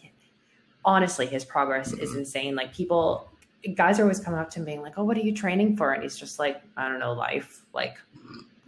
honestly, 0.86 1.26
his 1.26 1.44
progress 1.44 1.92
is 1.94 2.10
mm-hmm. 2.10 2.20
insane. 2.20 2.56
Like 2.56 2.74
people 2.74 3.30
guys 3.76 4.00
are 4.00 4.04
always 4.04 4.20
coming 4.20 4.40
up 4.40 4.50
to 4.52 4.60
me 4.60 4.66
being 4.66 4.82
like, 4.82 4.94
"Oh, 4.98 5.04
what 5.04 5.18
are 5.18 5.22
you 5.22 5.34
training 5.34 5.76
for?" 5.78 5.94
And 5.94 6.04
he's 6.04 6.18
just 6.18 6.40
like, 6.40 6.62
"I 6.78 6.88
don't 6.88 7.00
know, 7.00 7.14
life." 7.14 7.66
Like, 7.74 7.98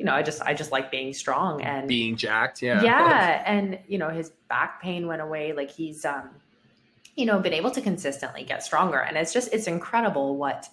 you 0.01 0.05
know, 0.05 0.15
I 0.15 0.23
just 0.23 0.41
I 0.41 0.55
just 0.55 0.71
like 0.71 0.89
being 0.89 1.13
strong 1.13 1.61
and 1.61 1.87
being 1.87 2.15
jacked. 2.15 2.63
Yeah. 2.63 2.81
Yeah. 2.81 3.43
and 3.45 3.77
you 3.87 3.99
know, 3.99 4.09
his 4.09 4.31
back 4.49 4.81
pain 4.81 5.05
went 5.05 5.21
away. 5.21 5.53
Like 5.53 5.69
he's 5.69 6.05
um, 6.05 6.31
you 7.15 7.27
know, 7.27 7.37
been 7.37 7.53
able 7.53 7.69
to 7.69 7.81
consistently 7.81 8.43
get 8.43 8.63
stronger. 8.63 8.97
And 8.97 9.15
it's 9.15 9.31
just 9.31 9.53
it's 9.53 9.67
incredible 9.67 10.37
what, 10.37 10.67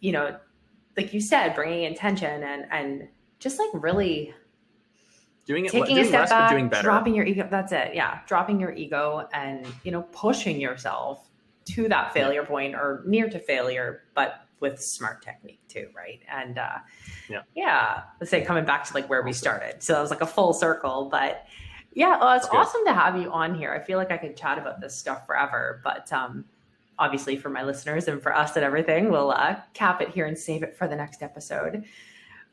you 0.00 0.12
know, 0.12 0.38
like 0.96 1.12
you 1.12 1.20
said, 1.20 1.54
bringing 1.54 1.82
intention 1.82 2.42
and 2.42 2.64
and 2.70 3.08
just 3.40 3.58
like 3.58 3.68
really 3.74 4.32
doing 5.44 5.66
it 5.66 5.72
taking 5.72 5.96
doing 5.96 6.06
a 6.06 6.08
step 6.08 6.30
back, 6.30 6.50
doing 6.50 6.70
better. 6.70 6.82
dropping 6.82 7.14
your 7.14 7.26
ego. 7.26 7.46
That's 7.50 7.72
it. 7.72 7.94
Yeah, 7.94 8.20
dropping 8.26 8.58
your 8.58 8.72
ego 8.72 9.28
and 9.34 9.66
you 9.82 9.92
know 9.92 10.00
pushing 10.12 10.58
yourself 10.58 11.28
to 11.66 11.90
that 11.90 12.14
failure 12.14 12.46
point 12.46 12.74
or 12.74 13.02
near 13.06 13.28
to 13.28 13.38
failure, 13.38 14.04
but 14.14 14.43
with 14.64 14.82
smart 14.82 15.22
technique 15.22 15.60
too, 15.68 15.88
right? 15.94 16.20
And 16.30 16.58
uh, 16.58 16.78
yeah, 17.28 17.42
yeah. 17.54 18.02
Let's 18.18 18.30
say 18.30 18.42
coming 18.42 18.64
back 18.64 18.84
to 18.84 18.94
like 18.94 19.08
where 19.10 19.22
we 19.22 19.34
started, 19.34 19.82
so 19.82 19.98
it 19.98 20.00
was 20.00 20.10
like 20.10 20.22
a 20.22 20.26
full 20.26 20.54
circle. 20.54 21.08
But 21.10 21.46
yeah, 21.92 22.18
well, 22.18 22.36
it's 22.36 22.48
awesome 22.48 22.80
to 22.86 22.94
have 22.94 23.20
you 23.20 23.30
on 23.30 23.54
here. 23.54 23.72
I 23.72 23.78
feel 23.78 23.98
like 23.98 24.10
I 24.10 24.16
could 24.16 24.36
chat 24.36 24.56
about 24.58 24.80
this 24.80 24.96
stuff 24.96 25.26
forever, 25.26 25.82
but 25.84 26.10
um, 26.12 26.46
obviously 26.98 27.36
for 27.36 27.50
my 27.50 27.62
listeners 27.62 28.08
and 28.08 28.22
for 28.22 28.34
us 28.34 28.56
and 28.56 28.64
everything, 28.64 29.10
we'll 29.10 29.30
uh, 29.30 29.56
cap 29.74 30.00
it 30.00 30.08
here 30.08 30.26
and 30.26 30.36
save 30.36 30.62
it 30.62 30.76
for 30.76 30.88
the 30.88 30.96
next 30.96 31.22
episode. 31.22 31.84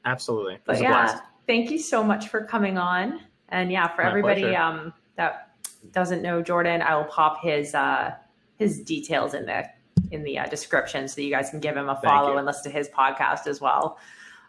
Absolutely. 0.06 0.58
But 0.66 0.82
yeah, 0.82 1.22
thank 1.48 1.72
you 1.72 1.80
so 1.80 2.04
much 2.04 2.28
for 2.28 2.44
coming 2.44 2.78
on. 2.78 3.22
And 3.50 3.72
yeah, 3.72 3.88
for 3.96 4.04
my 4.04 4.10
everybody 4.10 4.56
um, 4.56 4.94
that 5.16 5.52
doesn't 5.92 6.22
know 6.22 6.42
Jordan, 6.42 6.82
I 6.82 6.96
will 6.96 7.06
pop 7.06 7.42
his 7.42 7.74
uh, 7.74 8.14
his 8.58 8.82
details 8.82 9.34
in 9.34 9.46
the 9.46 9.66
in 10.12 10.24
the 10.24 10.38
uh, 10.38 10.46
description 10.48 11.08
so 11.08 11.22
you 11.22 11.32
guys 11.32 11.50
can 11.50 11.60
give 11.60 11.76
him 11.76 11.90
a 11.90 12.00
follow 12.02 12.38
and 12.38 12.46
listen 12.46 12.72
to 12.72 12.78
his 12.78 12.90
podcast 12.90 13.48
as 13.48 13.60
well. 13.62 13.98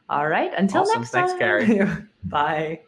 All 0.08 0.28
right. 0.28 0.52
Until 0.56 0.82
awesome. 0.82 1.00
next 1.00 1.10
time. 1.10 1.28
Thanks, 1.28 1.38
Carrie. 1.38 2.06
Bye. 2.24 2.80